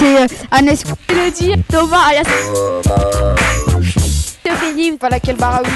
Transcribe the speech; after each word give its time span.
c'est 0.00 0.22
euh, 0.22 0.26
Agnès 0.50 0.82
Mélodie, 1.08 1.62
Thomas, 1.68 2.00
alias 2.08 2.24
Théophélie, 4.42 4.96
voilà 4.98 5.20
quel 5.20 5.36
baraoui. 5.36 5.68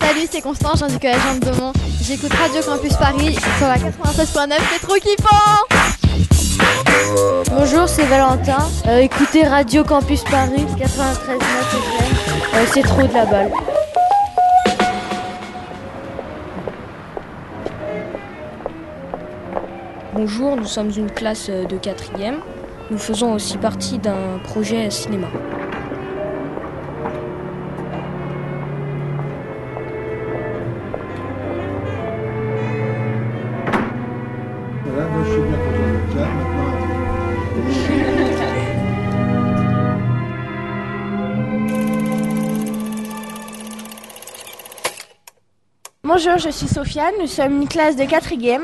Salut, 0.00 0.28
c'est 0.30 0.40
Constant, 0.40 0.74
j'en 0.76 0.86
du 0.86 0.98
collège 0.98 1.18
de 1.40 1.50
Mont. 1.60 1.72
J'écoute 2.00 2.32
Radio 2.32 2.62
Campus 2.62 2.94
Paris 2.94 3.36
sur 3.58 3.66
la 3.66 3.76
96.9, 3.76 4.54
c'est 4.72 4.86
trop 4.86 4.94
kiffant 4.94 5.64
Bonjour, 7.50 7.88
c'est 7.88 8.04
Valentin. 8.04 8.68
Euh, 8.86 8.98
écoutez 8.98 9.44
Radio 9.44 9.82
Campus 9.82 10.22
Paris 10.22 10.64
93.9 10.78 10.94
euh, 12.54 12.66
c'est 12.72 12.82
trop 12.82 13.02
de 13.02 13.12
la 13.12 13.24
balle. 13.24 13.50
Bonjour, 20.14 20.56
nous 20.56 20.64
sommes 20.64 20.92
une 20.96 21.10
classe 21.10 21.50
de 21.50 21.76
quatrième. 21.76 22.36
Nous 22.88 22.98
faisons 22.98 23.32
aussi 23.32 23.58
partie 23.58 23.98
d'un 23.98 24.38
projet 24.44 24.88
cinéma. 24.88 25.26
Bonjour, 46.16 46.38
je 46.38 46.50
suis 46.50 46.68
Sofiane, 46.68 47.14
nous 47.20 47.26
sommes 47.26 47.62
une 47.62 47.66
classe 47.66 47.96
de 47.96 48.04
4e. 48.04 48.60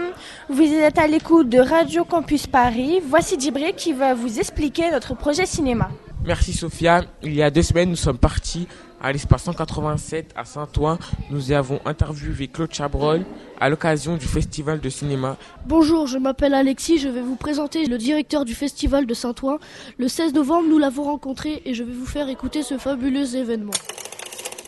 Vous 0.51 0.63
êtes 0.63 0.99
à 0.99 1.09
l'écoute 1.09 1.49
de 1.49 1.59
Radio 1.59 2.05
Campus 2.05 2.47
Paris. 2.47 3.01
Voici 3.05 3.41
Djibril 3.41 3.75
qui 3.77 3.93
va 3.93 4.15
vous 4.15 4.39
expliquer 4.39 4.89
notre 4.93 5.17
projet 5.17 5.47
cinéma. 5.47 5.91
Merci 6.25 6.53
Sophia. 6.53 7.03
Il 7.25 7.35
y 7.35 7.43
a 7.43 7.51
deux 7.51 7.63
semaines, 7.63 7.91
nous 7.91 7.97
sommes 7.97 8.19
partis 8.19 8.69
à 9.03 9.11
l'espace 9.11 9.43
187 9.43 10.31
à 10.37 10.45
Saint-Ouen. 10.45 10.97
Nous 11.33 11.51
y 11.51 11.55
avons 11.55 11.81
interviewé 11.87 12.47
Claude 12.47 12.73
Chabrol 12.73 13.25
à 13.59 13.69
l'occasion 13.69 14.17
du 14.17 14.27
festival 14.27 14.79
de 14.79 14.89
cinéma. 14.89 15.37
Bonjour, 15.67 16.07
je 16.07 16.19
m'appelle 16.19 16.55
Alexis, 16.55 16.99
je 16.99 17.09
vais 17.09 17.21
vous 17.21 17.35
présenter 17.35 17.87
le 17.87 17.99
directeur 17.99 18.45
du 18.45 18.55
festival 18.55 19.07
de 19.07 19.15
Saint-Ouen. 19.15 19.59
Le 19.99 20.07
16 20.07 20.35
novembre, 20.35 20.69
nous 20.69 20.79
l'avons 20.79 21.03
rencontré 21.03 21.63
et 21.65 21.75
je 21.75 21.83
vais 21.83 21.95
vous 21.95 22.07
faire 22.07 22.29
écouter 22.29 22.63
ce 22.63 22.79
fabuleux 22.79 23.35
événement. 23.35 23.75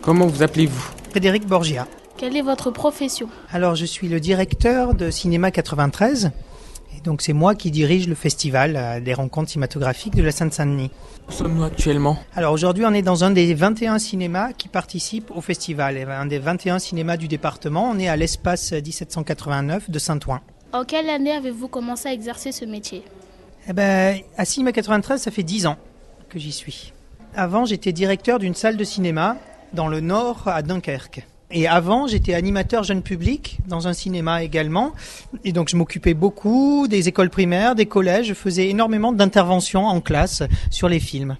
Comment 0.03 0.27
vous 0.27 0.43
appelez-vous? 0.43 0.91
Frédéric 1.11 1.47
Borgia. 1.47 1.87
Quelle 2.23 2.37
est 2.37 2.42
votre 2.42 2.70
profession 2.70 3.28
Alors, 3.51 3.75
je 3.75 3.84
suis 3.84 4.06
le 4.06 4.20
directeur 4.20 4.95
de 4.95 5.11
Cinéma 5.11 5.51
93. 5.51 6.31
Et 6.97 7.01
donc, 7.01 7.20
c'est 7.20 7.33
moi 7.33 7.56
qui 7.56 7.73
dirige 7.73 8.06
le 8.06 8.15
festival 8.15 8.77
euh, 8.77 9.01
des 9.01 9.12
rencontres 9.12 9.51
cinématographiques 9.51 10.15
de 10.15 10.23
la 10.23 10.31
Seine-Saint-Denis. 10.31 10.93
Où 11.28 11.33
sommes-nous 11.33 11.65
actuellement? 11.65 12.17
Alors, 12.37 12.53
aujourd'hui, 12.53 12.84
on 12.87 12.93
est 12.93 13.03
dans 13.03 13.25
un 13.25 13.33
des 13.33 13.53
21 13.55 13.98
cinémas 13.98 14.53
qui 14.53 14.69
participent 14.69 15.33
au 15.33 15.41
festival. 15.41 15.98
Un 15.98 16.27
des 16.27 16.39
21 16.39 16.78
cinémas 16.78 17.17
du 17.17 17.27
département. 17.27 17.91
On 17.91 17.98
est 17.98 18.06
à 18.06 18.15
l'espace 18.15 18.73
1789 18.73 19.91
de 19.91 19.98
Saint-Ouen. 19.98 20.39
En 20.73 20.84
quelle 20.84 21.11
année 21.11 21.33
avez-vous 21.33 21.67
commencé 21.67 22.09
à 22.09 22.12
exercer 22.12 22.53
ce 22.53 22.65
métier? 22.65 23.03
Eh 23.69 23.73
ben, 23.73 24.20
à 24.37 24.45
Cinéma 24.45 24.70
93, 24.70 25.20
ça 25.20 25.33
fait 25.33 25.43
10 25.43 25.67
ans 25.67 25.77
que 26.28 26.39
j'y 26.39 26.53
suis. 26.53 26.93
Avant, 27.34 27.65
j'étais 27.65 27.91
directeur 27.91 28.39
d'une 28.39 28.55
salle 28.55 28.77
de 28.77 28.84
cinéma 28.84 29.39
dans 29.73 29.89
le 29.89 29.98
nord 29.98 30.47
à 30.47 30.62
Dunkerque. 30.62 31.27
Et 31.53 31.69
avant, 31.69 32.06
j'étais 32.06 32.33
animateur 32.33 32.83
jeune 32.83 33.03
public 33.03 33.58
dans 33.69 33.86
un 33.86 33.92
cinéma 33.92 34.42
également. 34.42 34.92
Et 35.45 35.53
donc, 35.53 35.69
je 35.69 35.77
m'occupais 35.77 36.14
beaucoup 36.14 36.89
des 36.89 37.09
écoles 37.09 37.28
primaires, 37.28 37.75
des 37.75 37.86
collèges. 37.86 38.27
Je 38.27 38.34
faisais 38.34 38.69
énormément 38.69 39.12
d'interventions 39.12 39.84
en 39.84 40.00
classe 40.00 40.42
sur 40.70 40.89
les 40.89 41.00
films. 41.00 41.36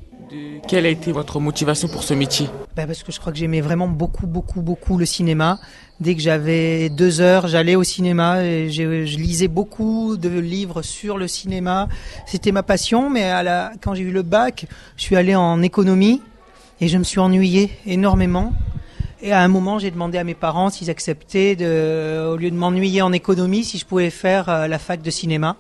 Quelle 0.69 0.87
a 0.87 0.89
été 0.89 1.13
votre 1.13 1.41
motivation 1.41 1.89
pour 1.89 2.05
ce 2.05 2.15
métier? 2.15 2.49
Ben 2.77 2.87
Parce 2.87 3.03
que 3.03 3.13
je 3.13 3.21
crois 3.21 3.33
que 3.33 3.39
j'aimais 3.39 3.61
vraiment 3.61 3.89
beaucoup, 3.89 4.27
beaucoup, 4.27 4.63
beaucoup 4.63 4.97
le 4.97 5.05
cinéma. 5.05 5.59
Dès 6.01 6.15
que 6.15 6.21
j'avais 6.21 6.89
deux 6.89 7.21
heures, 7.21 7.49
j'allais 7.49 7.75
au 7.75 7.85
cinéma 7.85 8.43
et 8.43 8.71
je, 8.71 9.05
je, 9.05 9.17
lisais 9.19 9.49
beaucoup 9.49 10.17
de 10.17 10.29
livres 10.29 10.83
sur 10.83 11.19
le 11.19 11.29
cinéma. 11.29 11.89
C'était 12.27 12.53
ma 12.53 12.63
passion, 12.63 13.11
mais 13.11 13.25
à 13.25 13.43
la, 13.43 13.73
quand 13.83 13.95
j'ai 13.95 14.05
eu 14.05 14.11
le 14.11 14.23
bac, 14.23 14.67
je 14.97 15.03
suis 15.03 15.17
allé 15.17 15.35
en 15.35 15.63
économie 15.63 16.23
et 16.81 16.89
je 16.89 16.97
me 16.97 17.05
suis 17.05 17.21
ennuyé 17.21 17.71
énormément. 17.87 18.53
Et 19.25 19.31
à 19.31 19.41
un 19.41 19.47
moment, 19.47 19.79
j'ai 19.79 19.93
demandé 19.93 20.19
à 20.19 20.25
mes 20.25 20.35
parents 20.35 20.69
s'ils 20.69 20.91
acceptaient, 20.91 21.55
de, 21.55 22.27
au 22.27 22.37
lieu 22.37 22.51
de 22.51 22.57
m'ennuyer 22.57 23.03
en 23.03 23.13
économie, 23.13 23.63
si 23.63 23.79
je 23.79 23.87
pouvais 23.87 24.11
faire 24.11 24.49
euh, 24.49 24.67
la 24.67 24.81
fac 24.81 25.01
de 25.01 25.11
cinéma. 25.11 25.57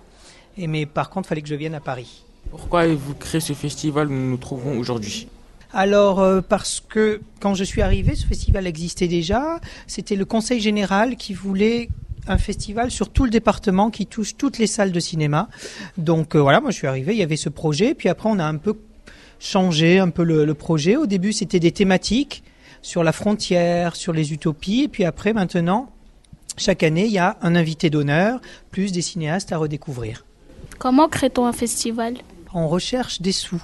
Et 0.58 0.66
mais 0.66 0.84
par 0.84 1.10
contre, 1.10 1.26
il 1.26 1.30
fallait 1.30 1.42
que 1.42 1.48
je 1.48 1.54
vienne 1.54 1.76
à 1.76 1.80
Paris. 1.80 2.24
Pourquoi 2.50 2.80
avez-vous 2.80 3.14
créé 3.14 3.40
ce 3.40 3.52
festival 3.52 4.08
où 4.08 4.10
nous 4.10 4.30
nous 4.30 4.36
trouvons 4.36 4.76
aujourd'hui? 4.76 5.28
Alors 5.72 6.18
euh, 6.18 6.40
parce 6.40 6.82
que 6.86 7.20
quand 7.38 7.54
je 7.54 7.62
suis 7.62 7.82
arrivé, 7.82 8.16
ce 8.16 8.26
festival 8.26 8.66
existait 8.66 9.06
déjà. 9.06 9.60
C'était 9.86 10.16
le 10.16 10.24
Conseil 10.24 10.60
général 10.60 11.14
qui 11.14 11.32
voulait 11.32 11.88
un 12.26 12.38
festival 12.38 12.90
sur 12.90 13.10
tout 13.10 13.24
le 13.24 13.30
département 13.30 13.90
qui 13.90 14.06
touche 14.06 14.36
toutes 14.36 14.58
les 14.58 14.66
salles 14.66 14.92
de 14.92 15.00
cinéma. 15.00 15.48
Donc 15.98 16.34
euh, 16.34 16.40
voilà, 16.40 16.60
moi 16.60 16.72
je 16.72 16.78
suis 16.78 16.88
arrivé, 16.88 17.14
il 17.14 17.18
y 17.18 17.22
avait 17.22 17.36
ce 17.36 17.48
projet. 17.48 17.94
Puis 17.94 18.08
après, 18.08 18.28
on 18.28 18.40
a 18.40 18.44
un 18.44 18.56
peu 18.56 18.76
changé 19.38 20.00
un 20.00 20.10
peu 20.10 20.24
le, 20.24 20.44
le 20.44 20.54
projet. 20.54 20.96
Au 20.96 21.06
début, 21.06 21.32
c'était 21.32 21.60
des 21.60 21.72
thématiques 21.72 22.42
sur 22.82 23.02
la 23.02 23.12
frontière, 23.12 23.96
sur 23.96 24.12
les 24.12 24.32
utopies. 24.32 24.82
Et 24.82 24.88
puis 24.88 25.04
après, 25.04 25.32
maintenant, 25.32 25.90
chaque 26.56 26.82
année, 26.82 27.06
il 27.06 27.12
y 27.12 27.18
a 27.18 27.38
un 27.40 27.54
invité 27.54 27.88
d'honneur, 27.88 28.40
plus 28.70 28.92
des 28.92 29.02
cinéastes 29.02 29.52
à 29.52 29.56
redécouvrir. 29.56 30.24
Comment 30.78 31.08
crée-t-on 31.08 31.46
un 31.46 31.52
festival? 31.52 32.18
On 32.52 32.68
recherche 32.68 33.22
des 33.22 33.32
sous. 33.32 33.62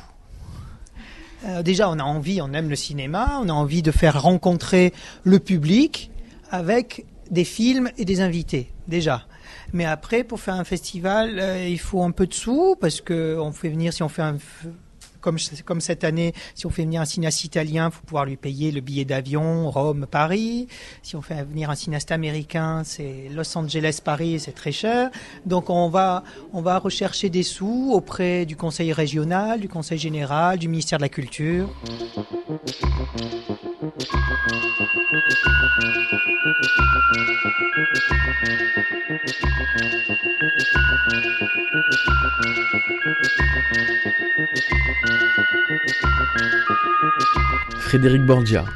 Euh, 1.45 1.63
déjà, 1.63 1.91
on 1.91 1.99
a 1.99 2.05
envie, 2.05 2.41
on 2.41 2.53
aime 2.53 2.71
le 2.71 2.77
cinéma, 2.77 3.39
on 3.43 3.49
a 3.49 3.53
envie 3.53 3.83
de 3.83 3.91
faire 3.91 4.23
rencontrer 4.23 4.93
le 5.25 5.39
public 5.39 6.11
avec 6.51 7.05
des 7.31 7.45
films 7.45 7.91
et 7.99 8.05
des 8.05 8.21
invités, 8.21 8.73
déjà. 8.87 9.27
Mais 9.73 9.85
après, 9.85 10.25
pour 10.25 10.41
faire 10.41 10.55
un 10.55 10.65
festival, 10.65 11.39
euh, 11.39 11.69
il 11.69 11.79
faut 11.79 12.03
un 12.03 12.11
peu 12.11 12.27
de 12.27 12.35
sous 12.35 12.77
parce 12.81 13.01
que 13.01 13.37
on 13.39 13.53
fait 13.53 13.69
venir, 13.69 13.93
si 13.93 14.03
on 14.03 14.09
fait 14.09 14.23
un 14.23 14.39
comme, 15.65 15.81
cette 15.81 16.05
année, 16.05 16.33
si 16.55 16.67
on 16.67 16.71
fait 16.71 16.83
venir 16.83 17.01
un 17.01 17.05
cinéaste 17.05 17.45
italien, 17.45 17.89
il 17.91 17.95
faut 17.95 18.05
pouvoir 18.05 18.25
lui 18.25 18.37
payer 18.37 18.71
le 18.71 18.81
billet 18.81 19.05
d'avion 19.05 19.71
Rome-Paris. 19.71 20.69
Si 21.03 21.17
on 21.17 21.23
fait 21.23 21.45
venir 21.45 21.71
un 21.71 21.75
cinéaste 21.75 22.13
américain, 22.13 22.83
c'est 22.85 23.29
Los 23.33 23.57
Angeles-Paris, 23.57 24.41
c'est 24.41 24.53
très 24.53 24.73
cher. 24.73 25.11
Donc 25.47 25.71
on 25.71 25.89
va, 25.89 26.25
on 26.53 26.63
va 26.63 26.79
rechercher 26.79 27.31
des 27.31 27.43
sous 27.43 27.91
auprès 27.93 28.47
du 28.47 28.57
Conseil 28.57 28.93
régional, 28.93 29.61
du 29.61 29.69
Conseil 29.69 29.99
général, 29.99 30.59
du 30.59 30.69
ministère 30.69 30.99
de 30.99 31.03
la 31.03 31.09
Culture. 31.09 31.69
Frédéric 47.89 48.27
Borgia, 48.27 48.67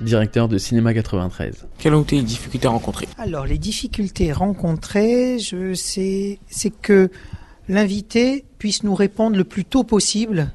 directeur 0.00 0.48
de 0.48 0.56
Cinéma 0.56 0.94
93. 0.94 1.66
Quelles 1.76 1.92
ont 1.92 2.00
été 2.00 2.16
les 2.16 2.22
difficultés 2.22 2.68
rencontrées? 2.68 3.06
Alors, 3.18 3.44
les 3.44 3.58
difficultés 3.58 4.32
rencontrées, 4.32 5.38
je 5.38 5.74
sais, 5.74 6.38
c'est 6.48 6.70
que 6.70 7.10
l'invité 7.68 8.46
puisse 8.58 8.82
nous 8.82 8.94
répondre 8.94 9.36
le 9.36 9.44
plus 9.44 9.66
tôt 9.66 9.84
possible 9.84 10.52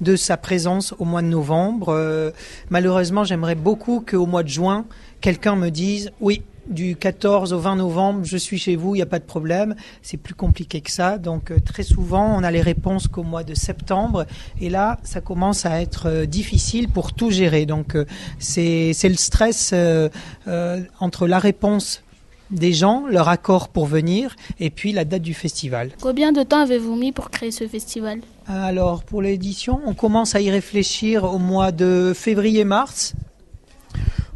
de 0.00 0.14
sa 0.14 0.36
présence 0.36 0.94
au 1.00 1.04
mois 1.04 1.20
de 1.20 1.26
novembre. 1.26 1.88
Euh, 1.88 2.30
malheureusement, 2.70 3.24
j'aimerais 3.24 3.56
beaucoup 3.56 4.04
qu'au 4.08 4.26
mois 4.26 4.44
de 4.44 4.48
juin, 4.48 4.86
quelqu'un 5.20 5.56
me 5.56 5.70
dise 5.70 6.12
oui, 6.20 6.42
du 6.68 6.96
14 6.96 7.52
au 7.52 7.58
20 7.58 7.76
novembre, 7.76 8.20
je 8.24 8.36
suis 8.36 8.58
chez 8.58 8.76
vous, 8.76 8.94
il 8.94 8.98
n'y 8.98 9.02
a 9.02 9.06
pas 9.06 9.18
de 9.18 9.24
problème. 9.24 9.74
C'est 10.02 10.16
plus 10.16 10.34
compliqué 10.34 10.80
que 10.80 10.90
ça. 10.90 11.18
Donc 11.18 11.50
euh, 11.50 11.58
très 11.64 11.82
souvent, 11.82 12.36
on 12.36 12.42
a 12.42 12.50
les 12.50 12.62
réponses 12.62 13.08
qu'au 13.08 13.22
mois 13.22 13.44
de 13.44 13.54
septembre. 13.54 14.26
Et 14.60 14.70
là, 14.70 14.98
ça 15.02 15.20
commence 15.20 15.66
à 15.66 15.80
être 15.80 16.08
euh, 16.08 16.26
difficile 16.26 16.88
pour 16.88 17.12
tout 17.12 17.30
gérer. 17.30 17.66
Donc 17.66 17.94
euh, 17.94 18.04
c'est 18.38 18.92
le 19.04 19.14
stress 19.14 19.70
euh, 19.72 20.08
euh, 20.46 20.80
entre 21.00 21.26
la 21.26 21.38
réponse 21.38 22.02
des 22.50 22.72
gens, 22.72 23.04
leur 23.06 23.28
accord 23.28 23.68
pour 23.68 23.84
venir, 23.84 24.34
et 24.58 24.70
puis 24.70 24.92
la 24.92 25.04
date 25.04 25.20
du 25.20 25.34
festival. 25.34 25.90
Combien 26.00 26.32
de 26.32 26.42
temps 26.42 26.60
avez-vous 26.60 26.96
mis 26.96 27.12
pour 27.12 27.30
créer 27.30 27.50
ce 27.50 27.68
festival? 27.68 28.20
Alors 28.46 29.02
pour 29.04 29.20
l'édition, 29.20 29.80
on 29.84 29.92
commence 29.92 30.34
à 30.34 30.40
y 30.40 30.50
réfléchir 30.50 31.24
au 31.24 31.38
mois 31.38 31.72
de 31.72 32.12
février-mars 32.14 33.14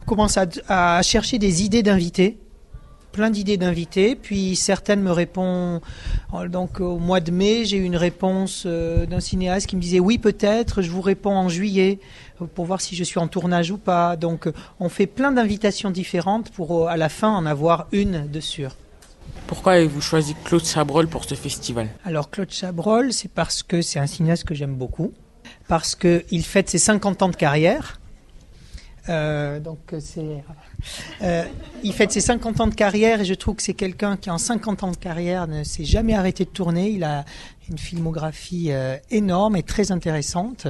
commence 0.07 0.37
à, 0.37 0.47
à, 0.69 1.03
chercher 1.03 1.39
des 1.39 1.63
idées 1.63 1.83
d'invités, 1.83 2.39
plein 3.13 3.31
d'idées 3.31 3.57
d'invités, 3.57 4.17
puis 4.17 4.57
certaines 4.57 5.03
me 5.03 5.13
répondent. 5.13 5.81
Donc 6.49 6.81
au 6.81 6.99
mois 6.99 7.21
de 7.21 7.31
mai, 7.31 7.65
j'ai 7.65 7.77
eu 7.77 7.85
une 7.85 7.97
réponse 7.97 8.65
euh, 8.67 9.07
d'un 9.07 9.21
cinéaste 9.21 9.67
qui 9.67 9.77
me 9.77 9.81
disait 9.83 10.01
oui 10.01 10.19
peut-être, 10.19 10.83
je 10.83 10.91
vous 10.91 11.03
réponds 11.03 11.37
en 11.37 11.49
juillet 11.49 12.01
pour 12.55 12.65
voir 12.65 12.81
si 12.81 12.97
je 12.97 13.05
suis 13.05 13.19
en 13.19 13.29
tournage 13.29 13.71
ou 13.71 13.77
pas. 13.77 14.17
Donc 14.17 14.49
on 14.81 14.89
fait 14.89 15.07
plein 15.07 15.33
d'invitations 15.33 15.91
différentes 15.91 16.51
pour 16.51 16.89
à 16.89 16.97
la 16.97 17.09
fin 17.09 17.31
en 17.31 17.47
avoir 17.47 17.87
une 17.93 18.31
de 18.31 18.41
sûre. 18.41 18.75
Pourquoi 19.47 19.73
avez-vous 19.73 20.01
choisi 20.01 20.35
Claude 20.45 20.65
Chabrol 20.65 21.09
pour 21.09 21.25
ce 21.25 21.35
festival? 21.35 21.89
Alors 22.05 22.31
Claude 22.31 22.51
Chabrol, 22.51 23.13
c'est 23.13 23.31
parce 23.31 23.63
que 23.63 23.83
c'est 23.83 23.99
un 23.99 24.07
cinéaste 24.07 24.45
que 24.45 24.55
j'aime 24.55 24.75
beaucoup, 24.75 25.13
parce 25.69 25.95
qu'il 25.95 26.45
fête 26.45 26.71
ses 26.71 26.79
50 26.79 27.23
ans 27.23 27.29
de 27.29 27.37
carrière. 27.37 28.01
Euh, 29.09 29.59
donc 29.59 29.95
c'est, 29.99 30.45
euh, 31.23 31.45
il 31.83 31.93
fête 31.93 32.13
ses 32.13 32.21
50 32.21 32.61
ans 32.61 32.67
de 32.69 32.75
carrière 32.75 33.21
et 33.21 33.25
je 33.25 33.35
trouve 33.35 33.57
que 33.57 33.63
c'est 33.63 33.75
quelqu'un 33.75 34.17
qui 34.17 34.31
en 34.31 34.39
50 34.39 34.85
ans 34.85 34.91
de 34.93 34.97
carrière 34.97 35.49
ne 35.49 35.65
s'est 35.65 35.85
jamais 35.85 36.15
arrêté 36.15 36.45
de 36.45 36.51
tourner. 36.51 36.91
Il 36.91 37.05
a 37.05 37.25
une 37.69 37.79
filmographie 37.79 38.71
euh, 38.71 38.97
énorme 39.11 39.57
et 39.57 39.63
très 39.63 39.93
intéressante. 39.93 40.67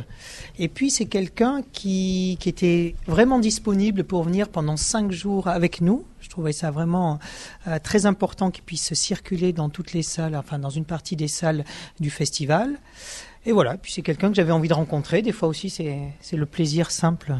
Et 0.59 0.69
puis 0.69 0.91
c'est 0.91 1.07
quelqu'un 1.07 1.63
qui, 1.73 2.37
qui 2.41 2.49
était 2.49 2.95
vraiment 3.07 3.39
disponible 3.39 4.05
pour 4.05 4.23
venir 4.23 4.49
pendant 4.49 4.77
cinq 4.77 5.11
jours 5.13 5.49
avec 5.49 5.81
nous. 5.81 6.05
Je 6.21 6.29
trouvais 6.29 6.53
ça 6.53 6.71
vraiment 6.71 7.19
euh, 7.67 7.79
très 7.79 8.07
important 8.07 8.51
qu'il 8.51 8.65
puisse 8.65 8.95
circuler 8.95 9.53
dans 9.53 9.69
toutes 9.69 9.93
les 9.93 10.03
salles, 10.03 10.37
enfin 10.37 10.59
dans 10.59 10.71
une 10.71 10.85
partie 10.85 11.17
des 11.17 11.29
salles 11.29 11.65
du 12.01 12.11
festival. 12.11 12.79
Et 13.45 13.53
voilà, 13.53 13.77
puis 13.77 13.93
c'est 13.93 14.03
quelqu'un 14.03 14.29
que 14.29 14.37
j'avais 14.37 14.53
envie 14.53 14.69
de 14.69 14.75
rencontrer. 14.75 15.21
Des 15.23 15.33
fois 15.33 15.49
aussi 15.49 15.69
c'est 15.71 16.37
le 16.37 16.47
plaisir 16.47 16.91
simple. 16.91 17.35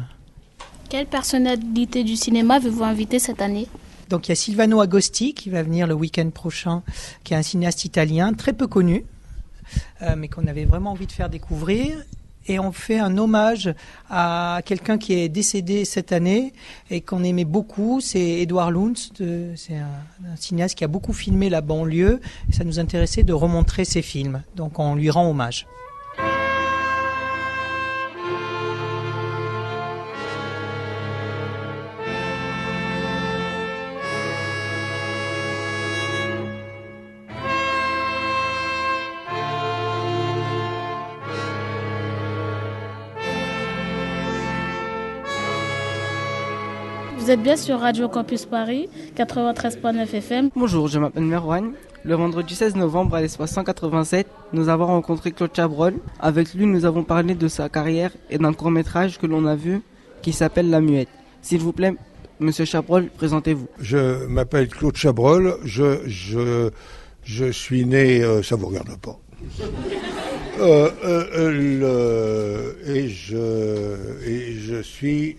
Quelle 0.93 1.07
personnalité 1.07 2.03
du 2.03 2.15
cinéma 2.15 2.57
avez-vous 2.57 2.83
invité 2.83 3.17
cette 3.17 3.41
année 3.41 3.67
Donc 4.09 4.27
il 4.27 4.29
y 4.29 4.33
a 4.33 4.35
Silvano 4.35 4.79
Agosti 4.79 5.33
qui 5.33 5.49
va 5.49 5.63
venir 5.63 5.87
le 5.87 5.95
week-end 5.95 6.29
prochain, 6.29 6.83
qui 7.23 7.33
est 7.33 7.35
un 7.35 7.41
cinéaste 7.41 7.83
italien 7.83 8.31
très 8.33 8.53
peu 8.53 8.67
connu, 8.67 9.03
euh, 10.03 10.13
mais 10.15 10.27
qu'on 10.27 10.45
avait 10.45 10.65
vraiment 10.65 10.91
envie 10.91 11.07
de 11.07 11.11
faire 11.11 11.31
découvrir. 11.31 11.97
Et 12.45 12.59
on 12.59 12.71
fait 12.71 12.99
un 12.99 13.17
hommage 13.17 13.73
à 14.11 14.61
quelqu'un 14.65 14.99
qui 14.99 15.13
est 15.13 15.29
décédé 15.29 15.83
cette 15.83 16.11
année 16.11 16.53
et 16.91 17.01
qu'on 17.01 17.23
aimait 17.23 17.43
beaucoup, 17.43 17.99
c'est 17.99 18.41
Edouard 18.41 18.69
Luntz, 18.69 19.13
c'est 19.55 19.77
un, 19.77 20.31
un 20.31 20.35
cinéaste 20.35 20.77
qui 20.77 20.83
a 20.83 20.87
beaucoup 20.87 21.13
filmé 21.13 21.49
la 21.49 21.61
banlieue. 21.61 22.21
Et 22.51 22.53
ça 22.53 22.63
nous 22.65 22.77
intéressait 22.77 23.23
de 23.23 23.33
remontrer 23.33 23.83
ses 23.83 24.03
films, 24.03 24.43
donc 24.55 24.77
on 24.77 24.93
lui 24.93 25.09
rend 25.09 25.27
hommage. 25.27 25.65
Êtes 47.33 47.41
bien 47.41 47.57
sur 47.57 47.79
Radio 47.79 48.07
Campus 48.09 48.45
Paris, 48.45 48.89
93.9 49.15 50.13
FM. 50.13 50.49
Bonjour, 50.55 50.87
je 50.87 50.99
m'appelle 50.99 51.23
Merwan. 51.23 51.71
Le 52.03 52.15
vendredi 52.15 52.53
16 52.53 52.75
novembre 52.75 53.15
à 53.15 53.21
l'espace 53.21 53.51
187, 53.53 54.27
nous 54.51 54.69
avons 54.69 54.85
rencontré 54.87 55.31
Claude 55.31 55.55
Chabrol. 55.55 55.95
Avec 56.19 56.53
lui, 56.53 56.65
nous 56.65 56.85
avons 56.85 57.03
parlé 57.03 57.33
de 57.33 57.47
sa 57.47 57.69
carrière 57.69 58.11
et 58.29 58.37
d'un 58.37 58.53
court 58.53 58.71
métrage 58.71 59.17
que 59.19 59.25
l'on 59.25 59.45
a 59.45 59.55
vu 59.55 59.81
qui 60.21 60.33
s'appelle 60.33 60.69
La 60.69 60.81
Muette. 60.81 61.07
S'il 61.41 61.59
vous 61.61 61.71
plaît, 61.71 61.93
Monsieur 62.39 62.65
Chabrol, 62.65 63.07
présentez-vous. 63.17 63.67
Je 63.79 64.25
m'appelle 64.27 64.67
Claude 64.67 64.95
Chabrol. 64.97 65.55
Je, 65.63 65.99
je, 66.05 66.69
je 67.23 67.45
suis 67.51 67.85
né. 67.85 68.21
euh, 68.21 68.43
ça 68.43 68.55
vous 68.55 68.67
regarde 68.67 68.95
pas. 68.99 69.17
Euh, 70.59 70.89
euh, 71.03 71.23
euh, 71.35 72.75
le- 72.85 72.95
et 72.95 73.07
je 73.09 73.95
et 74.27 74.53
je 74.53 74.81
suis. 74.81 75.37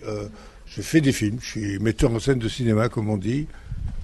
Je 0.67 0.81
fais 0.81 1.01
des 1.01 1.11
films. 1.11 1.37
Je 1.41 1.45
suis 1.47 1.79
metteur 1.79 2.11
en 2.13 2.19
scène 2.19 2.39
de 2.39 2.49
cinéma, 2.49 2.89
comme 2.89 3.09
on 3.09 3.17
dit. 3.17 3.47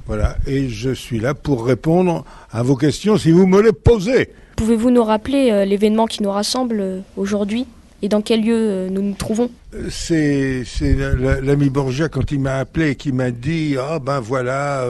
Voilà. 0.07 0.37
Et 0.47 0.69
je 0.69 0.91
suis 0.91 1.19
là 1.19 1.33
pour 1.33 1.65
répondre 1.65 2.25
à 2.51 2.63
vos 2.63 2.75
questions 2.75 3.17
si 3.17 3.31
vous 3.31 3.45
me 3.47 3.61
les 3.61 3.71
posez. 3.71 4.29
Pouvez-vous 4.55 4.91
nous 4.91 5.03
rappeler 5.03 5.49
euh, 5.51 5.65
l'événement 5.65 6.05
qui 6.07 6.21
nous 6.23 6.31
rassemble 6.31 6.77
euh, 6.79 6.99
aujourd'hui 7.17 7.65
et 8.01 8.09
dans 8.09 8.21
quel 8.21 8.41
lieu 8.43 8.55
euh, 8.57 8.89
nous 8.89 9.01
nous 9.01 9.13
trouvons? 9.13 9.49
C'est 9.89 10.63
c'est 10.65 10.95
la- 10.95 11.13
la- 11.15 11.41
l'ami 11.41 11.69
Borgia 11.69 12.09
quand 12.09 12.31
il 12.31 12.39
m'a 12.39 12.55
appelé 12.57 12.91
et 12.91 12.95
qui 12.95 13.11
m'a 13.11 13.31
dit 13.31 13.75
ah 13.79 13.99
ben 13.99 14.19
voilà 14.19 14.85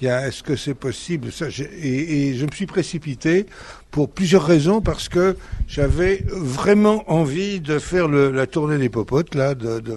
il 0.00 0.06
y 0.06 0.08
a 0.10 0.26
est-ce 0.28 0.42
que 0.42 0.56
c'est 0.56 0.74
possible? 0.74 1.32
Ça 1.32 1.46
et, 1.82 2.28
et 2.28 2.34
je 2.34 2.44
me 2.44 2.50
suis 2.52 2.66
précipité 2.66 3.46
pour 3.90 4.10
plusieurs 4.10 4.44
raisons 4.44 4.80
parce 4.80 5.08
que 5.08 5.36
j'avais 5.68 6.22
vraiment 6.28 7.02
envie 7.10 7.60
de 7.60 7.78
faire 7.78 8.08
le- 8.08 8.30
la 8.30 8.46
tournée 8.46 8.78
des 8.78 8.88
popotes 8.90 9.34
là 9.34 9.54
de, 9.54 9.80
de, 9.80 9.96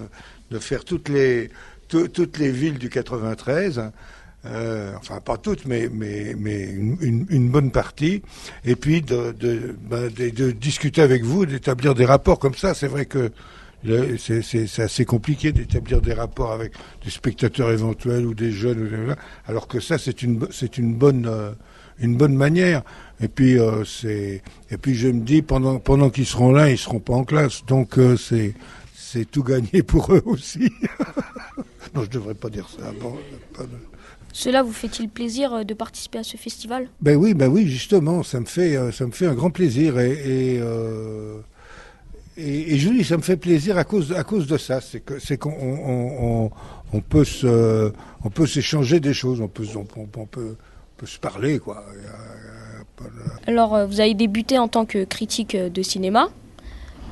de 0.54 0.58
faire 0.60 0.84
toutes 0.84 1.08
les 1.08 1.50
tout- 1.88 2.08
toutes 2.08 2.38
les 2.38 2.50
villes 2.50 2.78
du 2.78 2.88
93 2.88 3.90
euh, 4.46 4.92
enfin 4.98 5.20
pas 5.20 5.38
toutes, 5.38 5.64
mais 5.64 5.88
mais 5.90 6.34
mais 6.38 6.64
une, 6.66 7.48
bonne 7.48 7.70
partie, 7.70 8.20
et 8.66 8.76
puis 8.76 9.00
de 9.00 9.32
de, 9.32 10.50
discuter 10.50 11.00
avec 11.00 11.22
vous, 11.24 11.46
d'établir 11.46 11.94
des 11.94 12.04
rapports 12.04 12.38
comme 12.38 12.54
ça. 12.54 12.74
C'est 12.74 12.86
vrai 12.86 13.06
que 13.06 13.30
c'est 14.18 14.82
assez 14.82 15.06
compliqué 15.06 15.52
d'établir 15.52 16.02
des 16.02 16.12
rapports 16.12 16.52
avec 16.52 16.72
des 17.02 17.10
spectateurs 17.10 17.70
éventuels 17.70 18.26
ou 18.26 18.34
des 18.34 18.50
jeunes, 18.52 19.16
alors 19.46 19.66
que 19.66 19.80
ça 19.80 19.96
c'est 19.96 20.22
une 20.22 20.46
une 20.76 20.94
bonne 20.94 21.26
euh, 21.26 21.52
une 21.98 22.16
bonne 22.18 22.36
manière. 22.36 22.82
Et 23.22 23.28
puis 23.28 23.58
euh, 23.58 23.82
c'est 23.84 24.42
et 24.70 24.76
puis 24.76 24.94
je 24.94 25.08
me 25.08 25.20
dis 25.22 25.40
pendant 25.40 25.78
pendant 25.78 26.10
qu'ils 26.10 26.26
seront 26.26 26.52
là, 26.52 26.68
ils 26.70 26.76
seront 26.76 27.00
pas 27.00 27.14
en 27.14 27.24
classe, 27.24 27.64
donc 27.64 27.98
c'est 28.18 28.52
c'est 29.14 29.30
tout 29.30 29.42
gagné 29.44 29.82
pour 29.84 30.12
eux 30.12 30.22
aussi. 30.26 30.70
non, 31.94 32.02
je 32.02 32.10
devrais 32.10 32.34
pas 32.34 32.50
dire 32.50 32.68
ça. 32.68 32.90
Bon, 33.00 33.16
pas 33.56 33.62
de- 33.62 33.68
Cela 34.32 34.62
vous 34.64 34.72
fait-il 34.72 35.08
plaisir 35.08 35.52
euh, 35.54 35.62
de 35.64 35.72
participer 35.74 36.18
à 36.18 36.24
ce 36.24 36.36
festival? 36.36 36.88
Ben 37.00 37.14
oui, 37.16 37.32
ben 37.34 37.48
oui, 37.48 37.68
justement, 37.68 38.22
ça 38.24 38.40
me 38.40 38.46
fait, 38.46 38.76
euh, 38.76 38.90
ça 38.90 39.06
me 39.06 39.12
fait 39.12 39.26
un 39.26 39.34
grand 39.34 39.50
plaisir 39.50 39.98
et 40.00 40.10
et, 40.12 40.58
euh, 40.60 41.38
et, 42.36 42.74
et 42.74 42.78
je 42.78 42.88
dis, 42.88 43.04
ça 43.04 43.16
me 43.16 43.22
fait 43.22 43.36
plaisir 43.36 43.78
à 43.78 43.84
cause, 43.84 44.10
à 44.12 44.24
cause 44.24 44.48
de 44.48 44.58
ça, 44.58 44.80
c'est 44.80 44.98
que 45.00 45.20
c'est 45.20 45.36
qu'on 45.38 45.52
on, 45.52 46.44
on, 46.46 46.50
on 46.92 47.00
peut 47.00 47.24
se, 47.24 47.92
on 48.24 48.30
peut 48.30 48.46
s'échanger 48.48 48.98
des 48.98 49.14
choses, 49.14 49.40
on 49.40 49.46
peut, 49.48 49.66
on, 49.76 49.86
on- 50.00 50.08
on 50.22 50.26
peut, 50.26 50.56
on 50.56 50.94
peut 50.96 51.06
se 51.06 51.18
parler 51.20 51.60
quoi. 51.60 51.84
Alors, 53.46 53.86
vous 53.86 54.00
avez 54.00 54.14
débuté 54.14 54.58
en 54.58 54.68
tant 54.68 54.84
que 54.86 55.04
critique 55.04 55.56
de 55.56 55.82
cinéma. 55.82 56.28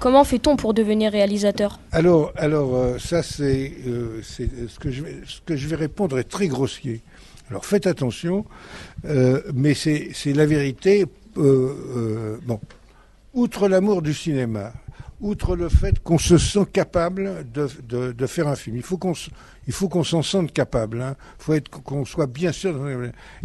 Comment 0.03 0.25
fait-on 0.25 0.57
pour 0.57 0.75
devenir 0.75 1.13
réalisateur? 1.13 1.79
Alors, 1.93 2.33
alors 2.35 2.75
euh, 2.75 2.99
ça 2.99 3.23
c'est, 3.23 3.73
euh, 3.87 4.21
c'est 4.25 4.51
ce 4.67 4.81
que 4.81 4.91
je 4.91 5.69
vais, 5.69 5.77
répondre 5.77 6.19
est 6.19 6.25
très 6.25 6.49
grossier. 6.49 7.03
Alors 7.49 7.65
faites 7.65 7.87
attention, 7.87 8.45
euh, 9.05 9.41
mais 9.55 9.75
c'est 9.75 10.11
la 10.35 10.45
vérité. 10.45 11.07
euh, 11.37 11.41
euh, 11.97 12.39
bon, 12.45 12.59
outre 13.33 13.69
l'amour 13.69 14.03
du 14.03 14.13
cinéma, 14.13 14.73
outre 15.21 15.55
le 15.55 15.69
fait 15.69 16.01
qu'on 16.01 16.19
se 16.19 16.37
sent 16.37 16.67
capable 16.73 17.47
de, 17.55 18.27
faire 18.27 18.49
un 18.49 18.57
film, 18.57 18.75
il 18.75 18.83
faut 18.83 18.99
qu'on 18.99 19.13
il 19.69 19.73
faut 19.73 19.89
qu'on 19.89 20.03
s'en 20.03 20.23
sente 20.23 20.53
capable. 20.53 21.15
Il 21.39 21.45
faut 21.45 21.55
être 21.55 21.71
qu'on 21.71 22.05
soit 22.05 22.27
bien 22.27 22.51
sûr. 22.51 22.77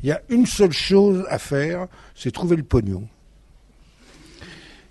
Il 0.01 0.10
y 0.10 0.12
a 0.12 0.24
une 0.29 0.48
seule 0.48 0.72
chose 0.72 1.24
à 1.29 1.38
faire, 1.38 1.86
c'est 2.15 2.32
trouver 2.32 2.55
le 2.55 2.63
pognon. 2.63 3.08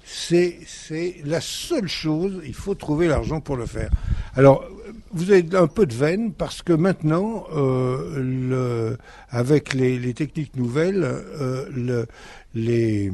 C'est 0.09 0.59
c'est 0.67 1.17
la 1.25 1.41
seule 1.41 1.89
chose. 1.89 2.41
Il 2.47 2.55
faut 2.55 2.77
trouver 2.77 3.09
l'argent 3.09 3.41
pour 3.41 3.57
le 3.57 3.67
faire. 3.67 3.91
Alors, 4.37 4.65
vous 5.11 5.33
avez 5.33 5.45
un 5.57 5.67
peu 5.67 5.85
de 5.85 5.95
veine 5.95 6.33
parce 6.33 6.63
que 6.63 6.73
maintenant, 6.73 7.45
euh, 7.57 8.15
le, 8.21 8.99
avec 9.31 9.75
les, 9.75 9.99
les 9.99 10.15
techniques 10.15 10.55
nouvelles, 10.55 11.03
euh, 11.03 11.67
le, 11.75 12.07
les 12.55 13.11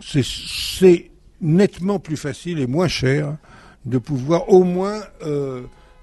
c'est- 0.00 0.26
c'est 0.26 1.10
nettement 1.40 1.98
plus 2.00 2.16
facile 2.16 2.58
et 2.58 2.66
moins 2.66 2.88
cher 2.88 3.36
de 3.84 3.98
pouvoir 3.98 4.48
au 4.48 4.64
moins 4.64 5.02
euh, 5.24 5.62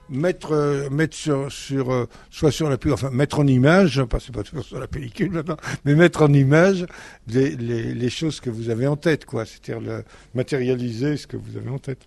mettre 0.10 0.54
euh, 0.54 0.90
mettre 0.90 1.16
sur 1.16 1.52
sur 1.52 1.92
euh, 1.92 2.06
soit 2.30 2.52
sur 2.52 2.70
la 2.70 2.78
enfin 2.92 3.10
mettre 3.12 3.40
en 3.40 3.48
image, 3.48 4.04
pas 4.04 4.20
c'est 4.20 4.34
pas 4.34 4.44
toujours 4.44 4.66
sur 4.66 4.80
la 4.80 4.88
pellicule 4.88 5.32
maintenant, 5.32 5.58
mais 5.86 5.96
mettre 5.96 6.24
en 6.24 6.34
image 6.34 6.86
les, 7.28 7.56
les, 7.56 8.10
choses 8.10 8.40
que 8.40 8.50
vous 8.50 8.70
avez 8.70 8.88
en 8.88 8.96
tête, 8.96 9.26
quoi. 9.26 9.46
C'est-à-dire 9.46 10.04
matérialiser 10.34 11.18
ce 11.18 11.28
que 11.28 11.38
vous 11.38 11.58
avez 11.58 11.70
en 11.70 11.80
tête. 11.80 12.00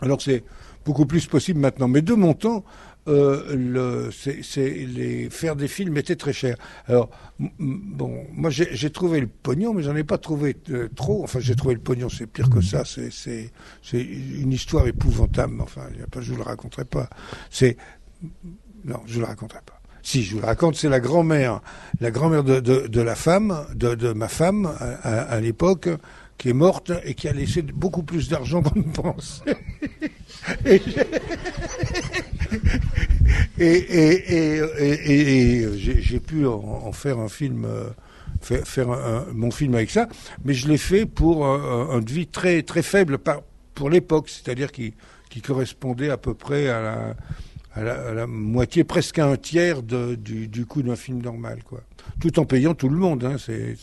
Alors 0.00 0.22
c'est 0.22 0.44
beaucoup 0.84 1.06
plus 1.06 1.26
possible 1.26 1.60
maintenant. 1.60 1.88
Mais 1.88 2.02
de 2.02 2.14
mon 2.14 2.34
temps, 2.34 2.64
euh, 3.08 3.56
le, 3.56 4.10
c'est, 4.12 4.42
c'est 4.42 4.70
les, 4.70 5.28
faire 5.28 5.56
des 5.56 5.68
films 5.68 5.96
était 5.96 6.16
très 6.16 6.32
cher. 6.32 6.56
Alors, 6.86 7.10
bon, 7.38 8.26
moi 8.32 8.50
j'ai, 8.50 8.90
trouvé 8.90 9.20
le 9.20 9.26
pognon, 9.26 9.74
mais 9.74 9.82
j'en 9.82 9.96
ai 9.96 10.04
pas 10.04 10.18
trouvé 10.18 10.56
euh, 10.70 10.88
trop. 10.94 11.24
Enfin, 11.24 11.40
j'ai 11.40 11.56
trouvé 11.56 11.74
le 11.74 11.80
pognon, 11.80 12.08
c'est 12.08 12.26
pire 12.26 12.48
que 12.48 12.60
ça. 12.60 12.84
C'est, 12.84 13.50
une 13.92 14.52
histoire 14.52 14.86
épouvantable. 14.86 15.60
Enfin, 15.60 15.82
je 16.20 16.30
vous 16.30 16.36
le 16.36 16.44
raconterai 16.44 16.84
pas. 16.84 17.08
C'est, 17.50 17.76
non, 18.84 19.00
je 19.06 19.18
le 19.18 19.26
raconterai 19.26 19.60
pas. 19.66 19.80
Si, 20.04 20.22
je 20.24 20.34
vous 20.34 20.40
le 20.40 20.46
raconte, 20.46 20.74
c'est 20.74 20.88
la 20.88 21.00
grand-mère, 21.00 21.60
la 22.00 22.10
grand-mère 22.10 22.42
de, 22.42 22.60
de, 22.60 23.00
la 23.00 23.14
femme, 23.14 23.64
de, 23.74 23.94
de 23.94 24.12
ma 24.12 24.26
femme 24.28 24.72
à, 25.02 25.40
l'époque, 25.40 25.88
qui 26.38 26.48
est 26.48 26.54
morte 26.54 26.90
et 27.04 27.14
qui 27.14 27.28
a 27.28 27.32
laissé 27.32 27.62
beaucoup 27.62 28.02
plus 28.02 28.28
d'argent 28.28 28.62
qu'on 28.62 28.80
ne 28.80 28.84
pensait. 28.92 29.56
Et, 30.66 30.82
Et, 33.58 34.62
j'ai 35.76 36.20
pu 36.20 36.46
en, 36.46 36.92
faire 36.92 37.18
un 37.18 37.28
film, 37.28 37.64
euh, 37.64 37.90
faire, 38.40 38.88
mon 39.34 39.50
film 39.50 39.74
avec 39.74 39.90
ça, 39.90 40.08
mais 40.44 40.54
je 40.54 40.68
l'ai 40.68 40.78
fait 40.78 41.06
pour 41.06 41.46
un, 41.46 41.90
un 41.90 42.00
devis 42.00 42.26
très 42.26 42.62
très 42.62 42.82
faible 42.82 43.18
pour 43.74 43.90
l'époque, 43.90 44.28
c'est-à-dire 44.28 44.72
qui, 44.72 44.94
correspondait 45.42 46.10
à 46.10 46.18
peu 46.18 46.34
près 46.34 46.68
à 46.68 47.14
la, 47.76 48.26
moitié, 48.26 48.84
presque 48.84 49.18
à 49.18 49.26
un 49.26 49.36
tiers 49.36 49.82
du, 49.82 50.66
coût 50.66 50.82
d'un 50.82 50.96
film 50.96 51.22
normal, 51.22 51.62
quoi. 51.64 51.80
Tout 52.20 52.38
en 52.38 52.44
payant 52.44 52.74
tout 52.74 52.88
le 52.88 52.96
monde, 52.96 53.24
hein, 53.24 53.36
c'est 53.38 53.76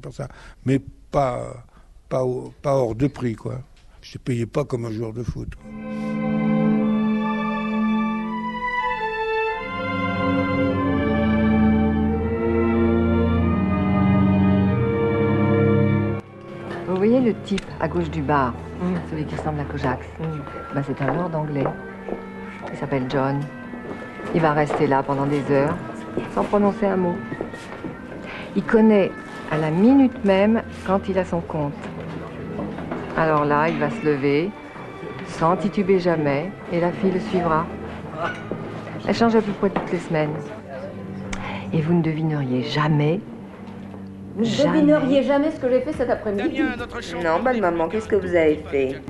pas 0.00 0.12
ça, 0.12 0.28
mais 0.64 0.80
pas 1.10 1.64
hors 2.64 2.94
de 2.94 3.06
prix, 3.06 3.34
quoi. 3.34 3.62
Je 4.02 4.18
ne 4.18 4.22
payais 4.22 4.46
pas 4.46 4.64
comme 4.64 4.84
un 4.84 4.90
joueur 4.90 5.12
de 5.12 5.22
foot. 5.22 5.48
Gauche 17.92 18.10
du 18.10 18.22
bar, 18.22 18.54
celui 19.10 19.24
qui 19.24 19.34
ressemble 19.34 19.60
à 19.60 19.64
Kojax 19.64 20.06
Ben, 20.74 20.82
C'est 20.86 21.02
un 21.02 21.12
Lord 21.12 21.30
anglais. 21.34 21.66
Il 22.72 22.78
s'appelle 22.78 23.04
John. 23.08 23.40
Il 24.34 24.40
va 24.40 24.52
rester 24.52 24.86
là 24.86 25.02
pendant 25.02 25.26
des 25.26 25.42
heures, 25.50 25.76
sans 26.34 26.42
prononcer 26.44 26.86
un 26.86 26.96
mot. 26.96 27.16
Il 28.56 28.62
connaît 28.62 29.10
à 29.50 29.58
la 29.58 29.70
minute 29.70 30.24
même 30.24 30.62
quand 30.86 31.00
il 31.08 31.18
a 31.18 31.24
son 31.24 31.40
compte. 31.40 31.74
Alors 33.18 33.44
là, 33.44 33.68
il 33.68 33.78
va 33.78 33.90
se 33.90 34.04
lever, 34.04 34.50
sans 35.26 35.56
tituber 35.56 35.98
jamais, 35.98 36.50
et 36.72 36.80
la 36.80 36.92
fille 36.92 37.10
le 37.10 37.20
suivra. 37.20 37.66
Elle 39.06 39.14
change 39.14 39.36
à 39.36 39.42
peu 39.42 39.52
près 39.52 39.68
toutes 39.68 39.92
les 39.92 39.98
semaines. 39.98 40.34
Et 41.74 41.82
vous 41.82 41.92
ne 41.92 42.02
devineriez 42.02 42.62
jamais 42.62 43.20
Vous 44.34 44.44
ne 44.44 44.46
devineriez 44.46 45.22
jamais 45.24 45.50
ce 45.50 45.60
que 45.60 45.68
j'ai 45.68 45.80
fait 45.82 45.92
cet 45.92 46.08
après-midi. 46.08 46.62
Non, 47.22 47.42
bonne 47.42 47.60
maman, 47.60 47.88
qu'est-ce 47.88 48.08
que 48.08 48.16
vous 48.16 48.34
avez 48.34 48.56
fait? 48.70 49.00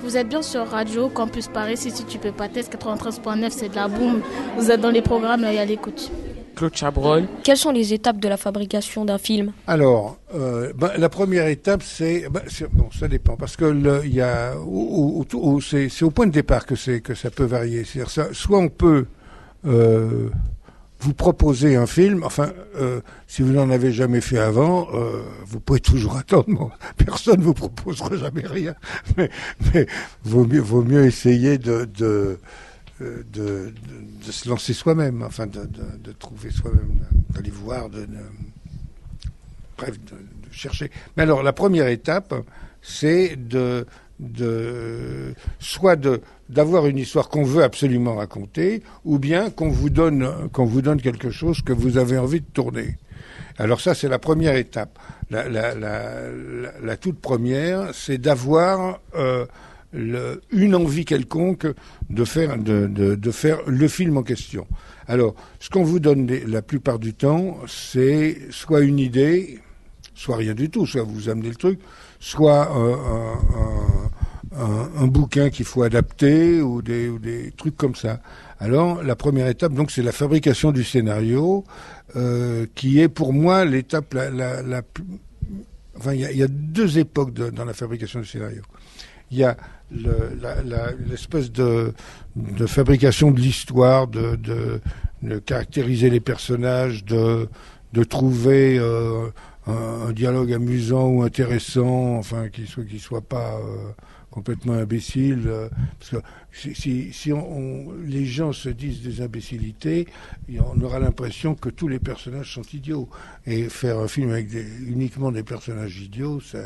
Vous 0.00 0.16
êtes 0.16 0.28
bien 0.28 0.42
sur 0.42 0.66
Radio 0.66 1.08
Campus 1.08 1.48
Paris, 1.48 1.76
si 1.76 1.92
tu 2.04 2.18
peux 2.18 2.30
pas 2.30 2.48
test 2.48 2.72
93.9, 2.72 3.50
c'est 3.50 3.68
de 3.68 3.74
la 3.74 3.88
boum. 3.88 4.20
Vous 4.56 4.70
êtes 4.70 4.80
dans 4.80 4.90
les 4.90 5.02
programmes 5.02 5.44
et 5.44 5.58
à 5.58 5.64
l'écoute. 5.64 6.10
Claude 6.54 6.74
Chabrol. 6.76 7.24
Quelles 7.42 7.56
sont 7.56 7.70
les 7.72 7.92
étapes 7.92 8.18
de 8.18 8.28
la 8.28 8.36
fabrication 8.36 9.04
d'un 9.04 9.18
film 9.18 9.52
Alors, 9.66 10.18
euh, 10.34 10.72
ben, 10.76 10.90
la 10.96 11.08
première 11.08 11.46
étape, 11.48 11.82
c'est 11.82 12.28
ben, 12.30 12.42
c'est- 12.48 12.68
bon, 12.72 12.88
ça 12.98 13.08
dépend 13.08 13.36
parce 13.36 13.56
que 13.56 13.64
le- 13.64 14.02
il 14.04 14.14
y 14.14 14.20
a, 14.20 14.54
au- 14.58 15.24
au- 15.32 15.36
au- 15.38 15.60
c'est 15.60 15.88
c'est 15.88 16.04
au 16.04 16.10
point 16.10 16.26
de 16.26 16.32
départ 16.32 16.66
que 16.66 16.76
c'est 16.76 17.00
que 17.00 17.14
ça 17.14 17.30
peut 17.30 17.44
varier. 17.44 17.84
C'est-à-dire, 17.84 18.10
ça- 18.10 18.28
soit 18.32 18.58
on 18.58 18.68
peut 18.68 19.06
euh, 19.66 20.28
vous 21.00 21.14
proposer 21.14 21.76
un 21.76 21.86
film. 21.86 22.22
Enfin, 22.24 22.52
euh, 22.76 23.00
si 23.26 23.42
vous 23.42 23.52
n'en 23.52 23.68
avez 23.70 23.92
jamais 23.92 24.20
fait 24.20 24.38
avant, 24.38 24.88
euh, 24.94 25.22
vous 25.46 25.60
pouvez 25.60 25.80
toujours 25.80 26.16
attendre. 26.16 26.44
Bon, 26.48 26.70
personne 27.04 27.40
ne 27.40 27.44
vous 27.44 27.54
proposera 27.54 28.16
jamais 28.16 28.46
rien, 28.46 28.74
mais, 29.16 29.30
mais 29.74 29.86
vaut 30.24 30.44
mieux 30.46 30.60
vaut 30.60 30.82
mieux 30.82 31.04
essayer 31.06 31.58
de 31.58 31.86
de 31.96 32.38
de, 33.00 33.24
de- 33.32 34.32
se 34.32 34.48
lancer 34.48 34.72
soi-même, 34.72 35.22
enfin 35.22 35.46
de, 35.46 36.12
trouver 36.12 36.50
soi-même, 36.50 37.00
d'aller 37.30 37.50
voir, 37.50 37.90
de, 37.90 38.06
bref, 39.76 39.98
de, 40.04 40.16
chercher. 40.50 40.90
Mais 41.16 41.24
alors, 41.24 41.42
la 41.42 41.52
première 41.52 41.88
étape, 41.88 42.34
c'est 42.80 43.36
de, 43.36 43.86
de 44.20 45.34
soit 45.58 45.96
de 45.96 46.20
d'avoir 46.50 46.86
une 46.86 46.98
histoire 46.98 47.30
qu'on 47.30 47.42
veut 47.42 47.62
absolument 47.64 48.16
raconter, 48.16 48.82
ou 49.04 49.18
bien 49.18 49.50
qu'on 49.50 49.70
vous 49.70 49.90
donne 49.90 50.48
qu'on 50.52 50.66
vous 50.66 50.82
donne 50.82 51.00
quelque 51.00 51.30
chose 51.30 51.62
que 51.62 51.72
vous 51.72 51.96
avez 51.96 52.18
envie 52.18 52.40
de 52.40 52.46
tourner. 52.52 52.98
Alors 53.58 53.80
ça, 53.80 53.94
c'est 53.94 54.08
la 54.08 54.18
première 54.18 54.56
étape. 54.56 54.98
La 55.30 56.96
toute 57.00 57.18
première, 57.20 57.94
c'est 57.94 58.18
d'avoir 58.18 59.00
euh, 59.14 59.46
une 59.94 60.74
envie 60.74 61.04
quelconque 61.04 61.66
de 62.10 62.24
faire, 62.24 62.58
de, 62.58 62.86
de, 62.86 63.30
faire 63.30 63.58
le 63.66 63.88
film 63.88 64.16
en 64.16 64.22
question. 64.22 64.66
Alors, 65.06 65.34
ce 65.60 65.70
qu'on 65.70 65.84
vous 65.84 66.00
donne 66.00 66.26
la 66.46 66.62
plupart 66.62 66.98
du 66.98 67.14
temps, 67.14 67.58
c'est 67.66 68.38
soit 68.50 68.80
une 68.80 68.98
idée, 68.98 69.60
soit 70.14 70.36
rien 70.36 70.54
du 70.54 70.70
tout, 70.70 70.86
soit 70.86 71.02
vous 71.02 71.28
amenez 71.28 71.48
le 71.48 71.56
truc, 71.56 71.78
soit 72.18 72.74
euh, 72.76 73.34
un, 74.56 75.06
bouquin 75.06 75.50
qu'il 75.50 75.66
faut 75.66 75.82
adapter 75.82 76.60
ou 76.62 76.80
des, 76.80 77.52
trucs 77.56 77.76
comme 77.76 77.94
ça. 77.94 78.20
Alors, 78.60 79.02
la 79.02 79.16
première 79.16 79.48
étape, 79.48 79.74
donc, 79.74 79.90
c'est 79.90 80.02
la 80.02 80.12
fabrication 80.12 80.72
du 80.72 80.84
scénario, 80.84 81.64
euh, 82.16 82.66
qui 82.74 83.00
est 83.00 83.08
pour 83.08 83.32
moi 83.32 83.64
l'étape 83.64 84.14
la, 84.14 84.30
la, 84.30 84.62
la 84.62 84.82
plus... 84.82 85.04
Enfin, 85.96 86.12
il 86.14 86.20
y 86.20 86.42
a, 86.42 86.48
deux 86.48 86.98
époques 86.98 87.32
dans 87.34 87.64
la 87.64 87.74
fabrication 87.74 88.20
du 88.20 88.26
scénario. 88.26 88.62
Il 89.30 89.38
y 89.38 89.44
a 89.44 89.56
l'espèce 89.90 91.52
de, 91.52 91.92
fabrication 92.66 93.30
de 93.30 93.40
l'histoire, 93.40 94.06
de, 94.06 94.36
de, 95.22 95.38
caractériser 95.40 96.10
les 96.10 96.20
personnages, 96.20 97.04
de, 97.04 97.48
trouver 98.08 98.78
euh, 98.78 99.28
un, 99.66 100.12
dialogue 100.12 100.52
amusant 100.52 101.08
ou 101.08 101.22
intéressant, 101.22 102.16
enfin 102.16 102.48
qui 102.48 102.66
soit 102.66 102.84
soit 102.98 103.20
pas 103.20 103.56
euh, 103.56 103.92
complètement 104.30 104.74
imbécile. 104.74 105.44
euh, 105.46 105.68
parce 105.98 106.10
que 106.10 106.16
si, 106.50 106.74
si, 106.74 107.12
si 107.12 107.32
les 108.04 108.26
gens 108.26 108.52
se 108.52 108.68
disent 108.68 109.02
des 109.02 109.20
imbécilités, 109.20 110.08
on 110.58 110.80
aura 110.82 110.98
l'impression 110.98 111.54
que 111.54 111.68
tous 111.68 111.88
les 111.88 111.98
personnages 112.00 112.52
sont 112.52 112.68
idiots. 112.72 113.08
Et 113.46 113.68
faire 113.68 113.98
un 113.98 114.08
film 114.08 114.30
avec 114.30 114.48
uniquement 114.86 115.30
des 115.30 115.44
personnages 115.44 116.00
idiots, 116.00 116.40
ça, 116.40 116.58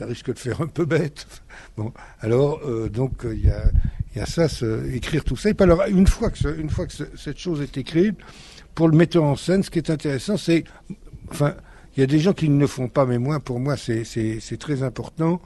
ça 0.00 0.06
risque 0.06 0.32
de 0.32 0.38
faire 0.38 0.60
un 0.62 0.66
peu 0.66 0.84
bête. 0.86 1.26
Bon, 1.76 1.92
alors 2.20 2.60
euh, 2.66 2.88
donc 2.88 3.24
euh, 3.24 3.34
il 3.34 3.44
y, 4.16 4.20
a, 4.20 4.26
ça, 4.26 4.46
écrire 4.92 5.22
tout 5.24 5.36
ça. 5.36 5.50
Et 5.50 5.54
puis 5.54 5.62
alors 5.64 5.82
une 5.88 6.06
fois 6.06 6.30
que, 6.30 6.58
une 6.58 6.70
fois 6.70 6.86
que 6.86 6.92
ce- 6.92 7.16
cette 7.16 7.38
chose 7.38 7.60
est 7.60 7.76
écrite, 7.76 8.16
pour 8.74 8.88
le 8.88 8.96
metteur 8.96 9.24
en 9.24 9.36
scène, 9.36 9.62
ce 9.62 9.70
qui 9.70 9.78
est 9.78 9.90
intéressant, 9.90 10.36
c'est, 10.36 10.64
enfin, 11.30 11.54
il 11.96 12.00
y 12.00 12.02
a 12.02 12.06
des 12.06 12.18
gens 12.18 12.32
qui 12.32 12.48
ne 12.48 12.58
le 12.58 12.66
font 12.66 12.88
pas, 12.88 13.04
mais 13.04 13.18
moi, 13.18 13.40
pour 13.40 13.60
moi, 13.60 13.76
c'est 13.76 14.56
très 14.58 14.82
important, 14.82 15.40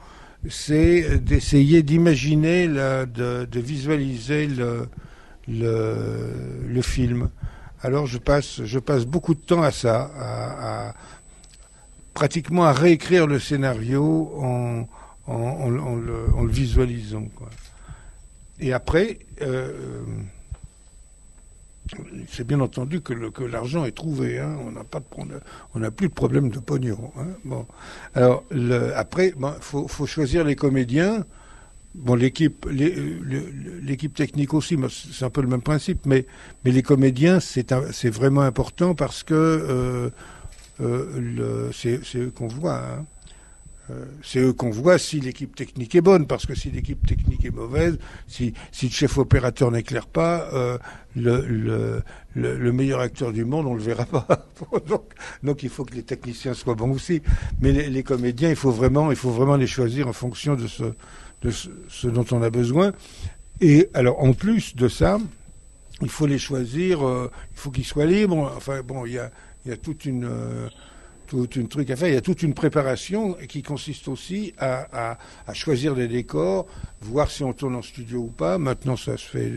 c'est 0.49 1.19
d'essayer 1.19 1.83
d'imaginer, 1.83 2.67
de, 2.67 3.59
visualiser 3.59 4.47
le, 5.47 6.81
film. 6.81 7.29
Alors 7.81 8.07
je 8.07 8.17
passe, 8.17 8.63
je 8.63 8.79
passe 8.79 9.05
beaucoup 9.05 9.35
de 9.35 9.41
temps 9.41 9.61
à 9.63 9.71
ça, 9.71 10.11
à- 10.17 10.93
pratiquement 12.15 12.63
à 12.63 12.71
réécrire 12.71 13.27
le 13.27 13.37
scénario 13.37 14.31
en, 14.39 14.87
le, 15.69 16.47
visualisant. 16.47 17.27
Quoi. 17.35 17.49
Et 18.59 18.73
après, 18.73 19.19
euh, 19.41 20.01
c'est 22.29 22.47
bien 22.47 22.61
entendu 22.61 23.01
que, 23.01 23.43
l'argent 23.43 23.85
est 23.85 23.91
trouvé. 23.91 24.39
Hein, 24.39 24.57
on 24.65 24.71
n'a 24.71 24.85
pas 24.85 25.01
de 25.01 25.05
on 25.75 25.79
n'a 25.79 25.91
plus 25.91 26.07
de 26.07 26.13
problème 26.13 26.49
de 26.49 26.59
pognon. 26.59 27.11
Hein, 27.19 27.27
bon, 27.43 27.67
alors 28.15 28.43
après, 28.95 29.33
il 29.37 29.51
faut, 29.59 30.07
choisir 30.07 30.45
les 30.45 30.55
comédiens. 30.55 31.25
Bon, 31.95 32.15
l'équipe, 32.15 32.65
le- 32.69 33.79
l'équipe 33.81 34.13
technique 34.13 34.53
aussi, 34.53 34.77
c'est 35.11 35.25
un 35.25 35.29
peu 35.29 35.41
le 35.41 35.47
même 35.47 35.61
principe, 35.61 36.05
mais, 36.05 36.25
les 36.63 36.81
comédiens, 36.81 37.39
c'est 37.41 38.09
vraiment 38.09 38.41
important 38.41 38.95
parce 38.95 39.23
que 39.23 39.33
euh, 39.33 40.09
euh, 40.81 41.71
c'est, 41.73 41.99
eux 42.17 42.31
qu'on 42.31 42.47
voit. 42.47 42.77
hein. 42.79 43.05
Euh, 43.91 44.05
c'est 44.23 44.39
eux 44.39 44.51
qu'on 44.53 44.71
voit 44.71 44.97
si 44.97 45.19
l'équipe 45.19 45.55
technique 45.55 45.93
est 45.93 46.01
bonne, 46.01 46.25
parce 46.25 46.47
que 46.47 46.55
si 46.55 46.71
l'équipe 46.71 47.05
technique 47.05 47.45
est 47.45 47.53
mauvaise, 47.53 47.99
si, 48.27 48.53
si 48.71 48.87
le 48.87 48.91
chef 48.91 49.19
opérateur 49.19 49.69
n'éclaire 49.69 50.07
pas, 50.07 50.49
euh, 50.53 50.79
le, 51.15 51.45
le, 51.45 52.01
le, 52.33 52.57
le 52.57 52.71
meilleur 52.71 52.99
acteur 52.99 53.31
du 53.31 53.45
monde, 53.45 53.67
on 53.67 53.75
le 53.75 53.81
verra 53.83 54.05
pas. 54.05 54.47
donc, 55.43 55.61
il 55.61 55.69
faut 55.69 55.85
que 55.85 55.93
les 55.93 56.01
techniciens 56.01 56.55
soient 56.55 56.73
bons 56.73 56.93
aussi. 56.93 57.21
Mais 57.61 57.71
les, 57.71 58.01
comédiens, 58.03 58.49
il 58.49 58.55
faut 58.55 58.71
vraiment, 58.71 59.11
il 59.11 59.17
faut 59.17 59.29
vraiment 59.29 59.55
les 59.55 59.67
choisir 59.67 60.07
en 60.07 60.13
fonction 60.13 60.55
de 60.55 60.65
ce, 61.51 62.07
dont 62.07 62.25
on 62.31 62.41
a 62.41 62.49
besoin. 62.49 62.91
Et 63.61 63.89
alors, 63.93 64.19
en 64.23 64.33
plus 64.33 64.75
de 64.75 64.87
ça, 64.87 65.19
il 66.01 66.09
faut 66.09 66.25
les 66.25 66.39
choisir, 66.39 66.99
il 67.03 67.57
faut 67.57 67.69
qu'ils 67.69 67.85
soient 67.85 68.05
libres. 68.07 68.51
Enfin, 68.57 68.81
bon, 68.81 69.05
il 69.05 69.13
y 69.13 69.19
a, 69.19 69.29
il 69.65 69.71
y 69.71 69.73
a 69.73 69.77
toute 69.77 70.05
une, 70.05 70.25
euh, 70.25 70.69
toute 71.27 71.55
une 71.55 71.67
truc 71.67 71.89
à 71.89 71.95
faire. 71.95 72.07
Il 72.07 72.13
y 72.13 72.17
a 72.17 72.21
toute 72.21 72.43
une 72.43 72.53
préparation 72.53 73.35
qui 73.47 73.63
consiste 73.63 74.07
aussi 74.07 74.53
à, 74.57 75.17
à, 75.47 75.53
choisir 75.53 75.95
des 75.95 76.07
décors, 76.07 76.67
voir 77.01 77.31
si 77.31 77.43
on 77.43 77.53
tourne 77.53 77.75
en 77.75 77.81
studio 77.81 78.19
ou 78.19 78.27
pas. 78.27 78.57
Maintenant, 78.57 78.95
ça 78.95 79.17
se 79.17 79.25
fait 79.25 79.51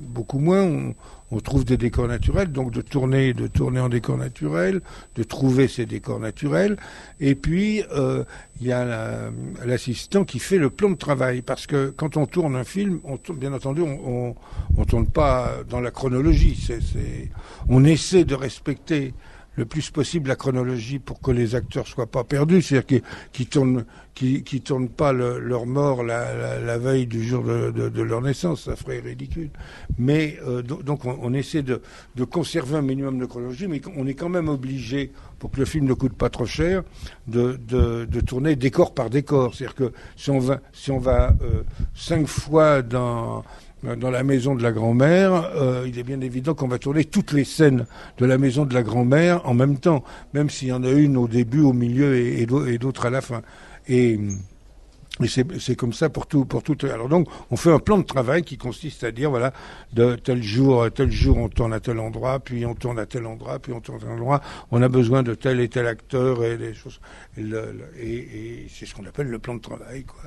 beaucoup 0.00 0.38
moins. 0.38 0.94
On, 1.32 1.40
trouve 1.40 1.64
des 1.64 1.76
décors 1.76 2.08
naturels, 2.08 2.50
donc 2.50 2.72
de 2.72 2.80
tourner, 2.80 3.32
de 3.32 3.46
tourner 3.46 3.78
en 3.78 3.88
décors 3.88 4.18
naturels, 4.18 4.80
de 5.14 5.22
trouver 5.22 5.68
ces 5.68 5.86
décors 5.86 6.18
naturels. 6.18 6.76
Et 7.20 7.36
puis 7.36 7.84
euh, 7.92 8.24
il 8.60 8.66
y 8.66 8.72
a 8.72 9.30
l'assistant 9.64 10.24
qui 10.24 10.40
fait 10.40 10.58
le 10.58 10.70
plan 10.70 10.90
de 10.90 10.96
travail, 10.96 11.42
parce 11.42 11.68
que 11.68 11.90
quand 11.96 12.16
on 12.16 12.26
tourne 12.26 12.56
un 12.56 12.64
film, 12.64 13.00
bien 13.36 13.52
entendu, 13.52 13.82
on, 13.82 14.34
on, 14.76 14.84
tourne 14.84 15.06
pas 15.06 15.58
dans 15.68 15.80
la 15.80 15.92
chronologie. 15.92 16.68
On 17.68 17.84
essaie 17.84 18.24
de 18.24 18.34
respecter 18.34 19.14
le 19.56 19.64
plus 19.66 19.90
possible 19.90 20.28
la 20.28 20.36
chronologie 20.36 20.98
pour 20.98 21.20
que 21.20 21.30
les 21.30 21.54
acteurs 21.54 21.86
soient 21.86 22.06
pas 22.10 22.24
perdus, 22.24 22.62
c'est-à-dire 22.62 23.02
qu'ils 23.32 23.46
ne 23.46 23.50
tournent, 23.50 23.84
qui, 24.14 24.42
qui 24.42 24.60
tournent 24.60 24.88
pas 24.88 25.12
leur 25.12 25.66
mort 25.66 26.02
la, 26.02 26.78
veille 26.78 27.06
du 27.06 27.22
jour 27.22 27.42
de, 27.42 27.70
de, 27.70 28.02
leur 28.02 28.22
naissance, 28.22 28.64
ça 28.64 28.76
ferait 28.76 29.00
ridicule. 29.00 29.50
Mais 29.98 30.38
euh, 30.46 30.62
donc 30.62 31.04
on, 31.04 31.34
essaie 31.34 31.62
de, 31.62 31.82
de, 32.16 32.24
conserver 32.24 32.76
un 32.76 32.82
minimum 32.82 33.18
de 33.18 33.26
chronologie, 33.26 33.66
mais 33.66 33.80
on 33.96 34.06
est 34.06 34.14
quand 34.14 34.28
même 34.28 34.48
obligé, 34.48 35.12
pour 35.38 35.50
que 35.50 35.58
le 35.58 35.64
film 35.64 35.86
ne 35.86 35.94
coûte 35.94 36.14
pas 36.14 36.30
trop 36.30 36.46
cher, 36.46 36.82
de, 37.26 37.58
de 37.68 38.20
tourner 38.20 38.56
décor 38.56 38.94
par 38.94 39.10
décor. 39.10 39.54
C'est-à-dire 39.54 39.74
que 39.74 39.92
si 40.16 40.30
on 40.30 40.38
va, 40.38 40.60
si 40.72 40.90
on 40.90 40.98
va 40.98 41.34
euh, 41.42 41.62
cinq 41.94 42.26
fois 42.26 42.82
dans 42.82 43.44
dans 43.82 44.10
la 44.10 44.22
maison 44.22 44.54
de 44.54 44.62
la 44.62 44.72
grand-mère, 44.72 45.50
euh, 45.56 45.86
il 45.86 45.98
est 45.98 46.02
bien 46.02 46.20
évident 46.20 46.54
qu'on 46.54 46.68
va 46.68 46.78
tourner 46.78 47.04
toutes 47.04 47.32
les 47.32 47.44
scènes 47.44 47.86
de 48.18 48.26
la 48.26 48.36
maison 48.36 48.66
de 48.66 48.74
la 48.74 48.82
grand-mère 48.82 49.46
en 49.48 49.54
même 49.54 49.78
temps, 49.78 50.04
même 50.34 50.50
s'il 50.50 50.68
y 50.68 50.72
en 50.72 50.84
a 50.84 50.90
une 50.90 51.16
au 51.16 51.28
début, 51.28 51.60
au 51.60 51.72
milieu 51.72 52.14
et, 52.16 52.46
d'autres 52.46 53.06
à 53.06 53.10
la 53.10 53.22
fin. 53.22 53.42
Et 53.88 54.20
c'est 55.26 55.76
comme 55.76 55.94
ça 55.94 56.10
pour 56.10 56.26
tout, 56.26 56.44
pour 56.44 56.62
tout. 56.62 56.76
Alors 56.82 57.08
donc, 57.08 57.28
on 57.50 57.56
fait 57.56 57.72
un 57.72 57.78
plan 57.78 57.96
de 57.98 58.04
travail 58.04 58.42
qui 58.42 58.58
consiste 58.58 59.02
à 59.02 59.12
dire, 59.12 59.30
voilà, 59.30 59.52
de 59.94 60.14
tel 60.16 60.42
jour, 60.42 60.86
tel 60.94 61.10
jour, 61.10 61.38
on 61.38 61.48
tourne 61.48 61.72
à 61.72 61.80
tel 61.80 61.98
endroit, 61.98 62.38
puis 62.38 62.66
on 62.66 62.74
tourne 62.74 62.98
à 62.98 63.06
tel 63.06 63.26
endroit, 63.26 63.58
puis 63.58 63.72
on 63.72 63.80
tourne 63.80 63.98
à 63.98 64.00
tel 64.00 64.10
endroit. 64.10 64.42
On 64.70 64.82
a 64.82 64.88
besoin 64.88 65.22
de 65.22 65.34
tel 65.34 65.58
et 65.58 65.68
tel 65.68 65.86
acteur 65.86 66.44
et 66.44 66.58
des 66.58 66.74
choses. 66.74 67.00
Et, 67.38 67.42
et, 67.98 68.14
et 68.64 68.66
c'est 68.68 68.84
ce 68.84 68.94
qu'on 68.94 69.06
appelle 69.06 69.28
le 69.28 69.38
plan 69.38 69.54
de 69.54 69.60
travail, 69.60 70.04
quoi. 70.04 70.22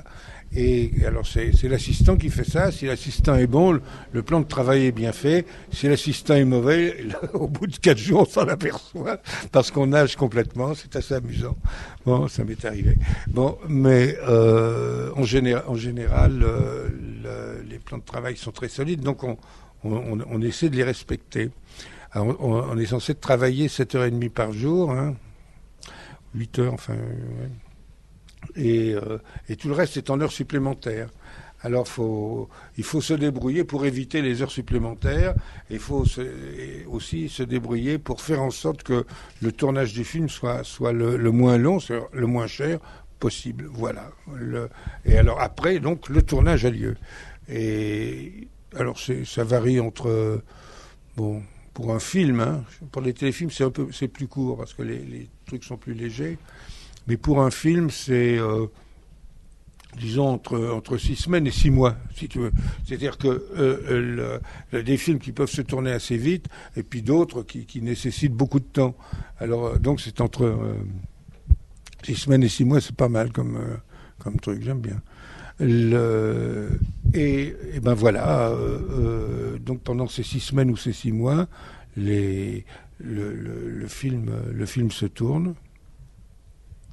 Et 0.56 0.90
alors 1.06 1.26
c'est 1.26 1.68
l'assistant 1.68 2.16
qui 2.16 2.30
fait 2.30 2.48
ça. 2.48 2.70
Si 2.70 2.86
l'assistant 2.86 3.34
est 3.34 3.46
bon, 3.46 3.78
le, 4.12 4.22
plan 4.22 4.40
de 4.40 4.46
travail 4.46 4.86
est 4.86 4.92
bien 4.92 5.12
fait. 5.12 5.46
Si 5.72 5.88
l'assistant 5.88 6.34
est 6.34 6.44
mauvais, 6.44 7.06
au 7.34 7.48
bout 7.48 7.66
de 7.66 7.76
quatre 7.76 7.98
jours, 7.98 8.22
on 8.22 8.24
s'en 8.24 8.46
aperçoit 8.46 9.18
parce 9.50 9.70
qu'on 9.70 9.88
nage 9.88 10.16
complètement. 10.16 10.74
C'est 10.74 10.94
assez 10.96 11.14
amusant. 11.14 11.56
Bon, 12.06 12.28
ça 12.28 12.44
m'est 12.44 12.64
arrivé. 12.64 12.96
Bon, 13.26 13.58
mais 13.68 14.16
euh, 14.28 15.10
en, 15.16 15.24
général, 15.24 16.42
euh, 16.42 16.88
le, 17.22 17.62
les 17.68 17.78
plans 17.78 17.98
de 17.98 18.04
travail 18.04 18.36
sont 18.36 18.52
très 18.52 18.68
solides, 18.68 19.00
donc 19.00 19.24
on, 19.24 19.36
on, 19.82 20.18
on 20.20 20.40
essaie 20.40 20.68
de 20.68 20.76
les 20.76 20.84
respecter. 20.84 21.50
Alors, 22.12 22.36
on, 22.40 22.78
est 22.78 22.86
censé 22.86 23.12
travailler 23.16 23.66
7h30 23.66 24.30
par 24.30 24.52
jour, 24.52 24.92
hein, 24.92 25.16
8 26.36 26.58
heures, 26.60 26.74
enfin. 26.74 26.94
Ouais. 26.94 27.50
Et, 28.56 28.94
euh, 28.94 29.18
et, 29.48 29.56
tout 29.56 29.68
le 29.68 29.74
reste 29.74 29.96
est 29.96 30.10
en 30.10 30.20
heures 30.20 30.32
supplémentaires. 30.32 31.08
Alors 31.64 31.86
il 32.76 32.84
faut 32.84 33.00
se 33.00 33.14
débrouiller 33.14 33.64
pour 33.64 33.86
éviter 33.86 34.20
les 34.20 34.42
heures 34.42 34.50
supplémentaires. 34.50 35.34
Il 35.70 35.78
faut 35.78 36.04
aussi 36.88 37.30
se 37.30 37.42
débrouiller 37.42 37.96
pour 37.96 38.20
faire 38.20 38.42
en 38.42 38.50
sorte 38.50 38.82
que 38.82 39.06
le 39.40 39.50
tournage 39.50 39.94
du 39.94 40.04
film 40.04 40.28
soit, 40.28 40.62
le, 40.92 41.30
moins 41.30 41.56
long, 41.56 41.78
le 42.12 42.26
moins 42.26 42.46
cher 42.46 42.80
possible. 43.18 43.66
Voilà. 43.72 44.10
Et 45.06 45.16
alors 45.16 45.40
après, 45.40 45.78
donc, 45.78 46.10
le 46.10 46.20
tournage 46.20 46.66
a 46.66 46.70
lieu. 46.70 46.96
Et 47.48 48.46
alors 48.76 48.98
ça 48.98 49.44
varie 49.44 49.80
entre 49.80 50.42
bon 51.16 51.42
pour 51.72 51.94
un 51.94 51.98
film, 51.98 52.40
hein, 52.40 52.64
pour 52.92 53.00
les 53.00 53.14
téléfilms 53.14 53.50
c'est 53.50 54.08
plus 54.08 54.28
court 54.28 54.58
parce 54.58 54.74
que 54.74 54.82
les 54.82 55.28
trucs 55.46 55.64
sont 55.64 55.78
plus 55.78 55.94
légers. 55.94 56.36
Mais 57.06 57.16
pour 57.16 57.42
un 57.42 57.50
film, 57.50 57.90
c'est, 57.90 58.38
euh, 58.38 58.66
disons, 59.98 60.28
entre, 60.28 60.58
entre 60.70 60.96
six 60.96 61.16
semaines 61.16 61.46
et 61.46 61.50
six 61.50 61.70
mois, 61.70 61.96
si 62.14 62.28
tu 62.28 62.38
veux. 62.38 62.52
C'est-à-dire 62.86 63.18
que 63.18 63.28
euh, 63.56 64.40
le, 64.72 64.82
des 64.82 64.96
films 64.96 65.18
qui 65.18 65.32
peuvent 65.32 65.50
se 65.50 65.62
tourner 65.62 65.92
assez 65.92 66.16
vite, 66.16 66.46
et 66.76 66.82
puis 66.82 67.02
d'autres 67.02 67.42
qui, 67.42 67.66
qui 67.66 67.82
nécessitent 67.82 68.32
beaucoup 68.32 68.60
de 68.60 68.64
temps. 68.64 68.96
Alors, 69.38 69.66
euh, 69.66 69.78
donc, 69.78 70.00
c'est 70.00 70.20
entre 70.20 70.44
euh, 70.44 70.74
six 72.02 72.14
semaines 72.14 72.42
et 72.42 72.48
six 72.48 72.64
mois, 72.64 72.80
c'est 72.80 72.96
pas 72.96 73.08
mal 73.08 73.32
comme, 73.32 73.56
euh, 73.56 73.76
comme 74.18 74.40
truc, 74.40 74.62
j'aime 74.62 74.80
bien. 74.80 75.00
Et, 75.60 75.94
et, 77.14 77.80
ben 77.80 77.94
voilà, 77.94 78.48
euh, 78.48 79.56
donc 79.58 79.82
pendant 79.82 80.08
ces 80.08 80.24
six 80.24 80.40
semaines 80.40 80.68
ou 80.68 80.76
ces 80.76 80.92
six 80.92 81.12
mois, 81.12 81.46
les, 81.96 82.64
le, 82.98 83.32
le, 83.32 83.70
le, 83.70 83.86
film, 83.86 84.32
le 84.52 84.66
film 84.66 84.90
se 84.90 85.06
tourne. 85.06 85.54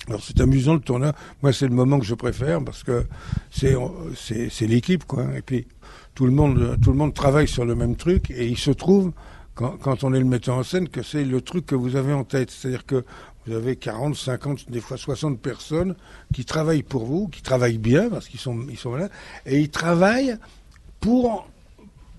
Alors 0.07 0.21
c'est 0.23 0.39
amusant 0.41 0.73
le 0.73 0.79
tournage. 0.79 1.13
Moi 1.41 1.53
c'est 1.53 1.67
le 1.67 1.75
moment 1.75 1.99
que 1.99 2.05
je 2.05 2.15
préfère 2.15 2.63
parce 2.63 2.83
que 2.83 3.05
c'est 3.51 3.75
c'est 4.11 4.67
l'équipe 4.67 5.05
quoi. 5.05 5.25
Et 5.35 5.41
puis 5.41 5.67
tout 6.15 6.25
le 6.25 6.31
monde 6.31 6.77
tout 6.81 6.91
le 6.91 6.97
monde 6.97 7.13
travaille 7.13 7.47
sur 7.47 7.65
le 7.65 7.75
même 7.75 7.95
truc 7.95 8.31
et 8.31 8.47
il 8.47 8.57
se 8.57 8.71
trouve 8.71 9.11
quand, 9.53 9.77
quand 9.77 10.03
on 10.03 10.13
est 10.13 10.19
le 10.19 10.25
metteur 10.25 10.55
en 10.55 10.63
scène 10.63 10.89
que 10.89 11.03
c'est 11.03 11.23
le 11.23 11.41
truc 11.41 11.65
que 11.65 11.75
vous 11.75 11.95
avez 11.95 12.13
en 12.13 12.23
tête. 12.23 12.51
C'est-à-dire 12.51 12.85
que 12.85 13.05
vous 13.45 13.53
avez 13.53 13.75
40, 13.75 14.15
50, 14.15 14.69
des 14.69 14.81
fois 14.81 14.97
60 14.97 15.39
personnes 15.39 15.95
qui 16.33 16.45
travaillent 16.45 16.83
pour 16.83 17.05
vous, 17.05 17.27
qui 17.27 17.41
travaillent 17.41 17.79
bien 17.79 18.09
parce 18.09 18.27
qu'ils 18.27 18.39
sont 18.39 18.65
ils 18.69 18.77
sont 18.77 18.95
là 18.95 19.09
et 19.45 19.59
ils 19.59 19.69
travaillent 19.69 20.35
pour 20.99 21.50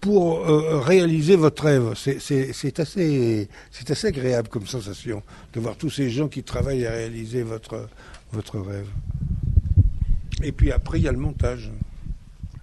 pour 0.03 0.41
euh, 0.41 0.81
réaliser 0.81 1.37
votre 1.37 1.63
rêve. 1.63 1.95
C'est 1.95 2.81
assez, 2.81 3.49
assez 3.89 4.07
agréable 4.09 4.49
comme 4.49 4.67
sensation 4.67 5.23
de 5.55 5.61
voir 5.61 5.77
tous 5.77 5.91
ces 5.91 6.11
gens 6.11 6.27
qui 6.27 6.43
travaillent 6.43 6.87
à 6.87 6.91
réaliser 6.91 7.45
votre, 7.45 7.89
votre 8.33 8.59
rêve. 8.59 8.89
Et 10.43 10.51
puis 10.51 10.73
après, 10.73 10.99
il 10.99 11.05
y 11.05 11.09
a 11.09 11.13
le 11.13 11.19
montage. 11.19 11.71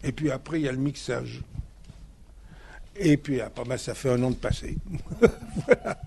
Et 0.04 0.12
puis 0.12 0.30
après, 0.32 0.60
il 0.60 0.66
y 0.66 0.68
a 0.68 0.74
le 0.74 0.80
mixage. 0.80 1.40
Et 2.98 3.16
puis 3.16 3.40
après, 3.40 3.64
ben, 3.64 3.78
ça 3.78 3.94
fait 3.94 4.10
un 4.10 4.22
an 4.22 4.32
de 4.32 4.36
passé. 4.36 4.78
voilà. 5.66 5.98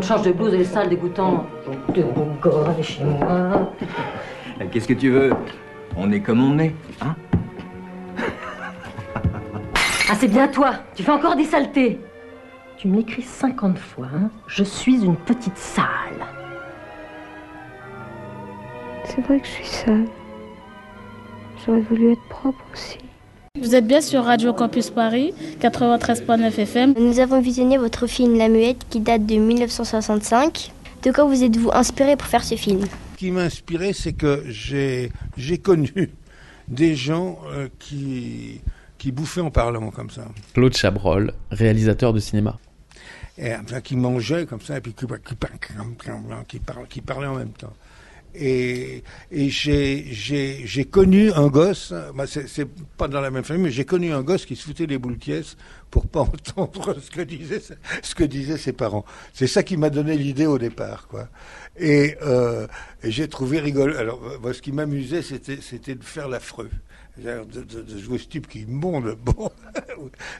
Écoute, 0.00 0.08
change 0.08 0.22
de 0.22 0.32
blouse, 0.32 0.54
elle 0.54 0.62
est 0.62 0.64
sale, 0.64 0.88
dégoûtant. 0.88 1.46
De 1.94 2.82
chez 2.82 3.04
moi. 3.04 3.72
Qu'est-ce 4.70 4.88
que 4.88 4.94
tu 4.94 5.10
veux? 5.10 5.32
On 5.96 6.10
est 6.12 6.20
comme 6.20 6.42
on 6.42 6.58
est, 6.58 6.74
hein? 7.00 7.14
Ah, 10.08 10.14
c'est 10.18 10.28
bien 10.28 10.48
toi 10.48 10.72
Tu 10.94 11.02
fais 11.02 11.12
encore 11.12 11.36
des 11.36 11.44
saletés 11.44 12.00
Tu 12.76 12.88
me 12.88 12.96
l'écris 12.96 13.22
50 13.22 13.78
fois, 13.78 14.08
hein 14.14 14.30
Je 14.46 14.64
suis 14.64 15.04
une 15.04 15.16
petite 15.16 15.56
sale. 15.56 15.86
C'est 19.04 19.20
vrai 19.22 19.40
que 19.40 19.46
je 19.46 19.52
suis 19.52 19.66
sale. 19.66 20.06
J'aurais 21.64 21.80
voulu 21.80 22.12
être 22.12 22.28
propre 22.28 22.64
aussi. 22.72 22.98
Vous 23.58 23.74
êtes 23.74 23.88
bien 23.88 24.00
sur 24.00 24.22
Radio 24.22 24.52
Campus 24.52 24.90
Paris, 24.90 25.34
93.9 25.60 26.56
FM. 26.56 26.94
Nous 26.96 27.18
avons 27.18 27.40
visionné 27.40 27.78
votre 27.78 28.06
film 28.06 28.38
La 28.38 28.48
Muette 28.48 28.86
qui 28.88 29.00
date 29.00 29.26
de 29.26 29.34
1965. 29.34 30.70
De 31.02 31.10
quoi 31.10 31.24
vous 31.24 31.42
êtes-vous 31.42 31.72
inspiré 31.72 32.14
pour 32.14 32.28
faire 32.28 32.44
ce 32.44 32.54
film? 32.54 32.82
Ce 32.82 33.18
qui 33.18 33.32
m'a 33.32 33.40
inspiré, 33.40 33.92
c'est 33.92 34.12
que 34.12 34.44
j'ai 34.46 35.58
connu 35.58 36.12
des 36.68 36.94
gens 36.94 37.40
euh, 37.48 37.68
qui, 37.80 38.60
qui 38.98 39.10
bouffaient 39.10 39.40
en 39.40 39.50
parlant 39.50 39.90
comme 39.90 40.10
ça. 40.10 40.28
Claude 40.54 40.76
Chabrol, 40.76 41.34
réalisateur 41.50 42.12
de 42.12 42.20
cinéma. 42.20 42.56
Et, 43.36 43.52
enfin, 43.52 43.80
qui 43.80 43.96
mangeait 43.96 44.46
comme 44.46 44.60
ça 44.60 44.76
et 44.76 44.80
puis 44.80 44.94
qui, 44.94 45.06
qui, 45.06 45.34
qui, 46.46 46.60
parlait, 46.60 46.86
qui 46.88 47.00
parlait 47.00 47.26
en 47.26 47.34
même 47.34 47.50
temps. 47.50 47.72
Et, 48.34 49.02
et 49.30 49.48
j'ai, 49.48 50.84
connu 50.90 51.32
un 51.32 51.48
gosse, 51.48 51.92
bah 52.14 52.24
c'est, 52.26 52.68
pas 52.96 53.08
dans 53.08 53.20
la 53.20 53.30
même 53.30 53.44
famille, 53.44 53.64
mais 53.64 53.70
j'ai 53.70 53.84
connu 53.84 54.12
un 54.12 54.22
gosse 54.22 54.46
qui 54.46 54.56
se 54.56 54.64
foutait 54.64 54.86
les 54.86 54.98
boules 54.98 55.18
caisses 55.18 55.56
pour 55.90 56.06
pas 56.06 56.20
entendre 56.56 56.96
ce 57.00 57.10
que 57.10 57.22
disaient, 57.22 57.62
ce 58.02 58.14
que 58.14 58.24
disaient 58.24 58.58
ses 58.58 58.72
parents. 58.72 59.04
C'est 59.32 59.46
ça 59.46 59.62
qui 59.62 59.76
m'a 59.76 59.90
donné 59.90 60.16
l'idée 60.16 60.46
au 60.46 60.58
départ, 60.58 61.08
quoi. 61.08 61.28
Et, 61.76 62.16
euh, 62.22 62.66
j'ai 63.02 63.28
trouvé 63.28 63.58
rigolo. 63.60 63.96
Alors, 63.96 64.20
moi, 64.40 64.54
ce 64.54 64.62
qui 64.62 64.72
m'amusait, 64.72 65.22
c'était, 65.22 65.94
de 65.94 66.04
faire 66.04 66.28
l'affreux. 66.28 66.70
De, 67.18 67.98
jouer 67.98 68.18
ce 68.18 68.28
type 68.28 68.48
qui 68.48 68.64
monte. 68.66 69.04
Bon, 69.24 69.50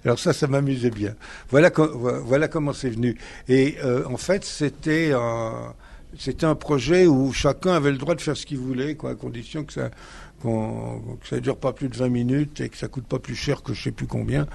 alors 0.05 0.18
ça, 0.18 0.33
ça 0.33 0.46
m'amusait 0.46 0.90
bien. 0.90 1.14
Voilà, 1.50 1.70
voilà 1.74 2.48
comment 2.48 2.72
c'est 2.72 2.90
venu. 2.90 3.18
Et 3.48 3.76
euh, 3.85 4.05
en 4.07 4.16
fait, 4.16 4.44
c'était 4.44 5.12
un 5.12 5.74
c'était 6.18 6.46
un 6.46 6.55
projet 6.55 7.07
où 7.07 7.33
chacun 7.33 7.73
avait 7.73 7.92
le 7.92 7.99
droit 7.99 8.14
de 8.14 8.20
faire 8.20 8.37
ce 8.37 8.46
qu'il 8.46 8.59
voulait, 8.59 8.94
quoi, 8.94 9.11
à 9.11 9.14
condition 9.14 9.64
que 9.64 9.73
ça 9.73 9.90
qu'on 10.40 11.01
que 11.20 11.29
ça 11.29 11.40
dure 11.40 11.57
pas 11.57 11.73
plus 11.73 11.88
de 11.88 11.96
20 11.96 12.09
minutes 12.09 12.61
et 12.61 12.68
que 12.68 12.77
ça 12.77 12.88
coûte 12.88 13.07
pas 13.07 13.18
plus 13.18 13.35
cher 13.35 13.62
que 13.62 13.75
je 13.75 13.83
sais 13.83 13.90
plus 13.90 14.07
combien. 14.07 14.46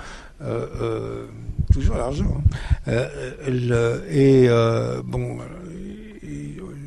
Euh, 0.42 0.68
euh, 0.82 1.28
toujours 1.72 1.96
l'argent. 1.96 2.42
Hein. 2.88 3.08
Euh, 3.48 4.02
et 4.10 4.48
bon, 5.04 5.38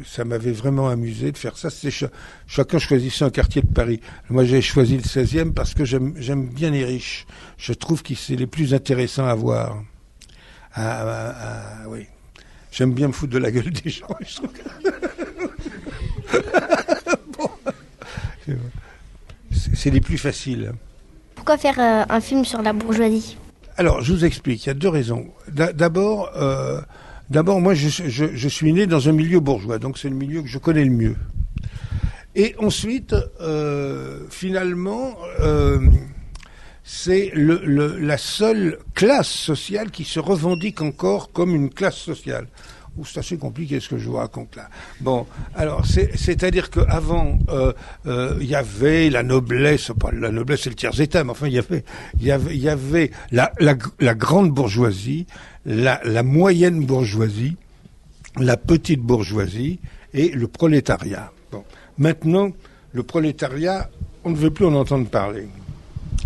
ça 0.05 0.25
m'avait 0.25 0.53
vraiment 0.53 0.89
amusé 0.89 1.33
de 1.33 1.39
faire 1.39 1.57
ça. 1.57 1.71
Ch 1.71 2.05
chacun 2.47 2.79
choisissait 2.79 3.25
un 3.25 3.31
quartier 3.31 3.63
de 3.63 3.73
Paris. 3.73 4.01
Moi, 4.31 4.45
j'ai 4.45 4.63
choisi 4.63 4.97
le 4.97 5.03
16e 5.03 5.53
parce 5.53 5.75
que 5.75 5.85
j'aime 5.85 6.49
bien 6.49 6.71
les 6.71 6.85
riches. 6.85 7.27
Je 7.57 7.73
trouve 7.73 8.03
que 8.03 8.15
c'est 8.15 8.37
les 8.37 8.47
plus 8.47 8.75
intéressants 8.75 9.27
à 9.27 9.35
voir. 9.35 9.83
Ah, 10.75 11.05
ah, 11.07 11.35
ah, 11.41 11.89
oui. 11.89 12.07
J'aime 12.79 12.93
bien 12.93 13.09
me 13.09 13.13
foutre 13.13 13.33
de 13.33 13.39
la 13.39 13.51
gueule 13.51 13.71
des 13.71 13.91
gens. 13.91 14.07
c'est 19.75 19.91
les 19.91 20.01
plus 20.01 20.17
faciles. 20.17 20.71
Pourquoi 21.35 21.59
faire 21.59 21.81
euh, 21.81 22.05
un 22.09 22.21
film 22.21 22.45
sur 22.45 22.63
la 22.63 22.73
bourgeoisie? 22.73 23.37
Alors, 23.79 24.01
je 24.03 24.13
vous 24.13 24.25
explique. 24.25 24.65
Il 24.65 24.69
y 24.69 24.71
a 24.71 24.75
deux 24.75 24.89
raisons. 24.89 25.27
D'abord, 25.49 26.31
euh, 26.37 26.81
d'abord, 27.31 27.61
moi, 27.61 27.75
je, 27.75 27.89
je, 27.89 28.27
je, 28.33 28.49
suis 28.49 28.73
né 28.73 28.87
dans 28.87 29.09
un 29.09 29.13
milieu 29.13 29.41
bourgeois, 29.41 29.81
donc 29.81 29.99
c'est 29.99 30.09
le 30.09 30.15
milieu 30.15 30.43
que 30.43 30.49
je 30.49 30.59
connais 30.59 30.85
le 30.85 30.93
mieux. 30.93 31.17
Et 32.37 32.55
ensuite, 32.61 33.13
euh, 33.41 34.21
finalement, 34.31 35.17
euh, 35.41 35.81
c'est 36.91 37.31
le, 37.35 37.61
le, 37.67 37.99
la 37.99 38.17
seule 38.17 38.79
classe 38.95 39.29
sociale 39.29 39.91
qui 39.91 40.05
se 40.05 40.19
revendique 40.19 40.81
encore 40.81 41.33
comme 41.33 41.55
une 41.55 41.69
classe 41.69 41.97
sociale. 41.97 42.47
C'est 43.05 43.21
assez 43.21 43.37
compliqué 43.37 43.79
ce 43.79 43.91
que 43.91 43.99
je 43.99 44.09
vous 44.09 44.17
raconte 44.17 44.57
là. 44.57 44.71
Bon, 45.01 45.27
alors 45.55 45.85
c'est-à-dire 45.85 46.71
qu'avant, 46.71 47.39
euh, 47.51 47.75
euh, 48.07 48.39
il 48.41 48.47
y 48.47 48.55
avait 48.55 49.11
la 49.11 49.23
noblesse, 49.23 49.93
pas 50.01 50.11
la 50.13 50.33
noblesse 50.33 50.63
c'est 50.63 50.71
le 50.71 50.77
tiers 50.77 50.99
état, 50.99 51.23
mais 51.25 51.31
enfin 51.31 51.47
il 51.47 51.53
y 51.53 51.59
avait, 51.59 51.85
il 52.19 52.27
y 52.27 52.33
avait, 52.33 52.55
il 52.57 52.63
y 52.63 52.69
avait 52.71 53.11
la, 53.33 53.53
la, 53.61 53.77
la 54.01 54.15
grande 54.15 54.51
bourgeoisie, 54.51 55.27
la, 55.67 56.01
la 56.05 56.23
moyenne 56.23 56.87
bourgeoisie, 56.87 57.57
la 58.37 58.57
petite 58.57 59.01
bourgeoisie 59.01 59.79
et 60.15 60.31
le 60.31 60.49
prolétariat. 60.49 61.31
Bon, 61.53 61.65
maintenant 61.99 62.51
le 62.95 63.03
prolétariat, 63.03 63.91
on 64.25 64.31
ne 64.31 64.37
veut 64.37 64.51
plus 64.51 64.65
en 64.65 64.75
entendre 64.75 65.07
parler 65.07 65.47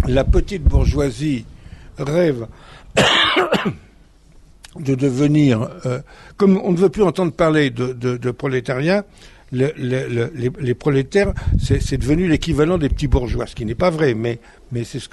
la 0.07 0.25
petite 0.25 0.63
bourgeoisie 0.63 1.45
rêve 1.99 2.47
de 4.79 4.95
devenir, 4.95 5.69
euh, 5.87 6.01
comme 6.37 6.59
on 6.63 6.73
ne 6.73 6.77
veut 6.77 6.89
plus 6.89 7.03
entendre 7.03 7.33
parler 7.33 7.71
de, 7.71 7.93
de, 7.93 8.31
prolétariat, 8.31 9.05
le, 9.53 9.71
le, 9.77 10.33
les, 10.59 10.75
prolétaires, 10.75 11.35
c'est 11.59 11.99
devenu 11.99 12.27
l'équivalent 12.27 12.79
des 12.79 12.89
petits 12.89 13.07
bourgeois, 13.07 13.47
ce 13.47 13.55
qui 13.55 13.67
n'est 13.67 13.75
pas 13.75 13.91
vrai, 13.91 14.15
mais, 14.15 14.39
mais 14.73 14.83
c'est 14.85 14.99
ce, 14.99 15.09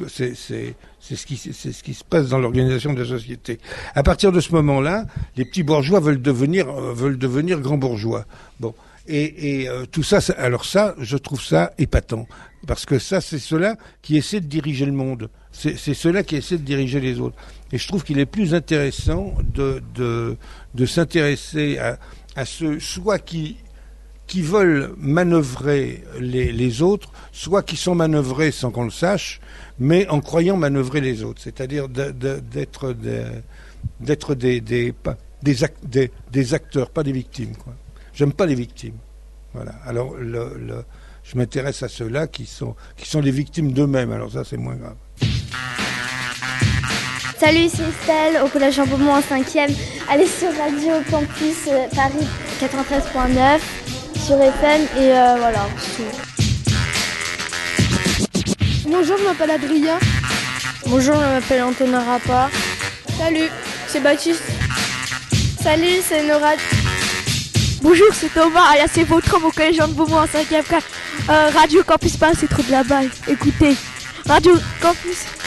qui, 1.25 1.35
ce 1.35 1.83
qui 1.83 1.93
se 1.93 2.05
passe 2.05 2.29
dans 2.29 2.39
l'organisation 2.39 2.93
de 2.93 3.01
la 3.01 3.07
société. 3.07 3.59
À 3.95 4.03
partir 4.03 4.31
de 4.31 4.39
ce 4.39 4.53
moment-là, 4.53 5.05
les 5.35 5.43
petits 5.43 5.63
bourgeois 5.63 5.99
veulent 5.99 6.21
devenir, 6.21 6.69
euh, 6.69 6.93
veulent 6.93 7.17
devenir 7.17 7.59
grands 7.59 7.77
bourgeois. 7.77 8.25
Bon. 8.61 8.73
Et, 9.11 9.67
euh, 9.67 9.85
tout 9.85 10.03
ça, 10.03 10.19
alors 10.37 10.65
ça, 10.65 10.93
je 10.99 11.17
trouve 11.17 11.41
ça 11.41 11.73
épatant. 11.77 12.27
Parce 12.67 12.85
que 12.85 12.99
ça, 12.99 13.21
c'est 13.21 13.39
ceux-là 13.39 13.75
qui 14.01 14.17
essaient 14.17 14.41
de 14.41 14.47
diriger 14.47 14.85
le 14.85 14.91
monde. 14.91 15.29
C'est 15.51 15.75
ceux-là 15.93 16.23
qui 16.23 16.35
essaient 16.35 16.57
de 16.57 16.63
diriger 16.63 16.99
les 16.99 17.19
autres. 17.19 17.35
Et 17.71 17.77
je 17.77 17.87
trouve 17.87 18.03
qu'il 18.03 18.19
est 18.19 18.27
plus 18.27 18.53
intéressant 18.53 19.33
de, 19.53 19.81
de, 19.95 20.37
de 20.75 20.85
s'intéresser 20.85 21.79
à, 21.79 21.97
à 22.35 22.45
ceux, 22.45 22.79
soit 22.79 23.17
qui, 23.17 23.57
qui 24.27 24.43
veulent 24.43 24.93
manœuvrer 24.97 26.03
les, 26.19 26.51
les 26.51 26.81
autres, 26.83 27.11
soit 27.31 27.63
qui 27.63 27.75
sont 27.75 27.95
manœuvrés 27.95 28.51
sans 28.51 28.69
qu'on 28.69 28.83
le 28.83 28.91
sache, 28.91 29.41
mais 29.79 30.07
en 30.07 30.21
croyant 30.21 30.55
manœuvrer 30.55 31.01
les 31.01 31.23
autres. 31.23 31.41
C'est-à-dire 31.41 31.89
d'être 31.89 32.93
de, 32.93 33.25
d'être 33.99 34.35
des, 34.35 34.61
des, 34.61 34.93
des, 35.41 36.11
des, 36.31 36.53
acteurs, 36.53 36.91
pas 36.91 37.01
des 37.01 37.11
victimes. 37.11 37.53
J'aime 38.19 38.33
pas 38.33 38.45
les 38.45 38.55
victimes. 38.55 38.97
Voilà. 39.53 39.71
Alors, 39.85 40.13
le, 40.15 40.53
le 40.59 40.83
je 41.23 41.37
m'intéresse 41.37 41.83
à 41.83 41.87
ceux-là 41.87 42.27
qui 42.27 42.45
sont, 42.45 42.75
qui 42.97 43.07
sont 43.07 43.21
les 43.21 43.31
victimes 43.31 43.71
d'eux-mêmes. 43.71 44.11
Alors 44.11 44.29
ça, 44.29 44.43
c'est 44.43 44.57
moins 44.57 44.75
grave. 44.75 44.97
Salut, 47.39 47.69
c'est 47.69 47.83
Estelle, 47.83 48.43
au 48.43 48.49
Collège 48.49 48.75
Jean 48.75 48.87
Beaumont 48.87 49.13
en 49.13 49.21
5e. 49.21 49.73
Allez 50.09 50.27
sur 50.27 50.49
Radio 50.49 50.95
Campus 51.09 51.69
euh, 51.69 51.87
Paris 51.95 52.27
93.9, 52.59 53.61
sur 54.25 54.41
FM, 54.41 54.81
et 54.97 55.13
euh, 55.13 55.35
voilà, 55.37 55.69
Bonjour, 58.85 59.17
je 59.17 59.23
m'appelle 59.23 59.51
Adrien. 59.51 59.97
Bonjour, 60.87 61.15
je 61.15 61.19
m'appelle 61.21 61.63
Antonin 61.63 62.03
Rapa. 62.03 62.49
Salut, 63.17 63.49
c'est 63.87 64.01
Baptiste. 64.01 64.43
Salut, 65.61 66.01
c'est 66.01 66.27
Nora. 66.27 66.55
Bonjour, 67.81 68.07
c'est 68.13 68.33
Thomas, 68.33 68.63
alias 68.71 68.89
c'est 68.93 69.05
votre 69.05 69.33
homme 69.35 69.45
au 69.45 69.51
collège 69.51 69.77
Jean 69.77 69.87
Beaumont 69.87 70.17
en 70.17 70.25
5e 70.25 70.63
euh, 71.29 71.49
Radio 71.53 71.81
Campus 71.83 72.17
Paris, 72.17 72.35
c'est 72.37 72.49
trop 72.49 72.61
de 72.61 72.71
la 72.71 72.83
balle. 72.83 73.09
Écoutez, 73.27 73.75
Radio 74.27 74.53
Campus. 74.81 75.38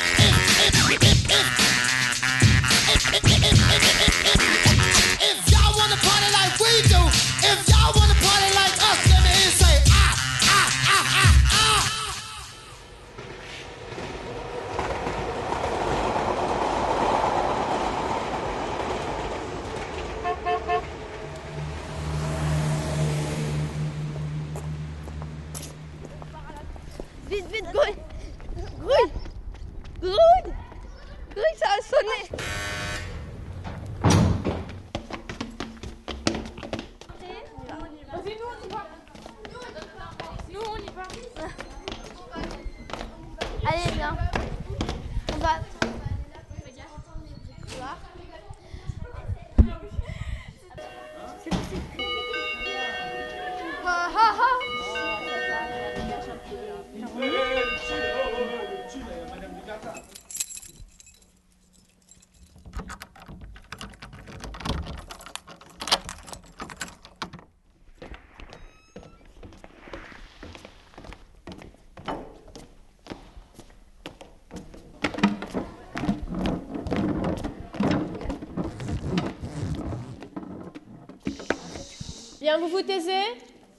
Bien, 82.42 82.58
vous 82.58 82.66
vous 82.66 82.82
taisez 82.82 83.22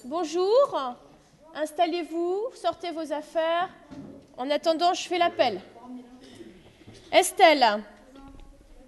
Bonjour. 0.05 0.95
Installez-vous, 1.53 2.43
sortez 2.55 2.91
vos 2.91 3.11
affaires. 3.11 3.67
En 4.37 4.49
attendant, 4.49 4.93
je 4.93 5.05
fais 5.05 5.17
l'appel. 5.17 5.59
Estelle. 7.11 7.83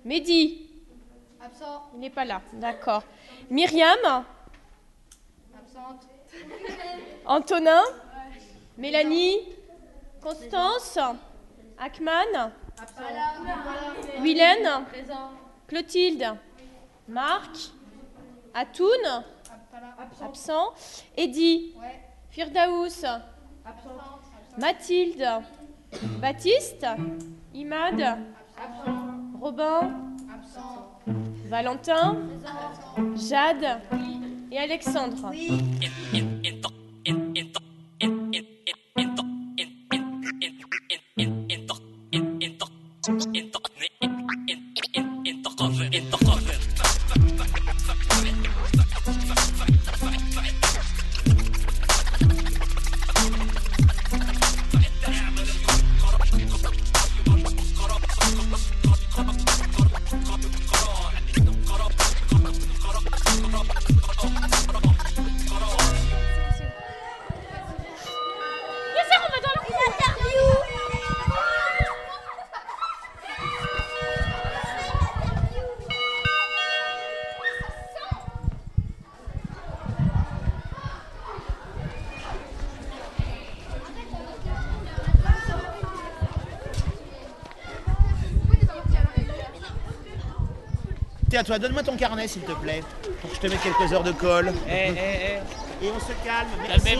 Mehdi. 0.05 0.69
Absent. 1.41 1.89
Il 1.93 1.99
n'est 1.99 2.09
pas 2.09 2.23
là. 2.23 2.41
D'accord. 2.53 3.03
Myriam. 3.49 4.23
Absente. 5.53 6.07
Antonin 7.25 7.83
Mélanie 8.77 9.39
Constance 10.21 10.97
Akman 11.77 12.53
Willen 14.21 14.85
Clotilde 15.67 16.33
Marc 17.09 17.71
Atoun 18.53 19.25
Absent. 20.21 20.73
Eddy. 21.17 21.73
Firdaous. 22.29 23.05
Mathilde. 24.57 25.43
Baptiste. 26.21 26.85
Imad. 27.53 28.17
Robin. 29.41 29.91
Valentin. 31.45 32.17
Jade. 33.15 33.79
Et 34.51 34.59
Alexandre. 34.59 35.31
Tiens, 91.35 91.43
toi, 91.43 91.59
donne-moi 91.59 91.83
ton 91.83 91.97
carnet, 91.97 92.29
s'il 92.29 92.43
te 92.43 92.53
plaît, 92.53 92.81
pour 93.19 93.29
que 93.29 93.35
je 93.35 93.41
te 93.41 93.47
mette 93.47 93.59
quelques 93.61 93.91
heures 93.91 94.03
de 94.05 94.13
colle. 94.13 94.53
Eh, 94.69 94.93
eh, 94.95 95.85
Et 95.85 95.91
on 95.93 95.99
se 95.99 96.13
calme, 96.25 96.47
merci. 96.65 96.97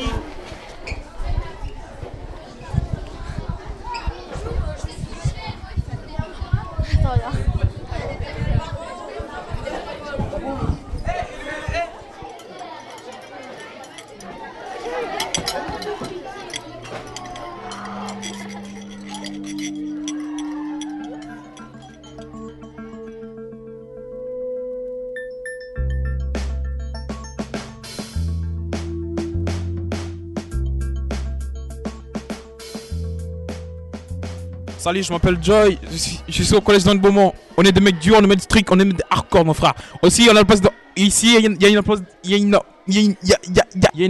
Salut, 34.85 35.01
je 35.01 35.11
m'appelle 35.11 35.39
Joy, 35.41 35.79
je 36.27 36.43
suis 36.43 36.53
au 36.53 36.61
collège 36.61 36.83
de 36.83 36.93
Beaumont. 36.93 37.33
On 37.57 37.63
est 37.63 37.71
des 37.71 37.81
mecs 37.81 37.97
durs, 37.97 38.17
on 38.19 38.23
est 38.23 38.35
des 38.35 38.43
strict, 38.43 38.69
on 38.71 38.79
est 38.79 38.85
des 38.85 39.03
hardcore, 39.09 39.43
mon 39.43 39.55
frère. 39.55 39.73
Aussi, 40.03 40.27
on 40.27 40.29
a 40.29 40.35
la 40.35 40.45
place 40.45 40.61
de. 40.61 40.69
Ici, 40.95 41.25
il 41.25 41.33
y 41.33 41.37
a 41.37 41.39
une. 41.39 41.55
Il 41.55 41.63
y 41.63 41.65
a 41.65 41.69
une. 41.69 41.81
Il 42.23 42.29
y 42.29 42.33
a 42.35 42.37
une. 42.37 42.55
Il 42.87 42.93
y 42.93 43.33
a. 43.33 43.37
Il 43.47 43.55
y 43.55 43.61
a. 43.63 43.65
Il 43.91 44.01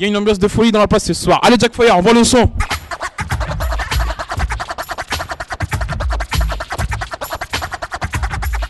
y 0.00 0.04
a 0.04 0.08
une 0.08 0.16
ambiance 0.16 0.40
de 0.40 0.48
folie 0.48 0.72
dans 0.72 0.80
la 0.80 0.88
place 0.88 1.04
ce 1.04 1.14
soir. 1.14 1.38
Allez, 1.44 1.54
Jack 1.56 1.72
Fire, 1.72 1.96
envoie 1.96 2.12
le 2.12 2.24
son. 2.24 2.50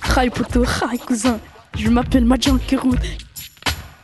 Rail 0.03 0.29
poto, 0.29 0.63
rail 0.63 0.99
cousin. 0.99 1.41
Je 1.75 1.89
m'appelle 1.89 2.27
Madjan 2.27 2.59
Keroud. 2.59 3.01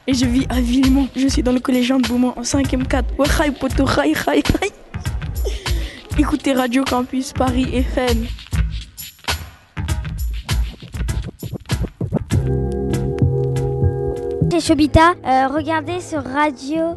Et 0.08 0.14
je 0.14 0.24
vis 0.24 0.46
à 0.48 0.60
Villemont. 0.60 1.08
Je 1.16 1.26
suis 1.26 1.42
dans 1.42 1.52
le 1.52 1.58
collège 1.58 1.88
de 1.88 2.08
Beaumont 2.08 2.32
en 2.36 2.42
5ème 2.42 2.86
4. 2.86 3.18
Ouais, 3.18 3.26
hi 3.40 3.50
poto. 3.50 3.84
Écoutez 6.18 6.52
Radio 6.52 6.84
Campus 6.84 7.32
Paris 7.32 7.68
FM. 7.74 8.26
C'est 14.50 14.60
Chobita. 14.60 15.10
Euh, 15.24 15.48
regardez 15.48 16.00
sur 16.00 16.22
radio 16.22 16.94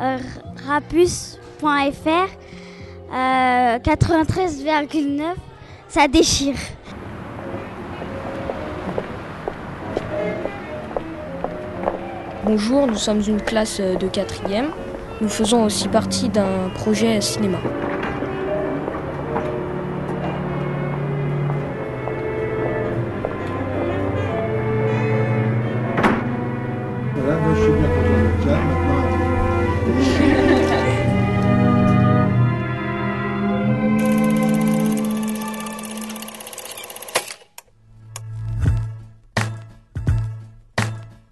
euh, 0.00 0.18
rapus.fr 0.66 1.66
euh, 3.12 3.78
93,9. 3.78 5.34
Ça 5.88 6.08
déchire. 6.08 6.54
Bonjour, 12.44 12.88
nous 12.88 12.96
sommes 12.96 13.22
une 13.28 13.40
classe 13.40 13.78
euh, 13.78 13.94
de 13.94 14.08
quatrième. 14.08 14.70
Nous 15.20 15.28
faisons 15.28 15.64
aussi 15.64 15.86
partie 15.86 16.28
d'un 16.28 16.70
projet 16.74 17.20
cinéma. 17.20 17.58
Voilà, 27.14 27.38
moi 27.38 27.54
je 27.54 27.62
suis 27.62 27.70
bien 27.70 27.88
content 27.88 28.18
d'être 28.24 28.46
là. 28.46 28.58
Maintenant, 28.58 29.02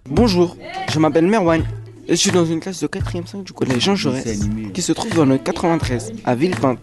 Bonjour, 0.05 0.55
m'appelle 1.01 1.25
Merwan. 1.27 1.63
et 2.07 2.11
Je 2.11 2.15
suis 2.15 2.31
dans 2.31 2.45
une 2.45 2.59
classe 2.59 2.79
de 2.81 2.87
4e 2.87 3.25
5 3.25 3.43
du 3.43 3.53
collège 3.53 3.83
Jean 3.83 3.95
Jaurès, 3.95 4.39
qui 4.73 4.81
se 4.81 4.93
trouve 4.93 5.13
dans 5.13 5.25
le 5.25 5.37
93, 5.37 6.13
à 6.23 6.35
Villepinte. 6.35 6.79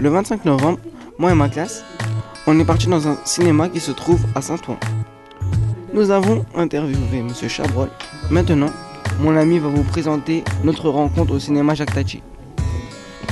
Le 0.00 0.08
25 0.08 0.44
novembre, 0.44 0.78
moi 1.18 1.32
et 1.32 1.34
ma 1.34 1.48
classe, 1.48 1.84
on 2.46 2.58
est 2.60 2.64
parti 2.64 2.86
dans 2.86 3.08
un 3.08 3.18
cinéma 3.24 3.68
qui 3.68 3.80
se 3.80 3.90
trouve 3.90 4.20
à 4.34 4.40
Saint-Ouen. 4.40 4.78
Nous 5.92 6.10
avons 6.10 6.44
interviewé 6.54 7.18
M. 7.18 7.30
Chabrol. 7.48 7.88
Maintenant, 8.30 8.70
mon 9.20 9.36
ami 9.36 9.58
va 9.58 9.68
vous 9.68 9.82
présenter 9.82 10.44
notre 10.62 10.88
rencontre 10.88 11.34
au 11.34 11.38
cinéma 11.38 11.74
Jacques 11.74 11.94
Tati. 11.94 12.22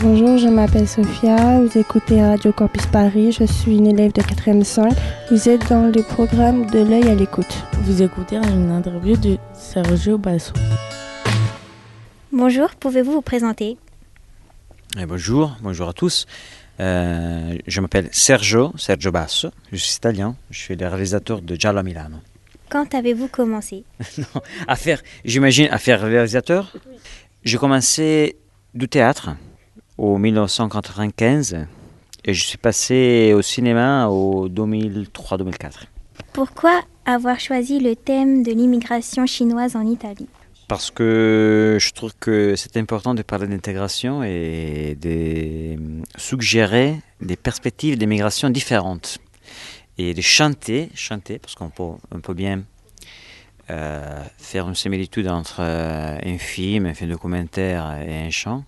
Bonjour, 0.03 0.37
je 0.39 0.49
m'appelle 0.49 0.89
Sophia, 0.89 1.61
vous 1.61 1.79
écoutez 1.79 2.21
Radio 2.23 2.53
Campus 2.53 2.87
Paris, 2.87 3.31
je 3.33 3.45
suis 3.45 3.77
une 3.77 3.87
élève 3.87 4.13
de 4.13 4.21
4e 4.21 4.65
5. 4.65 4.93
Vous 5.31 5.49
êtes 5.49 5.69
dans 5.69 5.93
le 5.95 6.03
programme 6.03 6.67
de 6.67 6.81
l'œil 6.81 7.09
à 7.09 7.15
l'écoute. 7.15 7.65
Vous 7.87 8.01
écoutez 8.01 8.37
une 8.37 8.71
interview 8.71 9.15
de 9.15 9.37
Sergio 9.53 10.17
Basso. 10.17 10.55
Bonjour, 12.33 12.71
pouvez-vous 12.77 13.13
vous 13.13 13.21
présenter? 13.21 13.77
Eh, 14.99 15.05
bonjour, 15.05 15.55
bonjour 15.61 15.91
à 15.91 15.93
tous. 15.93 16.25
Euh, 16.81 17.59
je 17.67 17.81
m'appelle 17.83 18.09
Sergio, 18.11 18.73
Sergio 18.79 19.13
Basso, 19.13 19.51
je 19.71 19.77
suis 19.77 19.97
italien, 19.97 20.35
je 20.49 20.61
suis 20.61 20.77
le 20.77 20.89
réalisateur 20.89 21.43
de 21.43 21.57
Giallo 21.57 21.81
a 21.81 21.83
Milano. 21.83 22.17
Quand 22.71 22.95
avez-vous 22.95 23.29
commencé? 23.29 23.85
Non, 24.17 24.41
à 24.67 24.77
faire, 24.77 25.03
j'imagine, 25.27 25.69
à 25.71 25.77
faire 25.77 26.01
réalisateur? 26.01 26.73
J'ai 27.45 27.59
commencé 27.59 28.39
du 28.73 28.89
théâtre 28.89 29.37
au 29.99 30.17
1995 30.17 31.67
et 32.25 32.33
je 32.33 32.45
suis 32.45 32.57
passé 32.57 33.35
au 33.37 33.43
cinéma 33.43 34.09
au 34.09 34.49
2003-2004. 34.49 35.83
Pourquoi 36.33 36.81
avoir 37.07 37.41
choisi 37.41 37.81
le 37.81 37.97
thème 37.97 38.43
de 38.43 38.53
l'immigration 38.53 39.27
chinoise 39.27 39.77
en 39.77 39.87
Italie 39.87 40.29
Parce 40.69 40.91
que 40.91 41.77
je 41.81 41.93
trouve 41.93 42.13
que 42.19 42.55
c'est 42.57 42.77
important 42.77 43.15
de 43.15 43.23
parler 43.23 43.47
d'intégration 43.47 44.23
et 44.23 44.97
de 45.01 45.77
suggérer 46.17 47.01
des 47.21 47.37
perspectives 47.37 47.99
d'immigration 47.99 48.51
différentes. 48.51 49.19
Et 49.97 50.13
de 50.13 50.21
chanter, 50.21 50.91
chanter, 50.95 51.39
parce 51.39 51.55
qu'on 51.55 51.71
peut, 51.71 51.97
on 52.11 52.21
peut 52.21 52.35
bien 52.35 52.65
euh, 53.71 54.25
faire 54.37 54.69
une 54.69 54.75
similitude 54.75 55.29
entre 55.29 55.61
euh, 55.61 56.19
un 56.23 56.39
film, 56.39 56.87
un 56.87 56.95
film 56.95 57.11
documentaire 57.11 58.03
et 58.03 58.27
un 58.27 58.31
chant. 58.31 58.65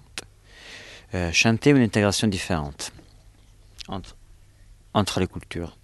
Euh, 1.14 1.33
chanter 1.33 1.70
une 1.70 1.83
intégration 1.83 2.29
différente 2.29 2.92
entre, 3.88 4.16
entre 4.94 5.20
les 5.20 5.27
cultures. 5.27 5.77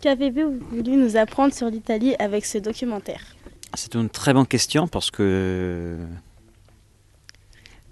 Qu'avez-vous 0.00 0.58
voulu 0.70 0.96
nous 0.96 1.16
apprendre 1.16 1.54
sur 1.54 1.68
l'Italie 1.68 2.14
avec 2.18 2.44
ce 2.44 2.58
documentaire 2.58 3.34
C'est 3.74 3.94
une 3.94 4.10
très 4.10 4.34
bonne 4.34 4.46
question 4.46 4.86
parce 4.86 5.10
que 5.10 5.96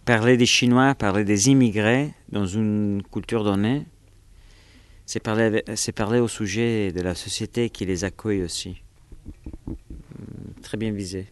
parler 0.05 0.37
des 0.37 0.47
Chinois, 0.47 0.95
parler 0.95 1.25
des 1.25 1.49
immigrés 1.49 2.13
dans 2.31 2.47
une 2.47 3.03
culture 3.11 3.43
donnée, 3.43 3.87
c'est 5.07 5.21
parler, 5.21 6.21
au 6.21 6.29
sujet 6.29 6.93
de 6.93 7.01
la 7.01 7.15
société 7.15 7.71
qui 7.71 7.85
les 7.85 8.05
accueille 8.05 8.43
aussi. 8.43 8.83
Très 10.63 10.77
bien 10.77 10.93
visé. 10.93 11.27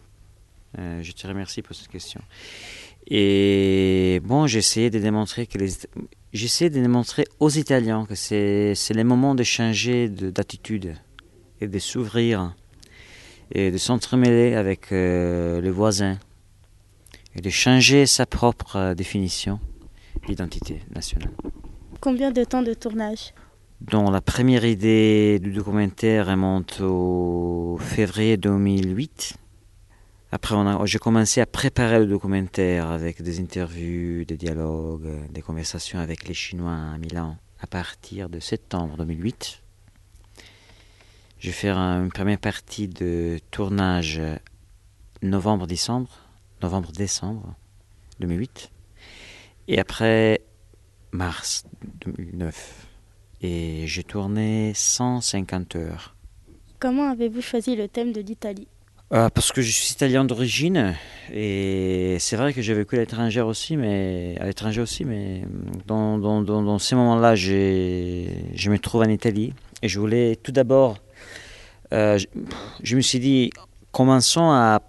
Euh, 0.78 1.02
je 1.02 1.12
te 1.12 1.26
remercie 1.26 1.62
pour 1.62 1.74
cette 1.76 1.88
question. 1.88 2.20
Et 3.06 4.20
bon, 4.24 4.46
essayé 4.46 4.90
de 4.90 4.98
démontrer 4.98 5.46
que 5.46 5.58
les, 5.58 5.70
j'essaie 6.32 6.70
de 6.70 6.80
démontrer 6.80 7.24
aux 7.40 7.50
Italiens 7.50 8.06
que 8.08 8.14
c'est, 8.14 8.74
c'est 8.74 8.94
le 8.94 9.04
moment 9.04 9.34
de 9.34 9.42
changer 9.42 10.08
d'attitude 10.08 10.94
et 11.60 11.68
de 11.68 11.78
s'ouvrir 11.78 12.54
et 13.54 13.70
de 13.70 13.78
s'entremêler 13.78 14.54
avec 14.54 14.92
euh, 14.92 15.60
les 15.60 15.70
voisins 15.70 16.18
et 17.34 17.40
de 17.40 17.50
changer 17.50 18.06
sa 18.06 18.26
propre 18.26 18.76
euh, 18.76 18.94
définition 18.94 19.60
d'identité 20.26 20.80
nationale. 20.94 21.30
Combien 22.00 22.30
de 22.30 22.44
temps 22.44 22.62
de 22.62 22.74
tournage? 22.74 23.34
Dont 23.80 24.10
la 24.10 24.20
première 24.20 24.64
idée 24.64 25.38
du 25.40 25.50
documentaire 25.50 26.28
remonte 26.28 26.80
au 26.80 27.78
février 27.80 28.36
2008. 28.36 29.34
Après, 30.34 30.56
j'ai 30.86 30.98
commencé 30.98 31.42
à 31.42 31.46
préparer 31.46 31.98
le 31.98 32.06
documentaire 32.06 32.90
avec 32.90 33.20
des 33.20 33.38
interviews, 33.38 34.24
des 34.24 34.38
dialogues, 34.38 35.28
des 35.28 35.42
conversations 35.42 35.98
avec 35.98 36.26
les 36.26 36.32
Chinois 36.32 36.72
à 36.72 36.96
Milan 36.96 37.36
à 37.60 37.66
partir 37.66 38.30
de 38.30 38.40
septembre 38.40 38.96
2008. 38.96 39.60
Je 41.38 41.48
vais 41.48 41.52
faire 41.52 41.76
une 41.76 42.10
première 42.10 42.38
partie 42.38 42.88
de 42.88 43.40
tournage 43.50 44.22
novembre-décembre, 45.20 46.08
novembre-décembre 46.62 47.54
2008. 48.20 48.70
Et 49.68 49.78
après, 49.78 50.40
mars 51.10 51.66
2009 52.06 52.86
et 53.42 53.86
j'ai 53.86 54.02
tourné 54.02 54.72
150 54.74 55.76
heures. 55.76 56.16
Comment 56.78 57.10
avez-vous 57.10 57.42
choisi 57.42 57.76
le 57.76 57.86
thème 57.86 58.12
de 58.12 58.22
l'Italie? 58.22 58.68
Euh, 59.12 59.28
Parce 59.30 59.52
que 59.52 59.62
je 59.62 59.70
suis 59.70 59.92
italien 59.92 60.24
d'origine 60.24 60.94
et 61.32 62.16
c'est 62.18 62.36
vrai 62.36 62.52
que 62.52 62.62
j'ai 62.62 62.74
vécu 62.74 62.96
à 62.96 63.00
l'étranger 63.00 63.40
aussi, 63.40 63.76
mais 63.76 64.36
à 64.40 64.46
l'étranger 64.46 64.80
aussi, 64.80 65.04
mais 65.04 65.42
dans, 65.86 66.78
ces 66.78 66.94
moments-là, 66.94 67.34
je 67.34 68.70
me 68.70 68.78
trouve 68.78 69.02
en 69.02 69.08
Italie 69.08 69.54
et 69.82 69.88
je 69.88 69.98
voulais 69.98 70.36
tout 70.36 70.52
d'abord, 70.52 70.98
euh, 71.92 72.18
je, 72.18 72.26
je, 72.82 72.96
me 72.96 73.00
suis 73.00 73.20
dit, 73.20 73.50
commençons 73.90 74.50
à 74.50 74.80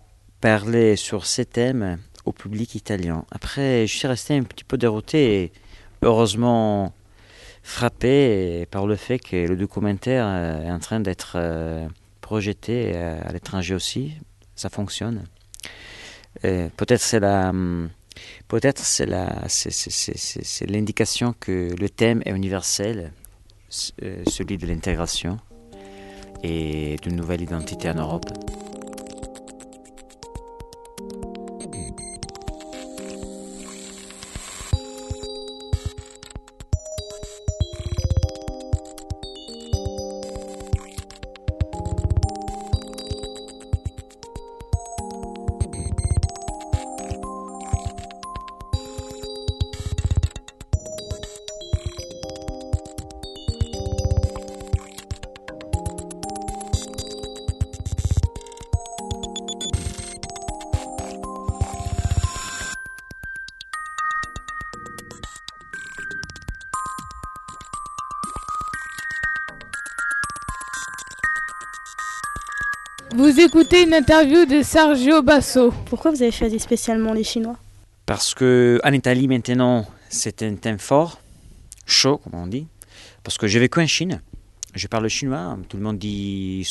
parler 0.41 0.95
sur 0.95 1.25
ces 1.25 1.45
thèmes 1.45 1.97
au 2.25 2.31
public 2.31 2.75
italien. 2.75 3.25
Après, 3.31 3.87
je 3.87 3.95
suis 3.95 4.07
resté 4.07 4.35
un 4.35 4.43
petit 4.43 4.63
peu 4.63 4.77
dérouté 4.77 5.43
et 5.43 5.51
heureusement 6.01 6.93
frappé 7.63 8.65
par 8.69 8.85
le 8.85 8.95
fait 8.95 9.19
que 9.19 9.47
le 9.47 9.55
documentaire 9.55 10.27
est 10.27 10.71
en 10.71 10.79
train 10.79 10.99
d'être 10.99 11.33
euh, 11.35 11.87
projeté 12.23 12.93
euh, 12.95 13.21
à 13.23 13.31
l'étranger 13.31 13.75
aussi. 13.75 14.13
Ça 14.55 14.69
fonctionne. 14.69 15.25
Peut-être 16.41 17.01
c'est 17.01 17.19
la, 17.19 17.49
hum, 17.49 17.89
peut-être 18.47 18.79
c'est 18.79 19.05
la, 19.05 19.43
c'est 19.47 20.69
l'indication 20.69 21.33
que 21.39 21.75
le 21.79 21.89
thème 21.89 22.21
est 22.25 22.31
universel, 22.31 23.11
euh, 24.03 24.23
celui 24.27 24.57
de 24.57 24.67
l'intégration 24.67 25.39
et 26.43 26.97
d'une 27.01 27.15
nouvelle 27.15 27.41
identité 27.41 27.89
en 27.89 27.95
Europe. 27.95 28.25
Vous 73.43 73.49
écoutez 73.49 73.83
une 73.83 73.93
interview 73.93 74.45
de 74.45 74.61
Sergio 74.61 75.21
Basso. 75.21 75.73
Pourquoi 75.87 76.11
vous 76.11 76.21
avez 76.21 76.31
choisi 76.31 76.59
spécialement 76.59 77.11
les 77.11 77.25
Chinois? 77.25 77.57
Parce 78.05 78.33
que 78.33 78.79
en 78.85 78.93
Italie 78.93 79.27
maintenant, 79.27 79.85
c'est 80.07 80.43
un 80.43 80.55
thème 80.55 80.79
fort, 80.79 81.19
chaud 81.85 82.19
comme 82.19 82.39
on 82.39 82.47
dit. 82.47 82.67
Parce 83.21 83.37
que 83.37 83.45
j'ai 83.47 83.59
vécu 83.59 83.81
en 83.81 83.85
Chine, 83.85 84.21
je 84.73 84.87
parle 84.87 85.09
chinois. 85.09 85.57
Tout 85.67 85.75
le 85.75 85.83
monde 85.83 85.97
dit 85.97 86.65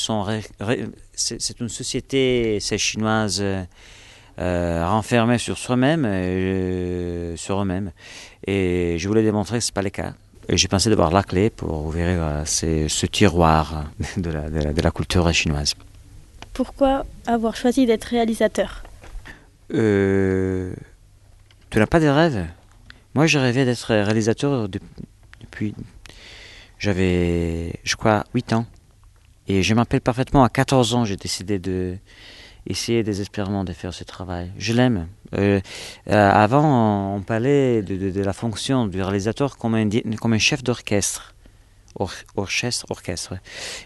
c'est 1.14 1.60
une 1.60 1.68
société, 1.68 2.56
c'est 2.58 2.78
chinoise. 2.78 3.44
Euh, 4.38 4.86
renfermée 4.88 5.36
sur 5.36 5.58
soi-même, 5.58 6.06
euh, 6.06 7.36
sur 7.36 7.60
eux-mêmes. 7.60 7.92
Et 8.46 8.96
je 8.98 9.08
voulais 9.08 9.22
démontrer 9.22 9.58
que 9.58 9.64
ce 9.64 9.70
n'est 9.70 9.74
pas 9.74 9.82
le 9.82 9.90
cas. 9.90 10.14
Et 10.48 10.56
j'ai 10.56 10.68
pensé 10.68 10.88
d'avoir 10.88 11.10
la 11.10 11.22
clé 11.22 11.50
pour 11.50 11.84
ouvrir 11.84 12.06
euh, 12.06 12.44
ce 12.46 13.04
tiroir 13.04 13.84
de 14.16 14.30
la, 14.30 14.48
de 14.48 14.58
la, 14.58 14.72
de 14.72 14.80
la 14.80 14.90
culture 14.90 15.30
chinoise. 15.34 15.74
Pourquoi 16.64 17.04
avoir 17.26 17.56
choisi 17.56 17.86
d'être 17.86 18.04
réalisateur 18.04 18.84
Tu 19.68 19.76
n'as 21.74 21.86
pas 21.86 21.98
de 21.98 22.06
rêve 22.06 22.46
Moi, 23.16 23.26
j'ai 23.26 23.40
rêvé 23.40 23.64
d'être 23.64 23.92
réalisateur 23.92 24.68
depuis. 24.68 25.74
J'avais, 26.78 27.80
je 27.82 27.96
crois, 27.96 28.22
8 28.32 28.52
ans. 28.52 28.66
Et 29.48 29.64
je 29.64 29.74
m'appelle 29.74 30.02
parfaitement, 30.02 30.44
à 30.44 30.48
14 30.48 30.94
ans, 30.94 31.04
j'ai 31.04 31.16
décidé 31.16 31.58
de 31.58 31.96
essayer 32.68 33.02
désespérément 33.02 33.64
de 33.64 33.72
faire 33.72 33.92
ce 33.92 34.04
travail. 34.04 34.52
Je 34.56 34.72
l'aime. 34.72 35.08
Euh, 35.34 35.60
euh, 36.10 36.30
avant, 36.30 37.16
on 37.16 37.22
parlait 37.22 37.82
de, 37.82 38.22
la 38.22 38.32
fonction 38.32 38.86
du 38.86 39.02
réalisateur 39.02 39.56
comme 39.56 39.74
un, 39.74 39.90
comme 40.20 40.34
un 40.34 40.38
chef 40.38 40.62
d'orchestre. 40.62 41.34
Or, 41.96 42.12
orchestre, 42.36 42.86
orchestre. 42.88 43.34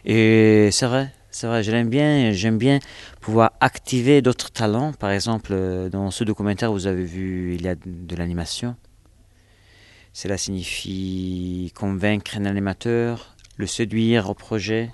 Et 0.04 0.68
c'est 0.72 0.86
vrai, 0.86 1.10
c'est 1.36 1.46
vrai, 1.48 1.62
je 1.62 1.70
l'aime 1.70 1.90
bien. 1.90 2.32
J'aime 2.32 2.56
bien 2.56 2.78
pouvoir 3.20 3.52
activer 3.60 4.22
d'autres 4.22 4.50
talents. 4.50 4.94
Par 4.94 5.10
exemple, 5.10 5.50
euh, 5.52 5.90
dans 5.90 6.10
ce 6.10 6.24
documentaire, 6.24 6.72
vous 6.72 6.86
avez 6.86 7.04
vu, 7.04 7.54
il 7.54 7.62
y 7.62 7.68
a 7.68 7.74
de 7.74 8.16
l'animation. 8.16 8.74
Cela 10.14 10.38
signifie 10.38 11.72
convaincre 11.74 12.38
un 12.38 12.46
animateur, 12.46 13.36
le 13.58 13.66
séduire 13.66 14.30
au 14.30 14.34
projet, 14.34 14.90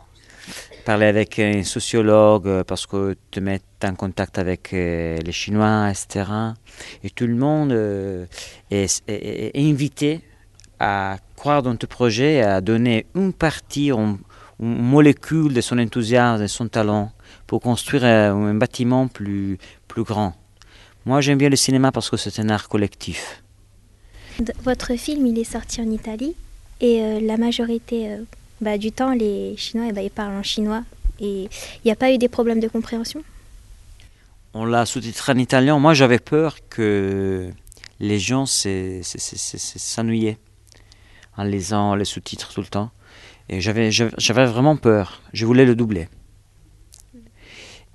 parler 0.85 1.07
avec 1.07 1.39
un 1.39 1.63
sociologue 1.63 2.49
euh, 2.49 2.65
parce 2.65 2.87
que 2.87 3.15
te 3.31 3.39
mettre 3.39 3.65
en 3.85 3.95
contact 3.95 4.37
avec 4.37 4.75
euh, 4.75 5.19
les 5.19 5.33
Chinois, 5.33 5.91
etc. 5.91 6.29
Et 7.05 7.11
tout 7.11 7.29
le 7.29 7.37
monde 7.37 7.71
est, 8.73 9.57
invité 9.57 10.23
à 10.81 11.19
croire 11.37 11.63
dans 11.63 11.77
ton 11.77 11.87
projet, 11.87 12.43
à 12.43 12.61
donner 12.61 13.07
une 13.15 13.33
partie, 13.33 13.93
molécule 14.63 15.53
de 15.53 15.61
son 15.61 15.79
enthousiasme, 15.79 16.43
de 16.43 16.47
son 16.47 16.69
talent 16.69 17.13
pour 17.47 17.61
construire 17.61 18.05
un, 18.05 18.47
un 18.47 18.55
bâtiment 18.55 19.09
plus, 19.09 19.59
plus 19.89 20.05
grand. 20.05 20.35
Moi, 21.05 21.21
j'aime 21.21 21.39
bien 21.39 21.49
le 21.49 21.57
cinéma 21.57 21.91
parce 21.91 22.09
que 22.09 22.17
c'est 22.17 22.39
un 22.39 22.49
art 22.49 22.69
collectif. 22.69 23.43
Votre 24.65 24.97
film, 24.97 25.27
il 25.27 25.39
est 25.39 25.45
sorti 25.45 25.81
en 25.81 25.91
Italie 25.91 26.35
et 26.81 27.03
euh, 27.03 27.21
la 27.21 27.37
majorité 27.37 28.11
euh, 28.11 28.23
bah, 28.61 28.79
du 28.79 28.93
temps, 28.93 29.13
les 29.13 29.57
Chinois, 29.57 29.87
eh 29.89 29.93
bah, 29.93 30.03
ils 30.03 30.11
parlent 30.11 30.35
en 30.35 30.43
chinois. 30.43 30.85
Et 31.21 31.43
il 31.43 31.85
n'y 31.85 31.91
a 31.91 31.97
pas 31.97 32.13
eu 32.13 32.19
des 32.19 32.29
problèmes 32.29 32.61
de 32.61 32.69
compréhension? 32.69 33.23
On 34.55 34.65
l'a 34.65 34.87
sous-titré 34.87 35.33
en 35.33 35.39
italien. 35.39 35.79
Moi, 35.79 35.95
j'avais 35.95 36.19
peur 36.19 36.57
que 36.69 37.51
les 38.01 38.19
gens 38.19 38.47
s'ennuyaient 38.47 40.39
en 41.37 41.45
lisant 41.45 41.95
les 41.95 42.05
sous-titres 42.05 42.53
tout 42.53 42.61
le 42.61 42.67
temps. 42.67 42.91
Et 43.49 43.61
j'avais, 43.61 43.91
j'avais 43.91 44.47
vraiment 44.47 44.77
peur. 44.77 45.21
Je 45.33 45.47
voulais 45.47 45.65
le 45.65 45.75
doubler. 45.75 46.09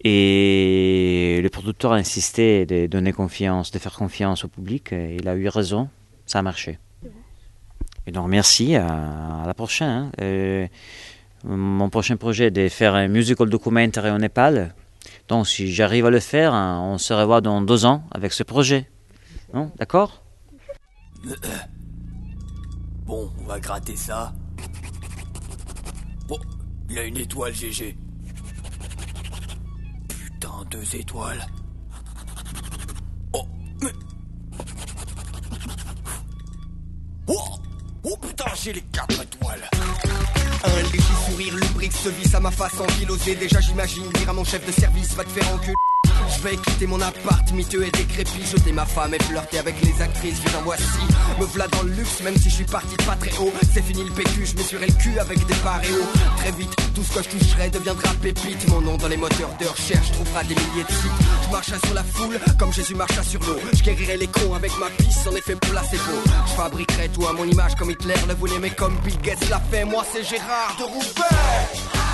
Et 0.03 1.39
le 1.41 1.49
producteur 1.49 1.93
a 1.93 1.95
insisté 1.95 2.65
de 2.65 2.87
donner 2.87 3.13
confiance, 3.13 3.71
de 3.71 3.79
faire 3.79 3.93
confiance 3.93 4.45
au 4.45 4.47
public. 4.47 4.91
Il 4.91 5.27
a 5.27 5.35
eu 5.35 5.47
raison. 5.47 5.89
Ça 6.25 6.39
a 6.39 6.41
marché. 6.41 6.79
Et 8.05 8.11
donc 8.11 8.27
merci, 8.29 8.75
à, 8.75 9.43
la 9.45 9.53
prochaine. 9.53 10.11
Hein. 10.19 10.67
Mon 11.43 11.89
prochain 11.89 12.17
projet 12.17 12.45
est 12.45 12.51
de 12.51 12.67
faire 12.69 12.95
un 12.95 13.07
musical 13.07 13.49
documentaire 13.49 14.13
au 14.13 14.17
Népal. 14.17 14.73
Donc 15.27 15.47
si 15.47 15.71
j'arrive 15.71 16.05
à 16.05 16.09
le 16.09 16.19
faire, 16.19 16.53
hein, 16.53 16.81
on 16.83 16.97
se 16.97 17.13
revoit 17.13 17.41
dans 17.41 17.61
deux 17.61 17.85
ans 17.85 18.03
avec 18.11 18.33
ce 18.33 18.43
projet. 18.43 18.89
Non? 19.53 19.71
D'accord? 19.77 20.23
Bon, 23.05 23.31
on 23.39 23.45
va 23.45 23.57
gratter 23.61 23.95
ça. 23.95 24.33
Bon, 26.27 26.39
il 26.89 26.99
a 26.99 27.03
une 27.03 27.17
étoile, 27.17 27.53
GG. 27.53 27.97
Putain, 30.09 30.65
deux 30.69 30.95
étoiles. 30.95 31.45
Oh, 33.33 33.45
mais... 33.81 33.91
Oh, 37.27 37.33
oh 38.03 38.17
putain, 38.21 38.45
j'ai 38.61 38.73
les 38.73 38.81
quatre 38.81 39.21
étoiles. 39.21 39.69
Un 40.63 40.83
léger 40.91 41.13
sourire 41.29 41.55
lubrique 41.55 41.93
se 41.93 42.09
visse 42.09 42.33
à 42.35 42.39
ma 42.39 42.51
face 42.51 42.79
ankylosée 42.79 43.35
Déjà 43.35 43.61
j'imagine 43.61 44.09
dire 44.09 44.29
à 44.29 44.33
mon 44.33 44.43
chef 44.43 44.65
de 44.65 44.71
service 44.71 45.13
va 45.13 45.23
te 45.23 45.29
faire 45.29 45.53
enculer 45.53 45.73
je 46.37 46.43
vais 46.43 46.57
quitter 46.57 46.87
mon 46.87 47.01
appart, 47.01 47.51
miteux 47.51 47.85
et 47.85 47.91
décrépit, 47.91 48.45
jeter 48.45 48.71
ma 48.71 48.85
femme 48.85 49.13
et 49.13 49.19
flirter 49.19 49.59
avec 49.59 49.75
les 49.81 50.01
actrices, 50.01 50.39
vu 50.39 50.55
en 50.57 50.63
voici. 50.63 50.83
Me 51.39 51.45
v'là 51.45 51.67
dans 51.67 51.83
le 51.83 51.91
luxe, 51.91 52.21
même 52.23 52.35
si 52.37 52.49
je 52.49 52.55
suis 52.55 52.65
parti 52.65 52.95
pas 53.05 53.15
très 53.15 53.35
haut. 53.39 53.51
C'est 53.73 53.81
fini 53.81 54.03
le 54.03 54.11
PQ, 54.11 54.45
je 54.45 54.55
m'essuierai 54.55 54.87
le 54.87 54.93
cul 54.93 55.19
avec 55.19 55.45
des 55.45 55.55
paréos. 55.55 56.07
Très 56.37 56.51
vite, 56.51 56.75
tout 56.93 57.03
ce 57.03 57.13
que 57.13 57.23
je 57.23 57.29
toucherai 57.37 57.69
deviendra 57.69 58.13
pépite. 58.21 58.67
Mon 58.69 58.81
nom 58.81 58.97
dans 58.97 59.07
les 59.07 59.17
moteurs 59.17 59.49
de 59.59 59.65
recherche 59.65 60.11
trouvera 60.11 60.43
des 60.43 60.55
milliers 60.55 60.83
de 60.87 60.91
sites. 60.91 61.27
Je 61.45 61.51
marcherai 61.51 61.79
sur 61.85 61.93
la 61.93 62.03
foule, 62.03 62.39
comme 62.57 62.73
Jésus 62.73 62.95
marcha 62.95 63.23
sur 63.23 63.39
l'eau. 63.41 63.59
Je 63.73 63.83
guérirai 63.83 64.17
les 64.17 64.27
cons 64.27 64.53
avec 64.53 64.71
ma 64.79 64.89
piste, 64.89 65.27
en 65.27 65.35
effet 65.35 65.55
placebo. 65.55 66.13
Je 66.47 66.53
fabriquerai 66.53 67.09
tout 67.09 67.25
à 67.25 67.33
mon 67.33 67.45
image 67.45 67.75
comme 67.75 67.91
Hitler 67.91 68.15
le 68.27 68.35
voulait, 68.35 68.59
mais 68.59 68.71
comme 68.71 68.95
Bill 69.03 69.17
Gates 69.21 69.49
l'a 69.49 69.61
fait. 69.71 69.85
Moi 69.85 70.03
c'est 70.11 70.23
Gérard 70.23 70.75
de 70.77 70.83
Roubaix. 70.83 72.06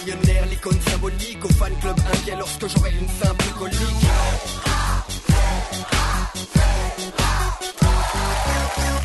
Millionnaire, 0.00 0.46
l'icône 0.46 0.80
symbolique 0.90 1.44
Au 1.44 1.48
fan 1.48 1.72
club 1.80 1.96
inquiet 2.12 2.36
lorsque 2.36 2.66
j'aurai 2.68 2.92
une 3.00 3.08
simple 3.08 3.44
colique. 3.58 3.78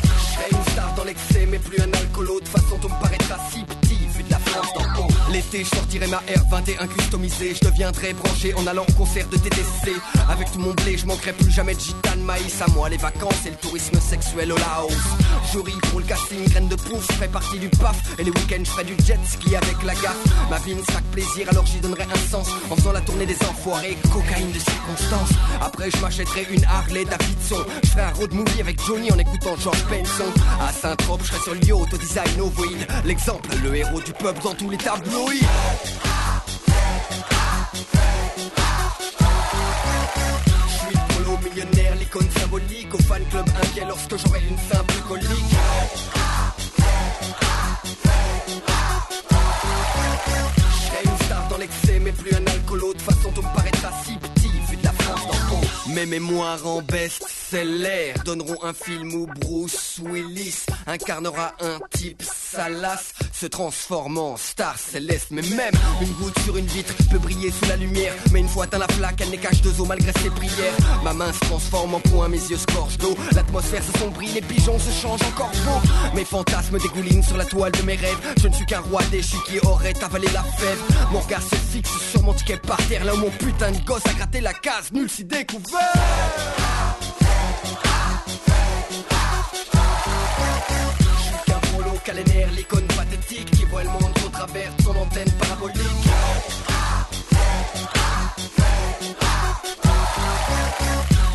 Je 0.04 0.32
serai 0.32 0.48
une 0.50 0.72
star 0.72 0.94
dans 0.94 1.04
l'excès 1.04 1.46
mais 1.50 1.58
plus 1.58 1.80
un 1.80 1.92
alcoolo 1.92 2.40
De 2.40 2.48
façon 2.48 2.78
tout 2.80 2.88
me 2.88 3.00
paraîtra 3.00 3.38
si 3.50 3.64
petit 3.64 4.06
vu 4.14 4.22
de 4.22 4.30
la 4.30 4.36
haut 4.36 4.83
L'été, 5.34 5.64
je 5.64 5.76
sortirai 5.76 6.06
ma 6.06 6.22
R21 6.28 6.86
customisée. 6.86 7.56
Je 7.56 7.68
deviendrai 7.68 8.12
branché 8.12 8.54
en 8.54 8.68
allant 8.68 8.86
au 8.88 8.92
concert 8.92 9.28
de 9.30 9.36
TTC. 9.36 9.92
Avec 10.28 10.52
tout 10.52 10.60
mon 10.60 10.72
blé, 10.74 10.96
je 10.96 11.06
manquerai 11.06 11.32
plus 11.32 11.50
jamais 11.50 11.74
de 11.74 11.80
gitane 11.80 12.20
maïs. 12.20 12.62
À 12.62 12.70
moi, 12.70 12.88
les 12.88 12.98
vacances 12.98 13.44
et 13.44 13.50
le 13.50 13.56
tourisme 13.56 13.98
sexuel 13.98 14.52
au 14.52 14.56
Laos. 14.56 14.92
Jury 15.50 15.72
pour 15.90 15.98
le 15.98 16.06
casting, 16.06 16.48
graine 16.50 16.68
de 16.68 16.76
pouf, 16.76 17.04
je 17.10 17.16
ferai 17.16 17.26
partie 17.26 17.58
du 17.58 17.68
paf. 17.68 17.96
Et 18.20 18.22
les 18.22 18.30
week-ends, 18.30 18.62
je 18.62 18.70
ferai 18.70 18.84
du 18.84 18.94
jet 19.04 19.18
ski 19.26 19.56
avec 19.56 19.82
la 19.82 19.94
gaffe. 19.94 20.24
Ma 20.50 20.60
vie 20.60 20.76
ne 20.76 20.82
sera 20.82 21.00
que 21.00 21.12
plaisir, 21.12 21.48
alors 21.48 21.66
j'y 21.66 21.80
donnerai 21.80 22.04
un 22.04 22.30
sens. 22.30 22.46
En 22.70 22.76
faisant 22.76 22.92
la 22.92 23.00
tournée 23.00 23.26
des 23.26 23.42
enfoirés, 23.50 23.98
cocaïne 24.12 24.52
de 24.52 24.60
circonstance. 24.60 25.30
Après, 25.60 25.90
je 25.90 25.96
m'achèterai 25.96 26.46
une 26.52 26.64
Harley 26.64 27.04
Davidson. 27.06 27.64
Je 27.82 27.88
ferai 27.88 28.02
un 28.02 28.12
road 28.12 28.32
movie 28.32 28.60
avec 28.60 28.80
Johnny 28.86 29.10
en 29.10 29.18
écoutant 29.18 29.56
George 29.56 29.84
Benson. 29.90 30.30
À 30.60 30.72
Saint-Trope, 30.72 31.22
je 31.24 31.32
serai 31.32 31.40
sur 31.40 31.54
le 31.54 31.64
yacht 31.64 32.00
design. 32.00 32.24
L'exemple, 33.04 33.48
le 33.64 33.74
héros 33.74 34.00
du 34.00 34.12
peuple 34.12 34.40
dans 34.44 34.54
tous 34.54 34.70
les 34.70 34.76
tableaux. 34.76 35.23
Je 35.30 35.38
suis 40.76 40.98
polo 41.16 41.38
millionnaire, 41.42 41.94
l'icône 41.96 42.28
symbolique. 42.38 42.94
Au 42.94 42.98
fan 42.98 43.24
club 43.30 43.46
inquiet 43.62 43.84
lorsque 43.88 44.16
j'aurai 44.18 44.40
une 44.48 44.58
simple 44.58 44.94
colique 45.08 45.28
Je 50.70 50.80
serai 50.86 51.02
une 51.04 51.18
star 51.24 51.48
dans 51.48 51.58
l'excès 51.58 51.98
mais 52.00 52.12
plus 52.12 52.34
un 52.34 52.46
alcoolo. 52.46 52.92
De 52.94 53.00
façon 53.00 53.30
tout 53.32 53.42
me 53.42 53.54
paraîtra 53.56 53.90
si 54.04 54.16
petit 54.16 54.48
vu 54.70 54.76
de 54.76 54.84
la 54.84 54.92
France 54.92 55.22
d'en 55.26 55.56
haut 55.56 55.94
Mes 55.94 56.06
mémoires 56.06 56.66
en 56.66 56.82
best-seller 56.82 58.14
donneront 58.24 58.62
un 58.62 58.72
film 58.74 59.14
où 59.14 59.26
Bruce 59.40 60.00
Willis 60.04 60.66
incarnera 60.86 61.54
un 61.60 61.78
type 61.90 62.22
salace 62.22 63.12
se 63.44 63.48
transforme 63.48 64.16
en 64.16 64.36
star 64.38 64.78
céleste. 64.78 65.26
Mais 65.30 65.42
même 65.42 65.74
une 66.00 66.12
goutte 66.12 66.38
sur 66.44 66.56
une 66.56 66.66
vitre 66.66 66.94
peut 67.10 67.18
briller 67.18 67.50
sous 67.50 67.68
la 67.68 67.76
lumière. 67.76 68.14
Mais 68.32 68.40
une 68.40 68.48
fois 68.48 68.64
atteint 68.64 68.78
la 68.78 68.88
flaque, 68.88 69.20
elle 69.20 69.28
n'est 69.28 69.36
cache 69.36 69.60
deux 69.60 69.78
os 69.80 69.86
malgré 69.86 70.12
ses 70.22 70.30
prières. 70.30 70.74
Ma 71.02 71.12
main 71.12 71.30
se 71.30 71.40
transforme 71.40 71.94
en 71.94 72.00
point, 72.00 72.28
mes 72.28 72.38
yeux 72.38 72.56
se 72.56 72.74
gorgent 72.74 72.96
d'eau. 72.96 73.14
L'atmosphère 73.32 73.82
se 73.82 73.98
sombrit, 73.98 74.28
les 74.28 74.40
pigeons 74.40 74.78
se 74.78 74.90
changent 74.90 75.28
encore 75.28 75.52
beau. 75.66 75.78
Mes 76.14 76.24
fantasmes 76.24 76.78
dégoulinent 76.78 77.22
sur 77.22 77.36
la 77.36 77.44
toile 77.44 77.72
de 77.72 77.82
mes 77.82 77.96
rêves. 77.96 78.34
Je 78.40 78.48
ne 78.48 78.54
suis 78.54 78.64
qu'un 78.64 78.80
roi 78.80 79.02
déchu 79.10 79.36
qui 79.46 79.58
aurait 79.66 80.02
avalé 80.02 80.28
la 80.32 80.42
fève. 80.42 80.80
Mon 81.12 81.20
regard 81.20 81.42
se 81.42 81.56
fixe 81.56 81.90
sur 82.12 82.22
mon 82.22 82.32
ticket 82.32 82.56
par 82.56 82.78
terre, 82.88 83.04
là 83.04 83.14
où 83.14 83.18
mon 83.18 83.30
putain 83.30 83.72
de 83.72 83.84
gosse 83.84 84.06
a 84.06 84.14
gratté 84.14 84.40
la 84.40 84.54
case, 84.54 84.90
nul 84.92 85.10
si 85.10 85.24
découvert. 85.24 85.92
Calénaire, 92.04 92.50
l'icône 92.52 92.86
pathétique 92.88 93.50
qui 93.50 93.64
voit 93.64 93.82
le 93.82 93.88
monde 93.88 94.12
au 94.24 94.28
travers 94.28 94.70
de 94.76 94.82
son 94.82 94.90
antenne 94.90 95.30
parabolique. 95.32 95.78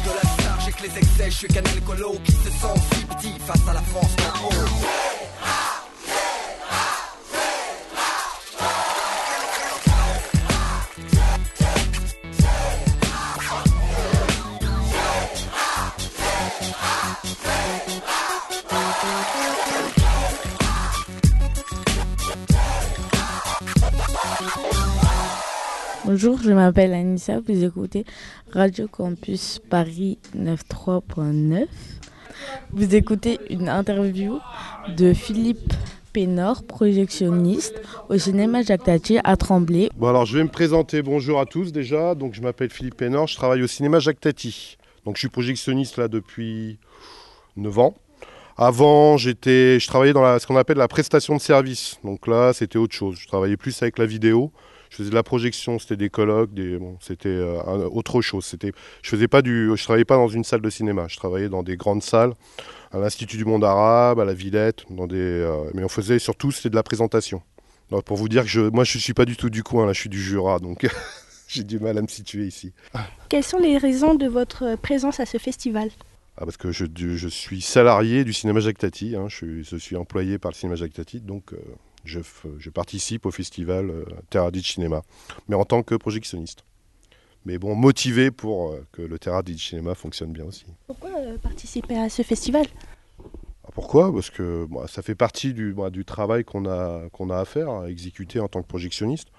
De 0.05 0.11
la 0.13 0.21
star, 0.21 0.61
j'ai 0.65 0.71
que 0.71 0.83
les 0.83 0.97
excès, 0.97 1.31
je 1.31 1.35
suis 1.35 1.47
qu'un 1.47 1.65
alcoolo 1.65 2.19
qui 2.23 2.31
se 2.33 2.49
sent 2.49 2.79
si 2.93 3.05
petit 3.05 3.39
face 3.39 3.67
à 3.67 3.73
la 3.73 3.81
France 3.81 4.15
d'en 4.17 4.49
Bonjour, 26.11 26.39
je 26.41 26.49
m'appelle 26.49 26.95
Anissa, 26.95 27.39
vous 27.39 27.63
écoutez 27.63 28.03
Radio 28.51 28.87
Campus 28.87 29.59
Paris 29.69 30.17
93.9. 30.35 31.67
Vous 32.71 32.95
écoutez 32.95 33.37
une 33.51 33.69
interview 33.69 34.39
de 34.97 35.13
Philippe 35.13 35.71
Pénor, 36.11 36.63
projectionniste 36.63 37.79
au 38.09 38.17
cinéma 38.17 38.63
Jacques 38.63 38.85
Tati 38.85 39.19
à 39.23 39.37
Tremblay. 39.37 39.91
Bon 39.97 40.07
alors 40.07 40.25
je 40.25 40.35
vais 40.35 40.43
me 40.43 40.49
présenter, 40.49 41.03
bonjour 41.03 41.39
à 41.39 41.45
tous 41.45 41.71
déjà. 41.71 42.15
Donc 42.15 42.33
je 42.33 42.41
m'appelle 42.41 42.71
Philippe 42.71 42.97
Pénor, 42.97 43.27
je 43.27 43.35
travaille 43.35 43.61
au 43.61 43.67
cinéma 43.67 43.99
Jacques 43.99 44.19
Tati. 44.19 44.79
Donc 45.05 45.15
je 45.17 45.19
suis 45.19 45.29
projectionniste 45.29 45.97
là 45.97 46.07
depuis 46.07 46.79
9 47.55 47.77
ans. 47.77 47.93
Avant, 48.57 49.17
j'étais, 49.17 49.79
je 49.79 49.85
travaillais 49.85 50.13
dans 50.13 50.39
ce 50.39 50.47
qu'on 50.47 50.57
appelle 50.57 50.77
la 50.77 50.87
prestation 50.87 51.35
de 51.35 51.41
service. 51.41 51.99
Donc 52.03 52.25
là, 52.25 52.51
c'était 52.51 52.79
autre 52.79 52.95
chose. 52.95 53.15
Je 53.19 53.27
travaillais 53.27 53.57
plus 53.57 53.79
avec 53.83 53.99
la 53.99 54.07
vidéo 54.07 54.51
je 54.89 54.97
faisais 54.97 55.09
de 55.09 55.15
la 55.15 55.23
projection, 55.23 55.77
c'était 55.77 55.97
des 55.97 56.09
colloques, 56.09 56.53
des, 56.53 56.77
bon, 56.77 56.97
c'était 56.99 57.29
euh, 57.29 57.61
autre 57.89 58.21
chose. 58.21 58.45
C'était, 58.45 58.71
je 59.01 59.09
faisais 59.09 59.27
pas 59.27 59.41
du, 59.41 59.71
je 59.75 59.83
travaillais 59.83 60.05
pas 60.05 60.15
dans 60.15 60.27
une 60.27 60.43
salle 60.43 60.61
de 60.61 60.69
cinéma. 60.69 61.05
Je 61.07 61.17
travaillais 61.17 61.49
dans 61.49 61.63
des 61.63 61.77
grandes 61.77 62.01
salles, 62.01 62.33
à 62.91 62.97
l'Institut 62.97 63.37
du 63.37 63.45
Monde 63.45 63.63
Arabe, 63.63 64.19
à 64.19 64.25
la 64.25 64.33
Villette, 64.33 64.85
dans 64.89 65.07
des, 65.07 65.17
euh, 65.17 65.69
mais 65.75 65.83
on 65.83 65.89
faisait 65.89 66.17
surtout 66.17 66.51
c'était 66.51 66.69
de 66.69 66.75
la 66.75 66.83
présentation. 66.83 67.41
Pour 68.05 68.17
vous 68.17 68.29
dire 68.29 68.43
que 68.43 68.49
je, 68.49 68.61
moi 68.61 68.83
je 68.83 68.97
suis 68.97 69.13
pas 69.13 69.25
du 69.25 69.35
tout 69.35 69.49
du 69.49 69.63
coin, 69.63 69.85
là, 69.85 69.93
je 69.93 69.99
suis 69.99 70.09
du 70.09 70.21
Jura, 70.21 70.59
donc 70.59 70.87
j'ai 71.47 71.63
du 71.63 71.79
mal 71.79 71.97
à 71.97 72.01
me 72.01 72.07
situer 72.07 72.45
ici. 72.45 72.73
Quelles 73.29 73.43
sont 73.43 73.57
les 73.57 73.77
raisons 73.77 74.15
de 74.15 74.27
votre 74.27 74.75
présence 74.75 75.19
à 75.19 75.25
ce 75.25 75.37
festival? 75.37 75.89
Ah, 76.37 76.45
parce 76.45 76.57
que 76.57 76.71
je, 76.71 76.85
je, 76.95 77.27
suis 77.27 77.61
salarié 77.61 78.23
du 78.23 78.31
cinéma 78.31 78.61
Jacques 78.61 78.77
Tati, 78.77 79.15
hein, 79.15 79.25
je, 79.27 79.61
je, 79.61 79.75
suis 79.75 79.97
employé 79.97 80.37
par 80.37 80.51
le 80.51 80.55
cinéma 80.55 80.75
Jacques 80.77 80.93
Tati, 80.93 81.19
donc 81.19 81.51
euh, 81.51 81.57
je, 82.09 82.19
je, 82.57 82.69
participe 82.69 83.25
au 83.25 83.31
festival 83.31 83.89
euh, 83.89 84.05
Terra 84.29 84.49
Cinéma, 84.61 85.03
mais 85.47 85.55
en 85.55 85.65
tant 85.65 85.83
que 85.83 85.95
projectionniste. 85.95 86.63
Mais 87.45 87.57
bon, 87.57 87.75
motivé 87.75 88.31
pour 88.31 88.71
euh, 88.71 88.85
que 88.91 89.01
le 89.01 89.17
Terra 89.19 89.41
Cinéma 89.57 89.95
fonctionne 89.95 90.33
bien 90.33 90.45
aussi. 90.45 90.65
Pourquoi 90.87 91.11
euh, 91.17 91.37
participer 91.37 91.97
à 91.97 92.09
ce 92.09 92.23
festival? 92.23 92.65
Ah, 93.63 93.69
Pourquoi? 93.73 94.11
Parce 94.11 94.29
que 94.29 94.67
ça 94.87 95.01
fait 95.01 95.15
partie 95.15 95.53
du, 95.53 95.75
du 95.91 96.05
travail 96.05 96.43
qu'on 96.43 96.65
a, 96.65 97.07
qu'on 97.13 97.29
a 97.29 97.37
à 97.37 97.45
faire, 97.45 97.69
à 97.69 97.89
exécuter 97.89 98.39
en 98.39 98.47
tant 98.47 98.61
que 98.61 98.67
projectionniste. 98.67 99.29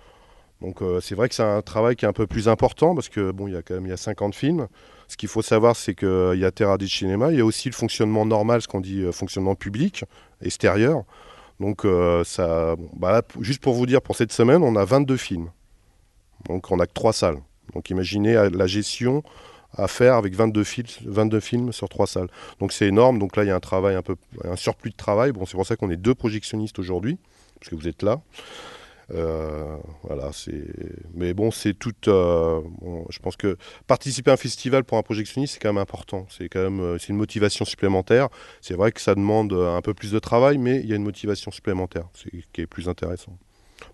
Donc 0.61 0.83
c'est 1.01 1.15
vrai 1.15 1.31
que 1.31 1.35
c'est 1.35 1.43
un 1.43 1.63
travail 1.63 1.97
qui 1.97 2.05
est 2.05 2.09
un 2.09 2.13
peu 2.13 2.27
plus 2.27 2.47
important 2.47 2.95
parce 2.95 3.09
que 3.09 3.31
bon, 3.31 3.49
il 3.49 3.55
y 3.55 3.57
a 3.57 3.63
quand 3.63 3.73
même 3.73 3.87
il 3.87 3.89
y 3.89 3.95
a 3.95 3.97
50 3.97 4.35
films. 4.35 4.69
Ce 5.09 5.17
qu'il 5.17 5.31
faut 5.31 5.41
savoir, 5.41 5.75
c'est 5.75 5.95
qu'il 5.95 6.35
y 6.37 6.45
a 6.45 6.51
Terra 6.51 6.77
Cinéma, 6.87 7.33
il 7.33 7.39
y 7.39 7.41
a 7.41 7.47
aussi 7.47 7.71
le 7.71 7.75
fonctionnement 7.75 8.27
normal, 8.27 8.61
ce 8.61 8.69
qu'on 8.69 8.83
dit 8.83 9.11
fonctionnement 9.11 9.55
public, 9.55 10.05
extérieur. 10.43 11.05
Donc, 11.61 11.85
euh, 11.85 12.25
ça, 12.25 12.75
bah 12.97 13.23
juste 13.41 13.63
pour 13.63 13.75
vous 13.75 13.87
dire, 13.87 14.03
pour 14.03 14.17
cette 14.17 14.33
semaine, 14.33 14.63
on 14.63 14.75
a 14.77 14.85
22 14.85 15.17
films. 15.17 15.51
Donc, 16.49 16.71
on 16.71 16.79
n'a 16.79 16.87
que 16.87 16.93
3 16.95 17.13
salles. 17.13 17.39
Donc, 17.75 17.91
imaginez 17.91 18.35
la 18.53 18.67
gestion 18.67 19.23
à 19.77 19.87
faire 19.87 20.15
avec 20.15 20.35
22, 20.35 20.65
fil- 20.65 20.87
22 21.05 21.39
films 21.39 21.73
sur 21.73 21.89
trois 21.89 22.09
salles. 22.09 22.27
Donc 22.59 22.73
c'est 22.73 22.87
énorme. 22.89 23.21
Donc 23.21 23.37
là, 23.37 23.45
il 23.45 23.47
y 23.47 23.51
a 23.51 23.55
un 23.55 23.61
travail 23.61 23.95
un 23.95 24.03
peu, 24.03 24.17
un 24.45 24.57
surplus 24.57 24.91
de 24.91 24.97
travail. 24.97 25.31
Bon, 25.31 25.47
c'est 25.47 25.53
pour 25.57 25.65
ça 25.65 25.77
qu'on 25.77 25.91
est 25.91 25.97
deux 25.97 26.15
projectionnistes 26.17 26.81
aujourd'hui, 26.81 27.19
parce 27.61 27.71
que 27.71 27.77
vous 27.77 27.87
êtes 27.87 28.03
là. 28.03 28.21
Euh, 29.13 29.77
voilà, 30.03 30.31
c'est. 30.33 30.67
Mais 31.15 31.35
bon, 31.35 31.51
c'est 31.51 31.75
tout. 31.75 31.93
euh, 32.09 32.61
je 33.09 33.19
pense 33.19 33.37
que 33.37 33.57
participer 33.87 34.31
à 34.31 34.35
un 34.35 34.37
festival 34.37 34.85
pour 34.85 34.99
un 34.99 35.03
projectionniste, 35.03 35.55
c'est 35.55 35.61
quand 35.61 35.71
même 35.73 35.83
important. 35.83 36.27
C'est 36.31 36.49
quand 36.49 36.63
même, 36.63 36.81
euh, 36.81 36.99
c'est 36.99 37.09
une 37.09 37.17
motivation 37.17 37.65
supplémentaire. 37.65 38.29
C'est 38.61 38.75
vrai 38.75 38.93
que 38.93 39.01
ça 39.01 39.15
demande 39.15 39.53
un 39.53 39.81
peu 39.83 39.95
plus 39.95 40.13
de 40.13 40.19
travail, 40.19 40.59
mais 40.59 40.81
il 40.81 40.87
y 40.87 40.93
a 40.93 40.97
une 40.97 41.05
motivation 41.05 41.51
supplémentaire, 41.51 42.09
c'est 42.15 42.31
qui 42.53 42.61
est 42.61 42.67
plus 42.67 42.89
intéressant. 42.89 43.37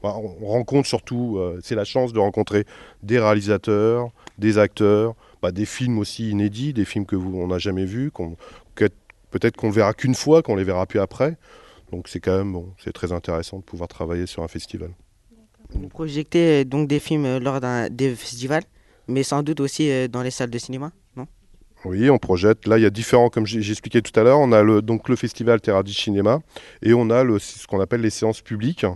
Bah, 0.03 0.15
on 0.17 0.37
on 0.43 0.47
rencontre 0.49 0.89
surtout, 0.89 1.41
c'est 1.63 1.77
la 1.77 1.85
chance 1.85 2.13
de 2.13 2.19
rencontrer 2.19 2.65
des 3.03 3.19
réalisateurs, 3.19 4.11
des 4.39 4.59
acteurs, 4.59 5.15
bah, 5.43 5.53
des 5.53 5.65
films 5.65 5.99
aussi 5.99 6.31
inédits, 6.31 6.73
des 6.73 6.85
films 6.85 7.07
que 7.07 7.17
vous 7.17 7.39
on 7.39 7.47
n'a 7.49 7.59
jamais 7.59 7.85
vus, 7.85 8.11
qu'on, 8.11 8.37
peut-être 9.31 9.57
qu'on 9.57 9.69
ne 9.69 9.73
verra 9.73 9.95
qu'une 9.95 10.15
fois, 10.15 10.43
qu'on 10.43 10.57
les 10.57 10.65
verra 10.65 10.87
plus 10.87 11.01
après. 11.01 11.37
Donc 11.93 12.09
c'est 12.09 12.21
quand 12.21 12.37
même 12.37 12.53
bon, 12.53 12.73
c'est 12.79 12.93
très 12.93 13.13
intéressant 13.13 13.59
de 13.59 13.63
pouvoir 13.63 13.89
travailler 13.89 14.27
sur 14.27 14.43
un 14.43 14.49
festival. 14.49 14.91
Vous 15.75 15.89
projetez 15.89 16.63
euh, 16.63 16.65
donc 16.65 16.89
des 16.89 16.99
films 16.99 17.25
euh, 17.25 17.41
lors 17.41 17.61
des 17.91 18.15
festivals, 18.15 18.65
mais 19.09 19.23
sans 19.23 19.43
doute 19.43 19.61
aussi 19.61 19.91
euh, 19.91 20.09
dans 20.09 20.23
les 20.23 20.31
salles 20.31 20.51
de 20.51 20.59
cinéma, 20.59 20.93
non? 21.17 21.27
Oui, 21.85 22.09
on 22.11 22.19
projette. 22.19 22.67
Là, 22.67 22.79
il 22.79 22.83
y 22.83 22.87
a 22.87 22.91
différents, 22.91 23.29
comme 23.29 23.47
expliqué 23.71 24.03
tout 24.03 24.19
à 24.19 24.23
l'heure, 24.23 24.41
on 24.41 24.53
a 24.53 24.63
le, 24.63 24.83
donc 24.83 25.09
le 25.09 25.17
festival 25.17 25.61
Terra 25.61 25.83
di 25.83 25.95
Cinema 25.95 26.41
et 26.83 26.95
on 26.95 27.11
a 27.11 27.25
ce 27.39 27.67
qu'on 27.67 27.81
appelle 27.81 28.01
les 28.01 28.11
séances 28.11 28.41
publiques, 28.41 28.87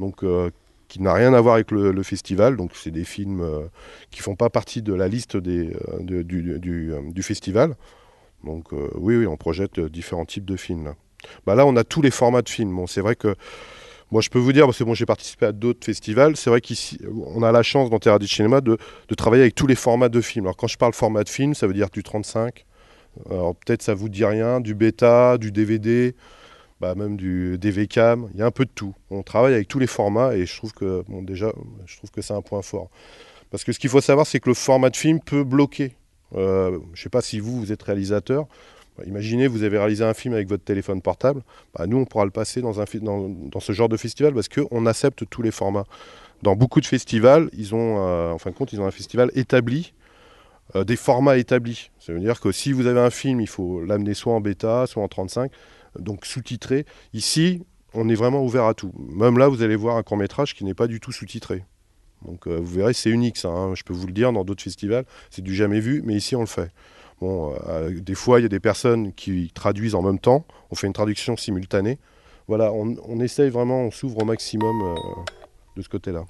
donc 0.00 0.22
euh, 0.22 0.50
qui 0.88 1.02
n'a 1.02 1.12
rien 1.12 1.34
à 1.34 1.40
voir 1.40 1.54
avec 1.54 1.70
le, 1.70 2.02
festival. 2.02 2.56
Donc, 2.56 2.70
c'est 2.74 2.90
des 2.90 3.04
films 3.04 3.40
euh, 3.40 3.66
qui 4.10 4.20
font 4.20 4.36
pas 4.36 4.48
partie 4.48 4.80
de 4.80 4.94
la 4.94 5.08
liste 5.08 5.36
des, 5.36 5.76
de- 6.00 6.22
du, 6.22 6.58
du, 6.58 7.22
festival. 7.22 7.76
Donc, 8.44 8.72
oui, 8.94 9.16
oui, 9.16 9.26
on 9.26 9.36
projette 9.36 9.80
différents 9.80 10.24
types 10.24 10.46
de 10.46 10.56
films. 10.56 10.84
Là, 10.84 10.94
bah, 11.44 11.54
là 11.54 11.66
on 11.66 11.76
a 11.76 11.84
tous 11.84 12.02
les 12.02 12.10
formats 12.10 12.42
de 12.42 12.48
films. 12.48 12.86
C'est 12.86 13.00
vrai 13.00 13.16
que 13.16 13.34
moi, 14.10 14.22
je 14.22 14.30
peux 14.30 14.38
vous 14.38 14.52
dire, 14.52 14.64
parce 14.64 14.78
que 14.78 14.84
bon, 14.84 14.94
j'ai 14.94 15.06
participé 15.06 15.46
à 15.46 15.52
d'autres 15.52 15.84
festivals, 15.84 16.36
c'est 16.36 16.48
vrai 16.48 16.60
qu'ici, 16.60 16.98
on 17.26 17.42
a 17.42 17.52
la 17.52 17.62
chance 17.62 17.90
dans 17.90 17.98
Terra 17.98 18.18
di 18.18 18.26
Cinema 18.26 18.60
de, 18.60 18.78
travailler 19.16 19.42
avec 19.42 19.54
tous 19.54 19.66
les 19.66 19.74
formats 19.74 20.08
de 20.08 20.20
films. 20.20 20.46
Alors, 20.46 20.56
quand 20.56 20.66
je 20.66 20.78
parle 20.78 20.94
format 20.94 21.24
de 21.24 21.28
film, 21.28 21.54
ça 21.54 21.66
veut 21.66 21.74
dire 21.74 21.90
du 21.90 22.02
35. 22.02 22.64
Alors, 23.28 23.54
peut-être 23.54 23.82
ça 23.82 23.94
vous 23.94 24.08
dit 24.08 24.24
rien, 24.24 24.60
du 24.60 24.74
bêta, 24.74 25.36
du 25.36 25.52
DVD, 25.52 26.14
bah, 26.80 26.94
même 26.94 27.16
du 27.16 27.58
DVCam, 27.58 28.28
il 28.32 28.40
y 28.40 28.42
a 28.42 28.46
un 28.46 28.50
peu 28.50 28.64
de 28.64 28.70
tout. 28.74 28.94
On 29.10 29.22
travaille 29.22 29.54
avec 29.54 29.68
tous 29.68 29.78
les 29.78 29.86
formats 29.86 30.34
et 30.34 30.46
je 30.46 30.56
trouve 30.56 30.72
que, 30.72 31.02
bon, 31.08 31.22
déjà, 31.22 31.52
je 31.84 31.96
trouve 31.96 32.10
que 32.10 32.22
c'est 32.22 32.34
un 32.34 32.42
point 32.42 32.62
fort. 32.62 32.88
Parce 33.50 33.64
que 33.64 33.72
ce 33.72 33.78
qu'il 33.78 33.90
faut 33.90 34.00
savoir, 34.00 34.26
c'est 34.26 34.40
que 34.40 34.48
le 34.48 34.54
format 34.54 34.90
de 34.90 34.96
film 34.96 35.20
peut 35.20 35.44
bloquer. 35.44 35.96
Euh, 36.34 36.78
je 36.94 37.00
ne 37.00 37.02
sais 37.02 37.08
pas 37.08 37.22
si 37.22 37.40
vous, 37.40 37.58
vous 37.58 37.72
êtes 37.72 37.82
réalisateur. 37.82 38.46
Bah, 38.98 39.04
imaginez, 39.06 39.46
vous 39.46 39.62
avez 39.62 39.78
réalisé 39.78 40.04
un 40.04 40.14
film 40.14 40.34
avec 40.34 40.48
votre 40.48 40.64
téléphone 40.64 41.00
portable. 41.00 41.42
Bah, 41.74 41.86
nous, 41.86 41.98
on 41.98 42.04
pourra 42.04 42.24
le 42.24 42.30
passer 42.30 42.60
dans, 42.60 42.72
ce 42.74 43.72
genre 43.72 43.88
de 43.88 43.96
festival 43.96 44.34
parce 44.34 44.48
qu'on 44.48 44.86
accepte 44.86 45.24
tous 45.30 45.42
les 45.42 45.52
formats. 45.52 45.86
Dans 46.42 46.56
beaucoup 46.56 46.80
de 46.80 46.86
festivals, 46.86 47.48
ils 47.52 47.74
ont, 47.74 47.98
euh, 47.98 48.32
en 48.32 48.38
fin 48.38 48.50
de 48.50 48.54
compte, 48.56 48.72
ils 48.72 48.80
ont 48.80 48.86
un 48.86 48.90
festival 48.92 49.30
établi, 49.34 49.92
euh, 50.76 50.84
des 50.84 50.96
formats 50.96 51.36
établis. 51.38 51.90
Ça 51.98 52.12
veut 52.12 52.20
dire 52.20 52.40
que 52.40 52.52
si 52.52 52.72
vous 52.72 52.86
avez 52.86 53.00
un 53.00 53.10
film, 53.10 53.40
il 53.40 53.48
faut 53.48 53.84
l'amener 53.84 54.14
soit 54.14 54.32
en 54.32 54.40
bêta, 54.40 54.86
soit 54.86 55.02
en 55.02 55.08
35, 55.08 55.50
donc 55.98 56.26
sous-titré. 56.26 56.84
Ici, 57.12 57.62
on 57.94 58.08
est 58.08 58.14
vraiment 58.14 58.44
ouvert 58.44 58.64
à 58.64 58.74
tout. 58.74 58.92
Même 58.98 59.38
là, 59.38 59.48
vous 59.48 59.62
allez 59.62 59.76
voir 59.76 59.96
un 59.96 60.02
court 60.02 60.16
métrage 60.16 60.54
qui 60.54 60.64
n'est 60.64 60.74
pas 60.74 60.86
du 60.86 61.00
tout 61.00 61.12
sous-titré. 61.12 61.64
Donc 62.24 62.46
euh, 62.46 62.56
vous 62.56 62.74
verrez, 62.74 62.92
c'est 62.92 63.10
unique 63.10 63.36
ça. 63.36 63.48
hein. 63.48 63.74
Je 63.74 63.82
peux 63.84 63.94
vous 63.94 64.06
le 64.06 64.12
dire, 64.12 64.32
dans 64.32 64.44
d'autres 64.44 64.62
festivals, 64.62 65.04
c'est 65.30 65.42
du 65.42 65.54
jamais 65.54 65.80
vu, 65.80 66.02
mais 66.04 66.14
ici 66.14 66.34
on 66.34 66.40
le 66.40 66.46
fait. 66.46 66.70
Bon, 67.20 67.54
euh, 67.68 68.00
des 68.00 68.14
fois, 68.14 68.38
il 68.38 68.42
y 68.42 68.46
a 68.46 68.48
des 68.48 68.60
personnes 68.60 69.12
qui 69.12 69.50
traduisent 69.52 69.94
en 69.94 70.02
même 70.02 70.18
temps. 70.18 70.44
On 70.70 70.74
fait 70.74 70.86
une 70.86 70.92
traduction 70.92 71.36
simultanée. 71.36 71.98
Voilà, 72.46 72.72
on, 72.72 72.96
on 73.06 73.20
essaye 73.20 73.50
vraiment, 73.50 73.82
on 73.82 73.90
s'ouvre 73.90 74.22
au 74.22 74.24
maximum 74.24 74.82
euh, 74.82 74.94
de 75.76 75.82
ce 75.82 75.88
côté-là. 75.88 76.24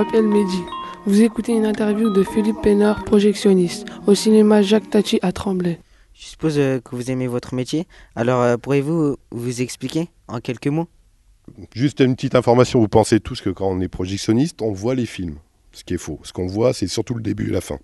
M'appelle 0.00 0.26
Mehdi. 0.26 0.62
Vous 1.04 1.20
écoutez 1.20 1.52
une 1.52 1.66
interview 1.66 2.08
de 2.08 2.22
Philippe 2.22 2.62
Pénard, 2.62 3.04
projectionniste, 3.04 3.86
au 4.06 4.14
cinéma 4.14 4.62
Jacques 4.62 4.88
Tati 4.88 5.18
à 5.20 5.30
Tremblay. 5.30 5.78
Je 6.14 6.24
suppose 6.24 6.58
euh, 6.58 6.80
que 6.80 6.96
vous 6.96 7.10
aimez 7.10 7.26
votre 7.26 7.54
métier. 7.54 7.86
Alors, 8.16 8.40
euh, 8.40 8.56
pourriez-vous 8.56 9.18
vous 9.30 9.60
expliquer 9.60 10.08
en 10.26 10.40
quelques 10.40 10.68
mots? 10.68 10.88
Juste 11.74 12.00
une 12.00 12.16
petite 12.16 12.34
information, 12.34 12.80
vous 12.80 12.88
pensez 12.88 13.20
tous 13.20 13.42
que 13.42 13.50
quand 13.50 13.68
on 13.68 13.78
est 13.82 13.88
projectionniste, 13.88 14.62
on 14.62 14.72
voit 14.72 14.94
les 14.94 15.04
films. 15.04 15.36
Ce 15.72 15.84
qui 15.84 15.92
est 15.92 15.98
faux. 15.98 16.18
Ce 16.22 16.32
qu'on 16.32 16.46
voit, 16.46 16.72
c'est 16.72 16.86
surtout 16.86 17.12
le 17.12 17.22
début 17.22 17.48
et 17.48 17.52
la 17.52 17.60
fin. 17.60 17.78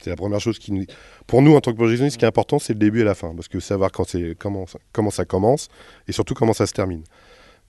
C'est 0.00 0.10
la 0.10 0.16
première 0.16 0.38
chose 0.38 0.60
qui 0.60 0.70
nous... 0.70 0.84
Pour 1.26 1.42
nous, 1.42 1.56
en 1.56 1.60
tant 1.60 1.72
que 1.72 1.78
projectionniste, 1.78 2.14
ce 2.14 2.18
qui 2.20 2.24
est 2.24 2.28
important, 2.28 2.60
c'est 2.60 2.74
le 2.74 2.78
début 2.78 3.00
et 3.00 3.04
la 3.04 3.16
fin. 3.16 3.34
Parce 3.34 3.48
que 3.48 3.58
savoir 3.58 3.90
quand 3.90 4.06
c'est, 4.06 4.36
comment, 4.38 4.68
ça- 4.68 4.78
comment 4.92 5.10
ça 5.10 5.24
commence 5.24 5.66
et 6.06 6.12
surtout 6.12 6.34
comment 6.34 6.52
ça 6.52 6.66
se 6.66 6.72
termine. 6.72 7.02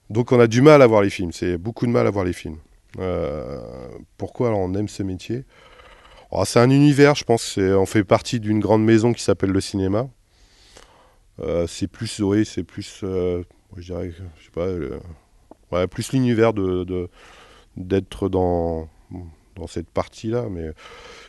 Donc 0.08 0.30
on 0.30 0.38
a 0.38 0.46
du 0.46 0.62
mal 0.62 0.82
à 0.82 0.86
voir 0.86 1.02
les 1.02 1.10
films. 1.10 1.32
C'est 1.32 1.58
beaucoup 1.58 1.84
de 1.84 1.90
mal 1.90 2.06
à 2.06 2.10
voir 2.10 2.24
les 2.24 2.32
films. 2.32 2.58
Euh, 2.98 3.60
pourquoi 4.16 4.48
alors 4.48 4.60
on 4.60 4.74
aime 4.74 4.88
ce 4.88 5.02
métier? 5.02 5.44
Oh, 6.30 6.44
C'est 6.44 6.60
un 6.60 6.70
univers, 6.70 7.14
je 7.14 7.24
pense. 7.24 7.58
On 7.58 7.86
fait 7.86 8.04
partie 8.04 8.40
d'une 8.40 8.60
grande 8.60 8.84
maison 8.84 9.12
qui 9.12 9.22
s'appelle 9.22 9.50
le 9.50 9.60
cinéma. 9.60 10.08
Euh, 11.40 11.66
c'est 11.66 11.86
plus, 11.86 12.20
oui, 12.20 12.44
c'est 12.44 12.64
plus, 12.64 13.00
euh, 13.04 13.42
je 13.76 13.92
dirais, 13.92 14.10
je 14.10 14.44
sais 14.44 14.50
pas, 15.70 15.86
plus 15.86 16.12
l'univers 16.12 16.52
de, 16.52 17.08
d'être 17.76 18.28
dans, 18.28 18.88
dans 19.54 19.66
cette 19.68 19.88
partie-là. 19.90 20.46
Mais 20.50 20.70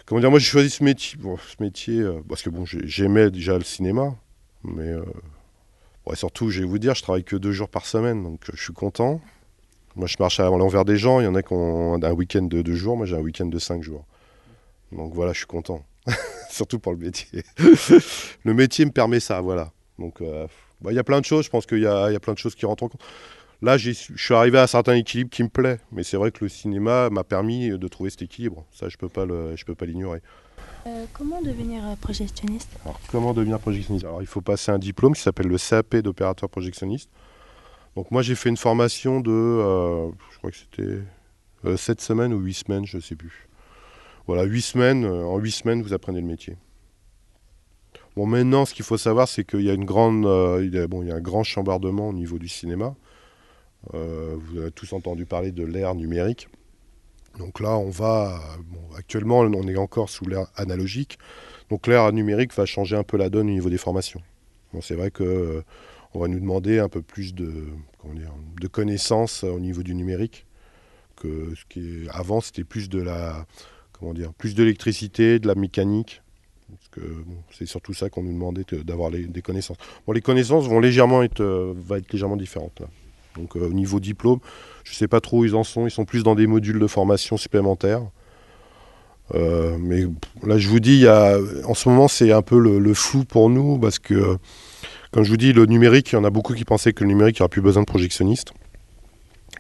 comment 0.05 0.19
dire, 0.21 0.31
moi 0.31 0.39
j'ai 0.39 0.45
choisi 0.49 0.69
ce 0.69 0.83
métier, 0.83 1.19
ce 1.21 1.63
métier 1.63 2.03
parce 2.27 2.41
que 2.41 2.49
bon, 2.49 2.65
j'ai- 2.65 2.87
j'aimais 2.87 3.29
déjà 3.29 3.57
le 3.57 3.63
cinéma, 3.63 4.15
mais 4.63 4.93
surtout, 6.15 6.49
je 6.49 6.61
vais 6.61 6.67
vous 6.67 6.79
dire, 6.79 6.95
je 6.95 7.03
travaille 7.03 7.23
que 7.23 7.35
deux 7.35 7.51
jours 7.51 7.69
par 7.69 7.85
semaine, 7.85 8.23
donc 8.23 8.41
je 8.51 8.61
suis 8.61 8.73
content. 8.73 9.21
Moi, 9.95 10.07
je 10.07 10.15
marche 10.19 10.39
à 10.39 10.49
l'envers 10.49 10.85
des 10.85 10.97
gens. 10.97 11.19
Il 11.19 11.25
y 11.25 11.27
en 11.27 11.35
a 11.35 11.43
qui 11.43 11.53
ont 11.53 12.01
un 12.01 12.11
week-end 12.11 12.43
de 12.43 12.61
deux 12.61 12.75
jours. 12.75 12.97
Moi, 12.97 13.05
j'ai 13.05 13.15
un 13.15 13.21
week-end 13.21 13.45
de 13.45 13.59
cinq 13.59 13.83
jours. 13.83 14.05
Donc 14.91 15.13
voilà, 15.13 15.33
je 15.33 15.39
suis 15.39 15.47
content. 15.47 15.83
Surtout 16.49 16.79
pour 16.79 16.93
le 16.93 16.97
métier. 16.97 17.43
le 18.43 18.53
métier 18.53 18.85
me 18.85 18.91
permet 18.91 19.19
ça, 19.19 19.41
voilà. 19.41 19.71
Donc 19.97 20.21
euh, 20.21 20.47
bah, 20.81 20.91
il 20.91 20.95
y 20.95 20.99
a 20.99 21.03
plein 21.03 21.19
de 21.19 21.25
choses. 21.25 21.45
Je 21.45 21.49
pense 21.49 21.65
qu'il 21.65 21.79
y 21.79 21.87
a, 21.87 22.09
il 22.09 22.13
y 22.13 22.15
a 22.15 22.19
plein 22.19 22.33
de 22.33 22.39
choses 22.39 22.55
qui 22.55 22.65
rentrent 22.65 22.83
en 22.83 22.89
compte. 22.89 23.01
Là, 23.61 23.77
je 23.77 23.91
suis 23.91 24.33
arrivé 24.33 24.57
à 24.57 24.63
un 24.63 24.67
certain 24.67 24.93
équilibre 24.93 25.29
qui 25.29 25.43
me 25.43 25.49
plaît. 25.49 25.79
Mais 25.91 26.03
c'est 26.03 26.17
vrai 26.17 26.31
que 26.31 26.43
le 26.43 26.49
cinéma 26.49 27.09
m'a 27.09 27.23
permis 27.23 27.69
de 27.69 27.87
trouver 27.87 28.09
cet 28.09 28.21
équilibre. 28.21 28.65
Ça, 28.71 28.87
je 28.87 28.95
je 28.95 29.65
peux 29.65 29.75
pas 29.75 29.85
l'ignorer. 29.85 30.21
Euh, 30.87 31.05
comment 31.13 31.41
devenir 31.41 31.85
euh, 31.85 31.95
projectionniste? 31.99 32.69
Alors, 32.83 32.99
comment 33.11 33.33
devenir 33.33 33.59
projectionniste? 33.59 34.05
Alors, 34.05 34.21
il 34.21 34.27
faut 34.27 34.41
passer 34.41 34.71
un 34.71 34.79
diplôme 34.79 35.13
qui 35.13 35.21
s'appelle 35.21 35.47
le 35.47 35.57
CAP 35.57 35.97
d'opérateur 35.97 36.49
projectionniste. 36.49 37.09
Donc, 37.95 38.11
moi, 38.11 38.21
j'ai 38.21 38.35
fait 38.35 38.49
une 38.49 38.57
formation 38.57 39.19
de, 39.19 39.31
euh, 39.31 40.09
je 40.31 40.37
crois 40.37 40.51
que 40.51 40.57
c'était 40.57 41.77
7 41.77 42.01
semaines 42.01 42.33
ou 42.33 42.39
8 42.39 42.53
semaines, 42.53 42.85
je 42.85 42.97
ne 42.97 43.01
sais 43.01 43.15
plus. 43.15 43.47
Voilà, 44.27 44.43
8 44.43 44.61
semaines. 44.61 45.05
euh, 45.05 45.25
en 45.25 45.37
8 45.37 45.51
semaines, 45.51 45.81
vous 45.81 45.93
apprenez 45.93 46.21
le 46.21 46.27
métier. 46.27 46.55
Bon, 48.15 48.25
maintenant, 48.25 48.65
ce 48.65 48.73
qu'il 48.73 48.85
faut 48.85 48.97
savoir, 48.97 49.27
c'est 49.27 49.43
qu'il 49.43 49.61
y 49.61 49.69
a 49.69 49.73
une 49.73 49.85
grande, 49.85 50.25
euh, 50.25 50.63
il 50.63 50.73
y 50.73 50.79
a, 50.79 50.87
bon, 50.87 51.01
il 51.01 51.09
y 51.09 51.11
a 51.11 51.15
un 51.15 51.21
grand 51.21 51.43
chambardement 51.43 52.09
au 52.09 52.13
niveau 52.13 52.37
du 52.37 52.47
cinéma. 52.47 52.95
Euh, 53.93 54.35
vous 54.37 54.59
avez 54.59 54.71
tous 54.71 54.93
entendu 54.93 55.25
parler 55.25 55.51
de 55.51 55.63
l'ère 55.63 55.95
numérique. 55.95 56.49
Donc 57.37 57.59
là, 57.59 57.77
on 57.77 57.89
va. 57.89 58.39
actuellement, 58.97 59.39
on 59.39 59.67
est 59.67 59.77
encore 59.77 60.09
sous 60.09 60.25
l'ère 60.25 60.47
analogique. 60.55 61.17
Donc 61.69 61.87
l'ère 61.87 62.11
numérique 62.11 62.53
va 62.53 62.65
changer 62.65 62.95
un 62.97 63.03
peu 63.03 63.17
la 63.17 63.29
donne 63.29 63.47
au 63.47 63.53
niveau 63.53 63.69
des 63.69 63.77
formations. 63.77 64.21
Bon, 64.73 64.81
c'est 64.81 64.95
vrai 64.95 65.11
que 65.11 65.23
euh, 65.23 65.61
on 66.13 66.19
va 66.19 66.27
nous 66.27 66.39
demander 66.39 66.79
un 66.79 66.89
peu 66.89 67.01
plus 67.01 67.33
de, 67.33 67.65
connaissances 68.71 69.43
au 69.43 69.59
niveau 69.59 69.83
du 69.83 69.95
numérique. 69.95 70.45
Que 71.15 71.53
ce 71.55 72.09
avant, 72.11 72.39
c'était 72.39 72.63
plus 72.63 72.87
de 72.89 73.01
la, 73.01 73.45
plus 74.37 74.55
d'électricité, 74.55 75.39
de 75.39 75.47
la 75.47 75.55
mécanique. 75.55 76.21
Parce 76.69 76.87
que 76.89 77.01
c'est 77.51 77.65
surtout 77.65 77.93
ça 77.93 78.09
qu'on 78.09 78.23
nous 78.23 78.31
demandait 78.31 78.63
de- 78.71 78.83
d'avoir 78.83 79.11
des 79.11 79.41
connaissances. 79.41 79.77
Les 80.13 80.21
connaissances 80.21 80.67
vont 80.67 80.79
légèrement 80.79 81.23
être, 81.23 81.41
euh, 81.41 81.73
va 81.75 81.97
être 81.97 82.11
légèrement 82.13 82.37
différentes. 82.37 82.83
Donc 83.35 83.57
euh, 83.57 83.67
au 83.67 83.73
niveau 83.73 83.99
diplôme, 83.99 84.39
je 84.83 84.91
ne 84.91 84.95
sais 84.95 85.07
pas 85.07 85.19
trop 85.19 85.39
où 85.39 85.45
ils 85.45 85.55
en 85.55 85.63
sont. 85.63 85.87
Ils 85.87 85.91
sont 85.91 86.05
plus 86.05 86.23
dans 86.23 86.35
des 86.35 86.47
modules 86.47 86.79
de 86.79 86.87
formation 86.87 87.37
supplémentaires. 87.37 88.03
Euh, 89.35 89.77
mais 89.79 90.05
là, 90.43 90.57
je 90.57 90.67
vous 90.69 90.79
dis, 90.79 91.07
en 91.07 91.73
ce 91.73 91.89
moment, 91.89 92.07
c'est 92.07 92.31
un 92.31 92.41
peu 92.41 92.57
le, 92.59 92.79
le 92.79 92.93
flou 92.93 93.25
pour 93.25 93.49
nous 93.49 93.77
parce 93.77 93.99
que, 93.99 94.37
comme 95.11 95.23
je 95.23 95.29
vous 95.29 95.37
dis, 95.37 95.53
le 95.53 95.65
numérique, 95.65 96.11
il 96.11 96.15
y 96.15 96.17
en 96.17 96.23
a 96.23 96.29
beaucoup 96.29 96.53
qui 96.53 96.65
pensaient 96.65 96.93
que 96.93 97.03
le 97.03 97.09
numérique, 97.09 97.37
il 97.37 97.41
n'y 97.41 97.43
aura 97.43 97.49
plus 97.49 97.61
besoin 97.61 97.83
de 97.83 97.87
projectionnistes, 97.87 98.51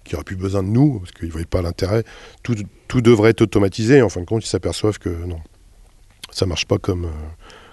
qu'il 0.03 0.13
n'y 0.13 0.15
aura 0.15 0.23
plus 0.23 0.35
besoin 0.35 0.63
de 0.63 0.69
nous 0.69 0.99
parce 0.99 1.11
qu'ils 1.11 1.27
ne 1.27 1.31
voyaient 1.31 1.45
pas 1.45 1.61
l'intérêt. 1.61 2.03
Tout, 2.43 2.55
tout 2.87 3.01
devrait 3.01 3.31
être 3.31 3.41
automatisé. 3.41 3.97
Et 3.97 4.01
en 4.01 4.09
fin 4.09 4.21
de 4.21 4.25
compte, 4.25 4.45
ils 4.45 4.49
s'aperçoivent 4.49 4.99
que 4.99 5.09
non, 5.09 5.39
ça 6.31 6.45
ne 6.45 6.49
marche 6.49 6.65
pas 6.65 6.77
comme, 6.77 7.05
euh, 7.05 7.27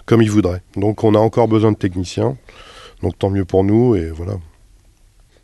comme 0.05 0.21
ils 0.21 0.31
voudraient. 0.31 0.61
Donc, 0.75 1.03
on 1.03 1.15
a 1.15 1.19
encore 1.19 1.47
besoin 1.47 1.71
de 1.71 1.77
techniciens. 1.77 2.37
Donc, 3.01 3.17
tant 3.19 3.29
mieux 3.29 3.45
pour 3.45 3.63
nous. 3.63 3.95
Et 3.95 4.09
voilà. 4.09 4.37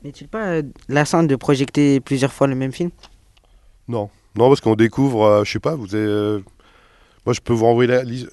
N'est-il 0.04 0.28
pas 0.28 0.48
euh, 0.48 0.64
lassant 0.90 1.24
de 1.24 1.36
projeter 1.36 2.00
plusieurs 2.02 2.34
fois 2.34 2.48
le 2.48 2.56
même 2.56 2.74
film? 2.74 2.90
Non, 3.88 4.10
non, 4.36 4.50
parce 4.50 4.62
qu'on 4.62 4.76
découvre, 4.76 5.24
euh, 5.24 5.44
je 5.44 5.52
sais 5.52 5.60
pas, 5.60 5.76
vous 5.76 5.96
avez, 5.96 6.06
euh, 6.06 6.40
moi 7.26 7.34
je 7.34 7.40
peux 7.40 7.54
vous 7.54 7.66
renvoyer 7.66 7.92
la 7.92 8.04
liste. 8.04 8.30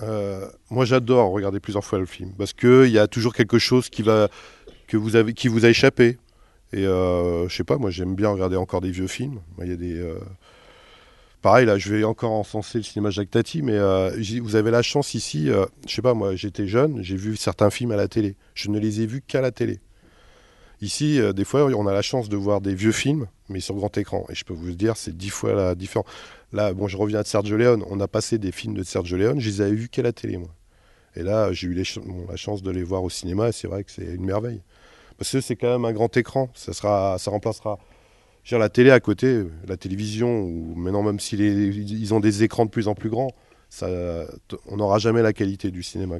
Euh, 0.00 0.46
moi 0.70 0.84
j'adore 0.84 1.30
regarder 1.30 1.60
plusieurs 1.60 1.84
fois 1.84 1.98
le 1.98 2.06
film 2.06 2.32
parce 2.38 2.54
que 2.54 2.86
il 2.86 2.92
y 2.92 2.98
a 2.98 3.06
toujours 3.06 3.34
quelque 3.34 3.58
chose 3.58 3.90
qui 3.90 4.02
va 4.02 4.28
que 4.88 4.96
vous 4.96 5.16
avez 5.16 5.34
qui 5.34 5.48
vous 5.48 5.64
a 5.64 5.68
échappé. 5.68 6.18
Et 6.72 6.86
euh, 6.86 7.48
je 7.48 7.54
sais 7.54 7.64
pas, 7.64 7.76
moi 7.76 7.90
j'aime 7.90 8.14
bien 8.14 8.30
regarder 8.30 8.56
encore 8.56 8.80
des 8.80 8.90
vieux 8.90 9.06
films. 9.06 9.40
Il 9.60 9.68
y 9.68 9.72
a 9.72 9.76
des 9.76 9.98
euh, 9.98 10.18
pareil 11.42 11.66
là, 11.66 11.76
je 11.76 11.94
vais 11.94 12.04
encore 12.04 12.32
encenser 12.32 12.78
le 12.78 12.84
cinéma 12.84 13.10
Jacques 13.10 13.30
Tati, 13.30 13.62
mais 13.62 13.76
euh, 13.76 14.10
vous 14.40 14.56
avez 14.56 14.70
la 14.70 14.82
chance 14.82 15.14
ici. 15.14 15.48
je 15.86 15.94
sais 15.94 16.02
pas, 16.02 16.14
moi 16.14 16.34
j'étais 16.34 16.66
jeune, 16.66 17.02
j'ai 17.02 17.16
vu 17.16 17.36
certains 17.36 17.70
films 17.70 17.92
à 17.92 17.96
la 17.96 18.08
télé. 18.08 18.36
Je 18.54 18.70
ne 18.70 18.78
les 18.78 19.02
ai 19.02 19.06
vus 19.06 19.22
qu'à 19.26 19.40
la 19.40 19.50
télé. 19.50 19.80
Ici, 20.80 21.20
des 21.34 21.44
fois, 21.44 21.64
on 21.64 21.86
a 21.86 21.92
la 21.92 22.02
chance 22.02 22.28
de 22.28 22.36
voir 22.36 22.60
des 22.60 22.74
vieux 22.74 22.90
films, 22.90 23.28
mais 23.52 23.60
sur 23.60 23.74
grand 23.74 23.96
écran. 23.96 24.26
Et 24.28 24.34
je 24.34 24.44
peux 24.44 24.54
vous 24.54 24.72
dire, 24.72 24.96
c'est 24.96 25.16
dix 25.16 25.30
fois 25.30 25.54
la 25.54 25.74
différence. 25.74 26.06
Là, 26.52 26.72
bon, 26.72 26.88
je 26.88 26.96
reviens 26.96 27.22
de 27.22 27.26
Sergio 27.26 27.56
Leone. 27.56 27.84
On 27.88 28.00
a 28.00 28.08
passé 28.08 28.38
des 28.38 28.52
films 28.52 28.74
de 28.74 28.82
Sergio 28.82 29.16
Leone, 29.16 29.40
je 29.40 29.48
les 29.48 29.60
avais 29.60 29.74
vus 29.74 29.88
qu'à 29.88 30.02
la 30.02 30.12
télé, 30.12 30.36
moi. 30.36 30.50
Et 31.14 31.22
là, 31.22 31.52
j'ai 31.52 31.68
eu 31.68 31.74
la 31.74 32.36
chance 32.36 32.62
de 32.62 32.70
les 32.70 32.82
voir 32.82 33.04
au 33.04 33.10
cinéma, 33.10 33.48
et 33.48 33.52
c'est 33.52 33.68
vrai 33.68 33.84
que 33.84 33.90
c'est 33.90 34.14
une 34.14 34.24
merveille. 34.24 34.62
Parce 35.18 35.30
que 35.30 35.40
c'est 35.40 35.56
quand 35.56 35.70
même 35.70 35.84
un 35.84 35.92
grand 35.92 36.16
écran. 36.16 36.50
Ça, 36.54 36.72
sera, 36.72 37.16
ça 37.18 37.30
remplacera. 37.30 37.78
Dire, 38.46 38.58
la 38.58 38.70
télé 38.70 38.90
à 38.90 38.98
côté, 38.98 39.44
la 39.68 39.76
télévision, 39.76 40.42
ou 40.42 40.74
maintenant, 40.74 41.02
même 41.02 41.20
s'ils 41.20 41.40
ils 41.42 42.14
ont 42.14 42.20
des 42.20 42.42
écrans 42.42 42.64
de 42.64 42.70
plus 42.70 42.88
en 42.88 42.94
plus 42.94 43.10
grands, 43.10 43.30
ça, 43.68 43.88
on 44.66 44.76
n'aura 44.76 44.98
jamais 44.98 45.22
la 45.22 45.32
qualité 45.32 45.70
du 45.70 45.82
cinéma. 45.82 46.16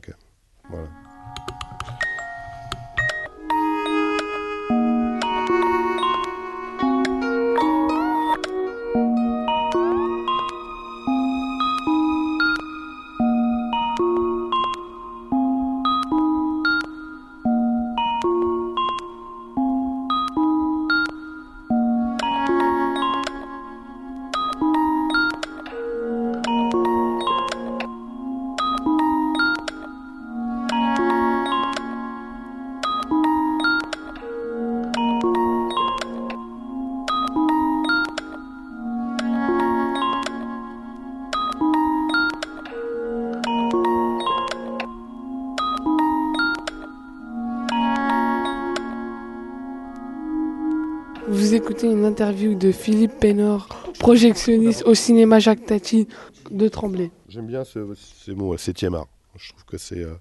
Vous 51.28 51.54
écoutez 51.54 51.86
une 51.86 52.04
interview 52.04 52.54
de 52.54 52.72
Philippe 52.72 53.18
Pénor, 53.20 53.68
projectionniste 53.98 54.82
au 54.86 54.94
cinéma 54.94 55.38
Jacques 55.38 55.64
Tati 55.64 56.08
de 56.50 56.68
Tremblay. 56.68 57.10
J'aime 57.28 57.46
bien 57.46 57.64
ce, 57.64 57.94
ces 57.94 58.34
mots, 58.34 58.56
7 58.56 58.84
art. 58.94 59.06
Je 59.36 59.50
trouve 59.50 59.64
que 59.64 59.78
c'est 59.78 60.00
euh, 60.04 60.14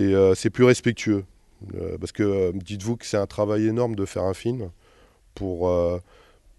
euh, 0.00 0.34
c'est 0.34 0.50
plus 0.50 0.64
respectueux. 0.64 1.24
Euh, 1.74 1.96
parce 1.98 2.12
que 2.12 2.22
euh, 2.22 2.52
dites-vous 2.54 2.96
que 2.96 3.06
c'est 3.06 3.16
un 3.16 3.26
travail 3.26 3.66
énorme 3.66 3.94
de 3.94 4.04
faire 4.04 4.24
un 4.24 4.34
film. 4.34 4.70
Pour, 5.34 5.68
euh, 5.68 5.98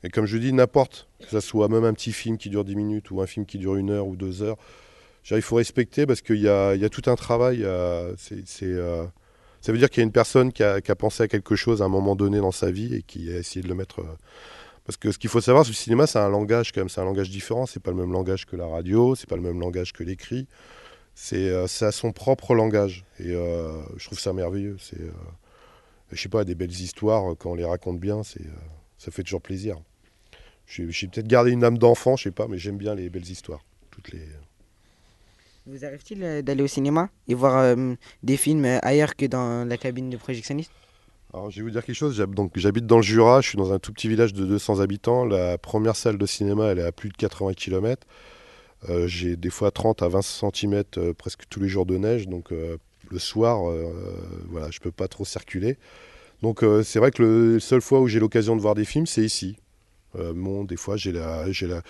et 0.03 0.09
comme 0.09 0.25
je 0.25 0.37
dis, 0.37 0.53
n'importe, 0.53 1.07
que 1.19 1.27
ce 1.29 1.39
soit 1.39 1.67
même 1.67 1.83
un 1.83 1.93
petit 1.93 2.11
film 2.13 2.37
qui 2.37 2.49
dure 2.49 2.63
10 2.63 2.75
minutes 2.75 3.11
ou 3.11 3.21
un 3.21 3.27
film 3.27 3.45
qui 3.45 3.57
dure 3.57 3.75
une 3.75 3.91
heure 3.91 4.07
ou 4.07 4.15
deux 4.15 4.41
heures, 4.41 4.57
il 5.29 5.41
faut 5.41 5.55
respecter 5.57 6.05
parce 6.05 6.21
qu'il 6.21 6.39
y 6.39 6.47
a, 6.47 6.75
y 6.75 6.85
a 6.85 6.89
tout 6.89 7.03
un 7.09 7.15
travail. 7.15 7.63
euh, 7.63 8.13
c'est- 8.17 8.43
euh, 8.63 9.05
ça 9.67 9.73
veut 9.73 9.79
dire 9.79 9.89
qu'il 9.89 9.99
y 9.99 10.03
a 10.03 10.05
une 10.05 10.13
personne 10.13 10.53
qui 10.53 10.63
a, 10.63 10.79
pensé 10.95 11.23
à 11.23 11.27
quelque 11.27 11.57
chose 11.57 11.81
à 11.81 11.85
un 11.85 11.89
moment 11.89 12.15
donné 12.15 12.39
dans 12.39 12.53
sa 12.53 12.71
vie 12.71 12.95
et 12.95 13.01
qui 13.03 13.29
a 13.29 13.37
essayé 13.37 13.61
de 13.61 13.67
le 13.67 13.75
mettre. 13.75 13.99
euh, 13.99 14.15
parce 14.85 14.95
que 14.95 15.11
ce 15.11 15.17
qu'il 15.17 15.29
faut 15.29 15.41
savoir, 15.41 15.65
c'est 15.65 15.71
que 15.71 15.75
le 15.75 15.81
cinéma, 15.81 16.07
c'est 16.07 16.19
un 16.19 16.29
langage 16.29 16.71
quand 16.71 16.79
même, 16.79 16.87
c'est 16.87 17.01
un 17.01 17.03
langage 17.03 17.29
différent. 17.29 17.65
C'est 17.65 17.81
pas 17.81 17.91
le 17.91 17.97
même 17.97 18.13
langage 18.13 18.45
que 18.45 18.55
la 18.55 18.65
radio, 18.65 19.13
c'est 19.15 19.27
pas 19.27 19.35
le 19.35 19.41
même 19.41 19.59
langage 19.59 19.91
que 19.91 20.05
l'écrit. 20.05 20.47
C'est 21.15 21.49
euh, 21.49 21.67
ça 21.67 21.87
a 21.87 21.91
son 21.91 22.13
propre 22.13 22.55
langage. 22.55 23.03
Et 23.19 23.31
euh, 23.31 23.83
je 23.97 24.05
trouve 24.05 24.17
ça 24.17 24.31
merveilleux. 24.31 24.77
C'est, 24.79 25.01
euh, 25.01 25.11
je 26.13 26.21
sais 26.21 26.29
pas, 26.29 26.45
des 26.45 26.55
belles 26.55 26.71
histoires, 26.71 27.33
euh, 27.33 27.35
quand 27.35 27.51
on 27.51 27.55
les 27.55 27.65
raconte 27.65 27.99
bien, 27.99 28.21
ça 28.23 29.11
fait 29.11 29.23
toujours 29.23 29.41
plaisir. 29.41 29.75
J'ai 30.67 31.07
peut-être 31.09 31.27
gardé 31.27 31.51
une 31.51 31.65
âme 31.65 31.77
d'enfant, 31.77 32.15
je 32.15 32.23
sais 32.23 32.31
pas, 32.31 32.47
mais 32.47 32.57
j'aime 32.57 32.77
bien 32.77 32.95
les 32.95 33.09
belles 33.09 33.29
histoires. 33.29 33.65
Toutes 33.91 34.13
les... 34.13 34.23
Vous 35.67 35.83
arrive-t-il 35.83 36.23
euh, 36.23 36.41
d'aller 36.41 36.63
au 36.63 36.67
cinéma 36.67 37.09
et 37.27 37.33
voir 37.33 37.57
euh, 37.57 37.93
des 38.23 38.37
films 38.37 38.63
euh, 38.63 38.79
ailleurs 38.83 39.17
que 39.17 39.25
dans 39.25 39.67
la 39.67 39.77
cabine 39.77 40.09
de 40.09 40.15
projectionniste? 40.15 40.71
Alors, 41.33 41.51
je 41.51 41.57
vais 41.57 41.63
vous 41.63 41.71
dire 41.71 41.83
quelque 41.83 41.95
chose. 41.95 42.15
J'habite 42.55 42.85
dans 42.85 42.95
le 42.95 43.01
Jura. 43.01 43.41
Je 43.41 43.49
suis 43.49 43.57
dans 43.57 43.73
un 43.73 43.79
tout 43.79 43.91
petit 43.91 44.07
village 44.07 44.33
de 44.33 44.45
200 44.45 44.79
habitants. 44.79 45.25
La 45.25 45.57
première 45.57 45.97
salle 45.97 46.17
de 46.17 46.25
cinéma, 46.25 46.67
elle 46.67 46.79
est 46.79 46.85
à 46.85 46.93
plus 46.93 47.09
de 47.09 47.15
80 47.15 47.53
km. 47.53 48.07
J'ai 49.07 49.35
des 49.35 49.49
fois 49.49 49.69
30 49.71 50.03
à 50.03 50.07
20 50.07 50.21
cm 50.21 50.83
presque 51.17 51.41
tous 51.49 51.59
les 51.59 51.67
jours 51.67 51.85
de 51.85 51.97
neige. 51.97 52.29
Donc, 52.29 52.51
le 52.51 53.19
soir, 53.19 53.59
voilà, 54.47 54.71
je 54.71 54.79
peux 54.79 54.91
pas 54.91 55.09
trop 55.09 55.25
circuler. 55.25 55.77
Donc, 56.41 56.63
c'est 56.85 56.99
vrai 56.99 57.11
que 57.11 57.21
le 57.21 57.59
seule 57.59 57.81
fois 57.81 57.99
où 57.99 58.07
j'ai 58.07 58.21
l'occasion 58.21 58.55
de 58.55 58.61
voir 58.61 58.73
des 58.73 58.85
films, 58.85 59.05
c'est 59.05 59.23
ici. 59.23 59.57
Bon, 60.15 60.63
des 60.63 60.77
fois, 60.77 60.95
j'ai 60.95 61.11
la, 61.11 61.51
j'ai 61.51 61.67
la... 61.67 61.81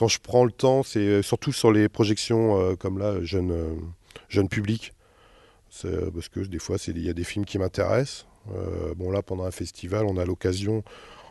quand 0.00 0.08
je 0.08 0.18
prends 0.18 0.46
le 0.46 0.50
temps, 0.50 0.82
c'est 0.82 0.98
euh, 1.00 1.22
surtout 1.22 1.52
sur 1.52 1.70
les 1.70 1.90
projections 1.90 2.58
euh, 2.58 2.74
comme 2.74 2.98
là, 2.98 3.22
jeune, 3.22 3.50
euh, 3.50 3.74
jeune 4.30 4.48
public. 4.48 4.94
C'est, 5.68 5.88
euh, 5.88 6.10
Parce 6.10 6.30
que 6.30 6.40
des 6.40 6.58
fois, 6.58 6.78
il 6.88 7.04
y 7.04 7.10
a 7.10 7.12
des 7.12 7.22
films 7.22 7.44
qui 7.44 7.58
m'intéressent. 7.58 8.26
Bon, 8.96 9.10
là, 9.10 9.20
pendant 9.20 9.44
un 9.44 9.50
festival, 9.50 10.06
on 10.06 10.16
a 10.16 10.24
l'occasion, 10.24 10.82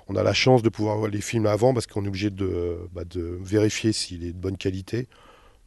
on 0.07 0.15
a 0.15 0.21
la 0.21 0.33
chance 0.33 0.61
de 0.61 0.69
pouvoir 0.69 0.97
voir 0.97 1.09
les 1.09 1.19
films 1.19 1.47
avant 1.47 1.73
parce 1.73 1.87
qu'on 1.87 2.05
est 2.05 2.07
obligé 2.07 2.29
de, 2.29 2.77
bah, 2.93 3.01
vérifier 3.41 3.91
s'il 3.91 4.23
est 4.23 4.33
de 4.33 4.37
bonne 4.37 4.55
qualité. 4.55 5.07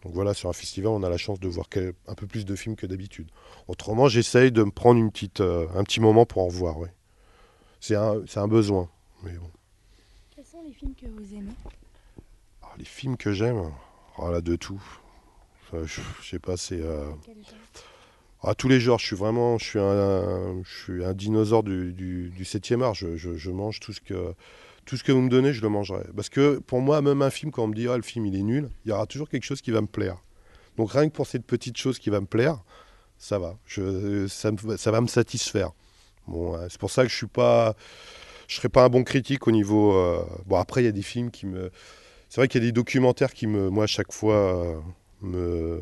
Donc 0.04 0.14
voilà, 0.14 0.32
sur 0.32 0.48
un 0.48 0.52
festival, 0.52 0.92
on 0.92 1.02
a 1.02 1.10
la 1.10 1.16
chance 1.16 1.40
de 1.40 1.48
voir 1.48 1.66
un 2.06 2.14
peu 2.14 2.28
plus 2.28 2.44
de 2.44 2.54
films 2.54 2.76
que 2.76 2.86
d'habitude. 2.86 3.28
Autrement, 3.66 4.06
j'essaye 4.06 4.52
de 4.52 4.62
me 4.62 4.70
prendre 4.70 5.00
une 5.00 5.10
petite, 5.10 5.40
un 5.40 5.82
petit 5.82 5.98
moment 6.00 6.24
pour 6.24 6.44
en 6.44 6.48
voir. 6.48 6.76
C'est 7.80 7.96
un, 7.96 8.22
un 8.36 8.48
besoin. 8.48 8.88
Quels 9.24 10.46
sont 10.46 10.62
les 10.64 10.72
films 10.72 10.94
que 10.94 11.06
vous 11.08 11.34
aimez? 11.34 11.56
Les 12.78 12.84
films 12.84 13.16
que 13.16 13.32
j'aime, 13.32 13.62
oh 14.18 14.30
là, 14.30 14.40
de 14.40 14.56
tout. 14.56 14.82
Enfin, 15.64 15.84
je, 15.84 16.00
je 16.22 16.28
sais 16.28 16.38
pas, 16.38 16.56
c'est. 16.56 16.80
euh, 16.80 17.10
Ah, 18.44 18.54
tous 18.54 18.68
les 18.68 18.80
genres, 18.80 18.98
je 18.98 19.06
suis 19.06 19.16
vraiment, 19.16 19.56
je 19.58 19.64
suis 19.64 19.78
un, 19.78 20.62
je 20.64 20.82
suis 20.82 21.04
un 21.04 21.14
dinosaure 21.14 21.62
du, 21.62 21.92
du, 21.92 22.30
du 22.30 22.44
7e 22.44 22.82
art. 22.82 22.94
Je, 22.94 23.16
je- 23.16 23.36
je 23.36 23.50
mange 23.50 23.78
tout 23.78 23.92
ce 23.92 24.00
que, 24.00 24.34
tout 24.84 24.96
ce 24.96 25.04
que 25.04 25.12
vous 25.12 25.20
me 25.20 25.28
donnez, 25.28 25.52
je 25.52 25.62
le 25.62 25.68
mangerai. 25.68 26.04
Parce 26.16 26.28
que 26.28 26.58
pour 26.58 26.80
moi, 26.80 27.02
même 27.02 27.22
un 27.22 27.30
film, 27.30 27.52
quand 27.52 27.62
on 27.64 27.68
me 27.68 27.74
dit 27.74 27.86
ah, 27.88 27.96
le 27.96 28.02
film 28.02 28.26
il 28.26 28.34
est 28.36 28.42
nul, 28.42 28.68
il 28.84 28.88
y 28.88 28.92
aura 28.92 29.06
toujours 29.06 29.28
quelque 29.28 29.44
chose 29.44 29.60
qui 29.62 29.70
va 29.70 29.80
me 29.80 29.86
plaire. 29.86 30.16
Donc 30.76 30.90
rien 30.92 31.08
que 31.08 31.14
pour 31.14 31.26
cette 31.28 31.44
petite 31.46 31.76
chose 31.76 31.98
qui 32.00 32.10
va 32.10 32.20
me 32.20 32.26
plaire, 32.26 32.58
ça 33.18 33.38
va, 33.38 33.56
je, 33.66 34.26
ça, 34.26 34.50
me- 34.50 34.76
ça 34.76 34.90
va 34.90 35.00
me 35.00 35.06
satisfaire. 35.06 35.70
Bon, 36.26 36.58
c'est 36.68 36.80
pour 36.80 36.90
ça 36.90 37.04
que 37.04 37.10
je 37.10 37.16
suis 37.16 37.26
pas, 37.28 37.76
je 38.48 38.56
serai 38.56 38.68
pas 38.68 38.84
un 38.84 38.88
bon 38.88 39.04
critique 39.04 39.46
au 39.46 39.52
niveau. 39.52 39.92
euh, 39.94 40.24
Bon 40.46 40.56
après, 40.56 40.82
il 40.82 40.86
y 40.86 40.88
a 40.88 40.92
des 40.92 41.02
films 41.02 41.30
qui 41.30 41.46
me, 41.46 41.70
c'est 42.32 42.40
vrai 42.40 42.48
qu'il 42.48 42.62
y 42.62 42.64
a 42.64 42.66
des 42.68 42.72
documentaires 42.72 43.34
qui 43.34 43.46
me, 43.46 43.68
moi, 43.68 43.84
à 43.84 43.86
chaque 43.86 44.10
fois, 44.10 44.80
euh, 45.22 45.80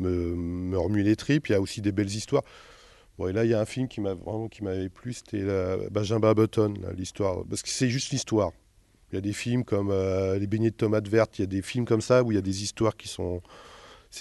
me, 0.00 0.34
me, 0.34 0.76
remuent 0.76 1.04
les 1.04 1.14
tripes. 1.14 1.48
Il 1.48 1.52
y 1.52 1.54
a 1.54 1.60
aussi 1.60 1.80
des 1.80 1.92
belles 1.92 2.10
histoires. 2.10 2.42
Bon, 3.16 3.28
et 3.28 3.32
là, 3.32 3.44
il 3.44 3.52
y 3.52 3.54
a 3.54 3.60
un 3.60 3.64
film 3.64 3.86
qui 3.86 4.00
m'a 4.00 4.14
vraiment 4.14 4.48
qui 4.48 4.64
m'avait 4.64 4.88
plu, 4.88 5.12
c'était 5.12 5.44
Benjamin 5.92 6.34
Button, 6.34 6.74
l'histoire. 6.96 7.44
Parce 7.48 7.62
que 7.62 7.68
c'est 7.68 7.88
juste 7.88 8.10
l'histoire. 8.10 8.50
Il 9.12 9.14
y 9.14 9.18
a 9.18 9.20
des 9.20 9.32
films 9.32 9.62
comme 9.62 9.92
euh, 9.92 10.40
Les 10.40 10.48
beignets 10.48 10.72
de 10.72 10.74
tomates 10.74 11.06
vertes, 11.06 11.38
il 11.38 11.42
y 11.42 11.44
a 11.44 11.46
des 11.46 11.62
films 11.62 11.84
comme 11.84 12.00
ça 12.00 12.24
où 12.24 12.32
il 12.32 12.34
y 12.34 12.38
a 12.38 12.42
des 12.42 12.64
histoires 12.64 12.96
qui 12.96 13.06
sont. 13.06 13.40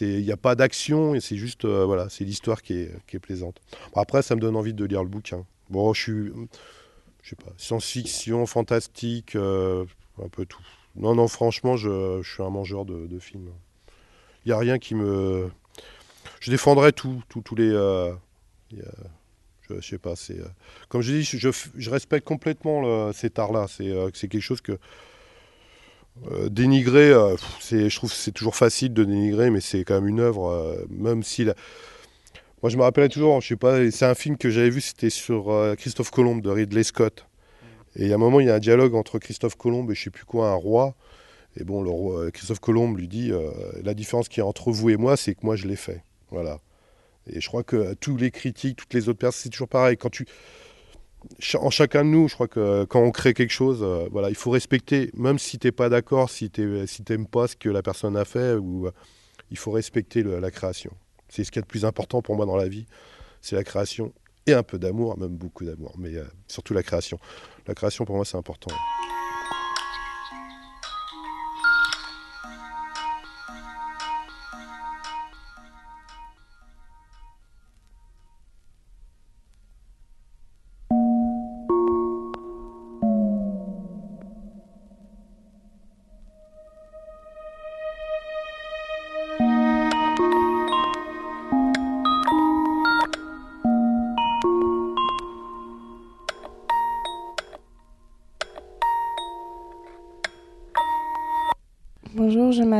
Il 0.01 0.21
n'y 0.21 0.31
a 0.31 0.37
pas 0.37 0.53
d'action 0.53 1.15
et 1.15 1.19
c'est 1.19 1.37
juste. 1.37 1.65
euh, 1.65 1.83
voilà, 1.83 2.09
c'est 2.09 2.25
l'histoire 2.25 2.61
qui 2.61 2.73
est, 2.73 2.91
qui 3.07 3.15
est 3.15 3.19
plaisante. 3.19 3.59
Après, 3.95 4.21
ça 4.21 4.35
me 4.35 4.39
donne 4.39 4.55
envie 4.55 4.75
de 4.75 4.85
lire 4.85 5.01
le 5.01 5.09
bouquin. 5.09 5.43
Bon, 5.71 5.95
je 5.95 6.01
suis. 6.03 6.31
Je 7.23 7.29
sais 7.29 7.35
pas, 7.35 7.51
science-fiction, 7.57 8.45
fantastique, 8.45 9.35
un 9.35 10.29
peu 10.31 10.45
tout. 10.45 10.61
Non, 10.99 11.15
non, 11.15 11.29
franchement, 11.29 11.77
je, 11.77 12.21
suis 12.23 12.43
un 12.43 12.49
mangeur 12.49 12.83
de, 12.85 13.07
de 13.07 13.19
films. 13.19 13.49
Il 14.45 14.49
n'y 14.49 14.53
a 14.53 14.57
rien 14.57 14.77
qui 14.79 14.95
me. 14.95 15.49
Je 16.41 16.51
défendrais 16.51 16.91
tout, 16.91 17.23
tous 17.29 17.55
les. 17.55 17.69
euh, 17.69 18.13
je, 18.71 19.75
je 19.79 19.87
sais 19.87 19.97
pas, 19.97 20.13
euh, 20.29 20.45
comme 20.89 21.01
je 21.01 21.13
dis, 21.13 21.23
je, 21.23 21.89
respecte 21.89 22.27
complètement 22.27 23.13
cet 23.13 23.39
art-là. 23.39 23.67
C'est 23.69 23.89
euh, 23.89 24.09
c'est 24.13 24.27
quelque 24.27 24.41
chose 24.41 24.61
que. 24.61 24.77
dénigrer, 26.49 27.11
je 27.11 27.95
trouve 27.95 28.09
que 28.09 28.15
c'est 28.15 28.33
toujours 28.33 28.57
facile 28.57 28.93
de 28.93 29.05
dénigrer, 29.05 29.49
mais 29.51 29.61
c'est 29.61 29.85
quand 29.85 29.95
même 29.95 30.07
une 30.07 30.19
œuvre, 30.19 30.85
même 30.89 31.23
si. 31.23 31.45
Moi, 32.61 32.69
je 32.69 32.75
me 32.75 32.83
rappelle 32.83 33.07
toujours, 33.07 33.39
je 33.39 33.47
sais 33.47 33.55
pas, 33.55 33.89
c'est 33.89 34.05
un 34.05 34.15
film 34.15 34.35
que 34.35 34.49
j'avais 34.49 34.69
vu, 34.69 34.81
c'était 34.81 35.09
sur 35.09 35.75
Christophe 35.77 36.11
Colomb 36.11 36.39
de 36.39 36.49
Ridley 36.49 36.83
Scott. 36.83 37.28
Et 37.95 38.03
il 38.03 38.07
y 38.07 38.11
a 38.11 38.15
un 38.15 38.19
moment, 38.19 38.39
il 38.39 38.47
y 38.47 38.49
a 38.49 38.55
un 38.55 38.59
dialogue 38.59 38.95
entre 38.95 39.19
Christophe 39.19 39.55
Colomb 39.55 39.89
et 39.89 39.95
je 39.95 40.03
sais 40.03 40.09
plus 40.09 40.25
quoi, 40.25 40.49
un 40.49 40.55
roi. 40.55 40.95
Et 41.57 41.63
bon, 41.63 41.81
le 41.81 41.89
roi, 41.89 42.19
euh, 42.19 42.31
Christophe 42.31 42.59
Colomb 42.59 42.93
lui 42.93 43.07
dit 43.07 43.31
euh, 43.31 43.51
la 43.83 43.93
différence 43.93 44.29
qu'il 44.29 44.41
y 44.41 44.43
a 44.43 44.45
entre 44.45 44.71
vous 44.71 44.89
et 44.89 44.97
moi, 44.97 45.17
c'est 45.17 45.35
que 45.35 45.41
moi 45.43 45.55
je 45.55 45.67
l'ai 45.67 45.75
fait. 45.75 46.03
Voilà. 46.31 46.59
Et 47.27 47.41
je 47.41 47.47
crois 47.47 47.63
que 47.63 47.75
euh, 47.75 47.95
tous 47.99 48.17
les 48.17 48.31
critiques, 48.31 48.77
toutes 48.77 48.93
les 48.93 49.09
autres 49.09 49.19
personnes, 49.19 49.41
c'est 49.43 49.49
toujours 49.49 49.67
pareil. 49.67 49.97
Quand 49.97 50.09
tu, 50.09 50.25
en 51.55 51.69
chacun 51.69 52.05
de 52.05 52.09
nous, 52.09 52.27
je 52.27 52.35
crois 52.35 52.47
que 52.47 52.85
quand 52.85 53.01
on 53.01 53.11
crée 53.11 53.33
quelque 53.33 53.51
chose, 53.51 53.83
voilà, 54.11 54.29
il 54.29 54.35
faut 54.35 54.51
respecter, 54.51 55.09
même 55.15 55.39
si 55.39 55.59
t'es 55.59 55.71
pas 55.71 55.89
d'accord, 55.89 56.29
si 56.29 56.49
tu 56.49 56.87
si 56.87 57.03
t'aimes 57.03 57.27
pas 57.27 57.47
ce 57.47 57.55
que 57.55 57.69
la 57.69 57.81
personne 57.81 58.15
a 58.15 58.25
fait, 58.25 58.55
il 59.51 59.57
faut 59.57 59.71
respecter 59.71 60.23
la 60.23 60.51
création. 60.51 60.91
C'est 61.27 61.43
ce 61.43 61.51
qui 61.51 61.59
est 61.59 61.61
le 61.61 61.67
plus 61.67 61.83
important 61.83 62.21
pour 62.21 62.35
moi 62.35 62.45
dans 62.45 62.55
la 62.55 62.69
vie, 62.69 62.85
c'est 63.41 63.55
la 63.55 63.63
création 63.63 64.13
un 64.53 64.63
peu 64.63 64.79
d'amour, 64.79 65.17
même 65.17 65.35
beaucoup 65.35 65.65
d'amour, 65.65 65.93
mais 65.97 66.15
euh, 66.15 66.25
surtout 66.47 66.73
la 66.73 66.83
création. 66.83 67.19
La 67.67 67.75
création 67.75 68.05
pour 68.05 68.15
moi 68.15 68.25
c'est 68.25 68.37
important. 68.37 68.71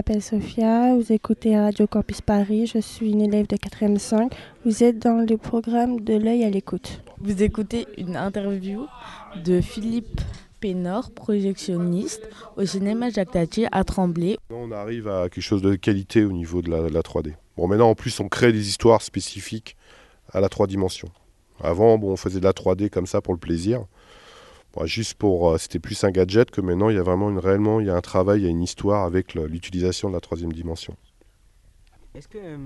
M'appelle 0.10 0.24
Sophia. 0.24 0.96
Vous 0.96 1.12
écoutez 1.12 1.56
Radio 1.56 1.86
Campus 1.86 2.22
Paris. 2.22 2.66
Je 2.66 2.80
suis 2.80 3.12
une 3.12 3.22
élève 3.22 3.46
de 3.46 3.56
4e 3.56 4.00
5. 4.00 4.34
Vous 4.66 4.84
êtes 4.84 4.98
dans 4.98 5.24
le 5.24 5.38
programme 5.38 6.00
de 6.00 6.16
l'œil 6.16 6.44
à 6.44 6.50
l'écoute. 6.50 7.04
Vous 7.20 7.44
écoutez 7.44 7.86
une 7.96 8.16
interview 8.16 8.88
de 9.46 9.62
Philippe 9.62 10.22
Pénor, 10.60 11.12
projectionniste 11.12 12.28
au 12.58 12.66
cinéma 12.66 13.12
Jacques 13.12 13.32
Tati 13.32 13.68
à 13.72 13.84
Tremblay. 13.84 14.38
On 14.50 14.72
arrive 14.72 15.08
à 15.08 15.30
quelque 15.30 15.44
chose 15.44 15.62
de 15.62 15.76
qualité 15.76 16.26
au 16.26 16.32
niveau 16.32 16.64
de 16.64 16.72
la, 16.72 16.90
de 16.90 16.94
la 16.94 17.02
3D. 17.02 17.36
Bon, 17.56 17.68
maintenant, 17.68 17.90
en 17.90 17.96
plus, 17.96 18.20
on 18.20 18.30
crée 18.30 18.52
des 18.52 18.68
histoires 18.68 19.04
spécifiques 19.04 19.78
à 20.32 20.40
la 20.40 20.50
3 20.50 20.66
dimensions. 20.66 21.10
Avant, 21.62 22.00
bon, 22.00 22.14
on 22.14 22.18
faisait 22.18 22.40
de 22.40 22.46
la 22.46 22.54
3D 22.54 22.90
comme 22.90 23.06
ça 23.06 23.22
pour 23.22 23.34
le 23.34 23.40
plaisir. 23.40 23.86
Bon, 24.74 24.86
juste 24.86 25.16
pour, 25.16 25.52
euh, 25.52 25.58
c'était 25.58 25.80
plus 25.80 26.04
un 26.04 26.12
gadget 26.12 26.52
que 26.52 26.62
maintenant, 26.62 26.90
il 26.90 26.96
y 26.96 27.00
a 27.00 27.04
vraiment 27.04 27.30
une, 27.30 27.40
réellement, 27.40 27.80
il 27.80 27.88
y 27.88 27.90
a 27.90 27.96
un 27.96 28.02
travail, 28.02 28.42
il 28.42 28.44
y 28.44 28.48
a 28.48 28.52
une 28.52 28.62
histoire 28.62 29.04
avec 29.04 29.34
l'utilisation 29.34 30.10
de 30.10 30.14
la 30.14 30.20
troisième 30.20 30.54
dimension. 30.54 30.96
Est-ce 32.14 32.28
que 32.28 32.38
euh, 32.38 32.58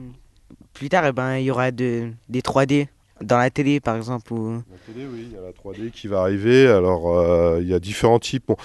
plus 0.73 0.89
tard, 0.89 1.05
eh 1.05 1.11
ben, 1.11 1.37
il 1.37 1.45
y 1.45 1.51
aura 1.51 1.71
de, 1.71 2.11
des 2.27 2.41
3D 2.41 2.87
dans 3.21 3.37
la 3.37 3.49
télé, 3.49 3.79
par 3.79 3.95
exemple 3.95 4.33
ou... 4.33 4.53
La 4.53 4.93
télé, 4.93 5.07
oui, 5.07 5.27
il 5.29 5.33
y 5.33 5.37
a 5.37 5.41
la 5.41 5.51
3D 5.51 5.91
qui 5.91 6.07
va 6.07 6.21
arriver. 6.21 6.67
Alors, 6.67 7.17
euh, 7.17 7.59
il 7.61 7.67
y 7.67 7.73
a 7.73 7.79
différents 7.79 8.19
types. 8.19 8.45
Bon, 8.47 8.57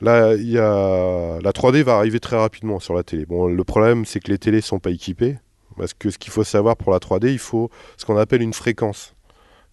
là, 0.00 0.34
il 0.34 0.50
y 0.50 0.58
a 0.58 1.38
la 1.40 1.52
3D 1.52 1.82
va 1.82 1.96
arriver 1.96 2.20
très 2.20 2.36
rapidement 2.36 2.78
sur 2.80 2.94
la 2.94 3.02
télé. 3.02 3.24
Bon, 3.24 3.46
le 3.46 3.64
problème, 3.64 4.04
c'est 4.04 4.20
que 4.20 4.30
les 4.30 4.38
télés 4.38 4.60
sont 4.60 4.78
pas 4.78 4.90
équipées. 4.90 5.38
Parce 5.76 5.94
que 5.94 6.10
ce 6.10 6.18
qu'il 6.18 6.32
faut 6.32 6.44
savoir 6.44 6.76
pour 6.76 6.92
la 6.92 6.98
3D, 6.98 7.32
il 7.32 7.38
faut 7.38 7.70
ce 7.96 8.04
qu'on 8.04 8.16
appelle 8.16 8.42
une 8.42 8.52
fréquence, 8.52 9.14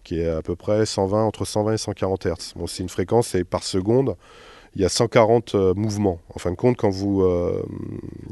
qui 0.04 0.20
est 0.20 0.28
à 0.28 0.42
peu 0.42 0.56
près 0.56 0.86
120, 0.86 1.24
entre 1.24 1.44
120 1.44 1.74
et 1.74 1.78
140 1.78 2.26
Hz. 2.26 2.52
Bon, 2.56 2.66
c'est 2.66 2.82
une 2.82 2.88
fréquence, 2.88 3.28
c'est 3.28 3.44
par 3.44 3.62
seconde. 3.62 4.16
Il 4.74 4.82
y 4.82 4.84
a 4.84 4.88
140 4.88 5.54
euh, 5.54 5.74
mouvements. 5.74 6.20
En 6.34 6.38
fin 6.38 6.50
de 6.50 6.56
compte, 6.56 6.76
quand 6.76 6.90
vous, 6.90 7.22
euh, 7.22 7.62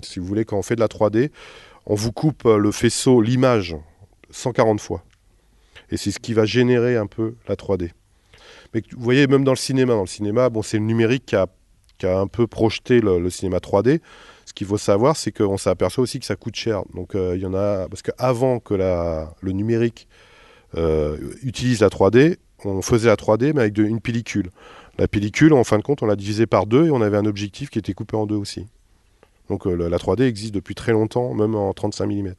si 0.03 0.21
vous 0.21 0.27
voulez, 0.27 0.45
quand 0.45 0.57
on 0.57 0.63
fait 0.63 0.77
de 0.77 0.81
la 0.81 0.87
3D, 0.87 1.31
on 1.87 1.95
vous 1.95 2.13
coupe 2.13 2.47
euh, 2.47 2.59
le 2.59 2.71
faisceau, 2.71 3.21
l'image, 3.21 3.77
140 4.31 4.81
fois. 4.81 5.03
Et 5.91 5.97
c'est 5.97 6.11
ce 6.11 6.19
qui 6.19 6.35
va 6.35 6.45
générer 6.45 6.97
un 6.97 7.07
peu 7.07 7.35
la 7.49 7.57
3D. 7.57 7.91
Mais 8.75 8.83
vous 8.93 9.03
voyez, 9.03 9.27
même 9.27 9.45
dans 9.45 9.53
le 9.53 9.57
cinéma, 9.57 9.95
dans 9.95 10.03
le 10.03 10.07
cinéma, 10.07 10.49
bon, 10.51 10.63
c'est 10.63 10.79
le 10.79 10.85
numérique 10.85 11.27
qui 11.27 11.37
a, 11.37 11.47
qui 11.97 12.07
a 12.07 12.19
un 12.19 12.27
peu 12.27 12.47
projeté 12.47 13.01
le, 13.01 13.31
cinéma 13.31 13.59
3D. 13.59 14.01
Ce 14.45 14.53
qu'il 14.53 14.67
faut 14.67 14.79
savoir, 14.79 15.17
c'est 15.17 15.33
qu'on 15.33 15.57
s'aperçoit 15.57 16.03
aussi 16.03 16.21
que 16.21 16.27
ça 16.27 16.37
coûte 16.37 16.55
cher. 16.55 16.83
Donc 16.95 17.13
il 17.15 17.41
y 17.41 17.47
en 17.47 17.55
a 17.55 17.89
parce 17.89 18.03
qu'avant 18.03 18.61
que 18.61 18.75
la, 18.75 19.35
le 19.41 19.53
numérique 19.53 20.09
utilise 21.43 21.81
la 21.81 21.89
3D, 21.89 22.37
on 22.65 22.83
faisait 22.83 23.09
la 23.09 23.17
3D 23.17 23.53
mais 23.55 23.63
avec 23.63 23.79
une 23.79 24.01
pellicule. 24.01 24.51
La 24.99 25.07
pellicule, 25.07 25.53
en 25.53 25.63
fin 25.63 25.79
de 25.79 25.83
compte, 25.83 26.03
on 26.03 26.07
l'a 26.07 26.17
divisée 26.17 26.47
par 26.47 26.67
deux 26.67 26.87
et 26.87 26.91
on 26.91 27.01
avait 27.01 27.17
un 27.17 27.25
objectif 27.25 27.71
qui 27.71 27.79
était 27.79 27.95
coupé 27.95 28.17
en 28.17 28.27
deux 28.27 28.35
aussi. 28.35 28.67
Donc 29.49 29.67
euh, 29.67 29.89
la 29.89 29.97
3D 29.97 30.23
existe 30.23 30.55
depuis 30.55 30.75
très 30.75 30.93
longtemps, 30.93 31.33
même 31.35 31.55
en 31.55 31.73
35 31.73 32.07
mm. 32.07 32.35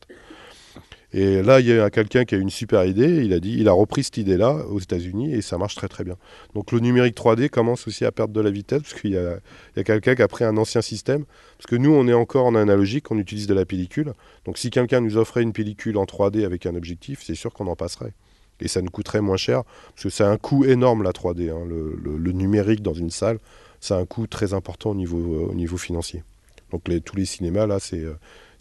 Et 1.12 1.42
là, 1.42 1.60
il 1.60 1.66
y 1.66 1.74
a 1.74 1.90
quelqu'un 1.90 2.24
qui 2.24 2.36
a 2.36 2.38
une 2.38 2.52
super 2.52 2.86
idée. 2.86 3.24
Il 3.26 3.34
a 3.34 3.40
dit, 3.40 3.56
il 3.58 3.68
a 3.68 3.72
repris 3.72 4.04
cette 4.04 4.18
idée-là 4.18 4.66
aux 4.68 4.80
États-Unis 4.80 5.34
et 5.34 5.42
ça 5.42 5.58
marche 5.58 5.76
très 5.76 5.88
très 5.88 6.04
bien. 6.04 6.18
Donc 6.54 6.72
le 6.72 6.80
numérique 6.80 7.18
3D 7.18 7.50
commence 7.50 7.88
aussi 7.88 8.06
à 8.06 8.12
perdre 8.12 8.34
de 8.34 8.42
la 8.42 8.52
vitesse 8.52 8.82
parce 8.84 8.94
qu'il 8.94 9.12
y 9.12 9.18
a, 9.18 9.40
a 9.76 9.84
quelqu'un 9.84 10.14
qui 10.14 10.22
a 10.22 10.28
pris 10.28 10.44
un 10.44 10.56
ancien 10.58 10.82
système. 10.82 11.26
Parce 11.58 11.66
que 11.68 11.76
nous, 11.76 11.92
on 11.92 12.08
est 12.08 12.14
encore 12.14 12.46
en 12.46 12.54
analogique, 12.54 13.10
on 13.10 13.18
utilise 13.18 13.48
de 13.48 13.56
la 13.56 13.66
pellicule. 13.66 14.14
Donc 14.46 14.60
si 14.60 14.70
quelqu'un 14.70 15.02
nous 15.02 15.18
offrait 15.18 15.42
une 15.42 15.54
pellicule 15.54 15.98
en 15.98 16.06
3D 16.06 16.46
avec 16.46 16.68
un 16.68 16.76
objectif, 16.76 17.22
c'est 17.24 17.36
sûr 17.36 17.54
qu'on 17.54 17.68
en 17.68 17.76
passerait. 17.76 18.14
Et 18.62 18.68
ça 18.68 18.82
nous 18.82 18.92
coûterait 18.92 19.22
moins 19.22 19.38
cher 19.38 19.64
parce 19.96 20.04
que 20.04 20.10
c'est 20.10 20.24
un 20.24 20.38
coût 20.38 20.66
énorme 20.66 21.02
la 21.02 21.12
3D. 21.12 21.50
hein. 21.50 21.66
Le, 21.66 22.32
numérique 22.32 22.82
dans 22.82 22.94
une 22.94 23.10
salle, 23.10 23.40
c'est 23.80 23.96
un 23.96 24.06
coût 24.06 24.28
très 24.28 24.54
important 24.54 24.92
au 24.92 24.96
niveau, 24.96 25.50
au 25.50 25.56
niveau 25.56 25.78
financier. 25.78 26.24
Donc 26.72 26.84
tous 27.04 27.16
les 27.16 27.26
cinémas 27.26 27.66
là, 27.66 27.80
c'est 27.80 28.04
euh, 28.04 28.14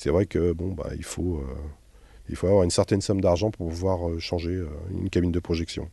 vrai 0.06 0.26
que 0.26 0.52
bon 0.52 0.72
bah 0.72 0.88
faut 1.02 1.38
euh, 1.38 1.54
il 2.28 2.36
faut 2.36 2.46
avoir 2.46 2.62
une 2.62 2.70
certaine 2.70 3.00
somme 3.00 3.20
d'argent 3.20 3.50
pour 3.50 3.68
pouvoir 3.68 4.08
euh, 4.08 4.18
changer 4.18 4.50
euh, 4.50 4.68
une 4.90 5.10
cabine 5.10 5.32
de 5.32 5.40
projection. 5.40 5.88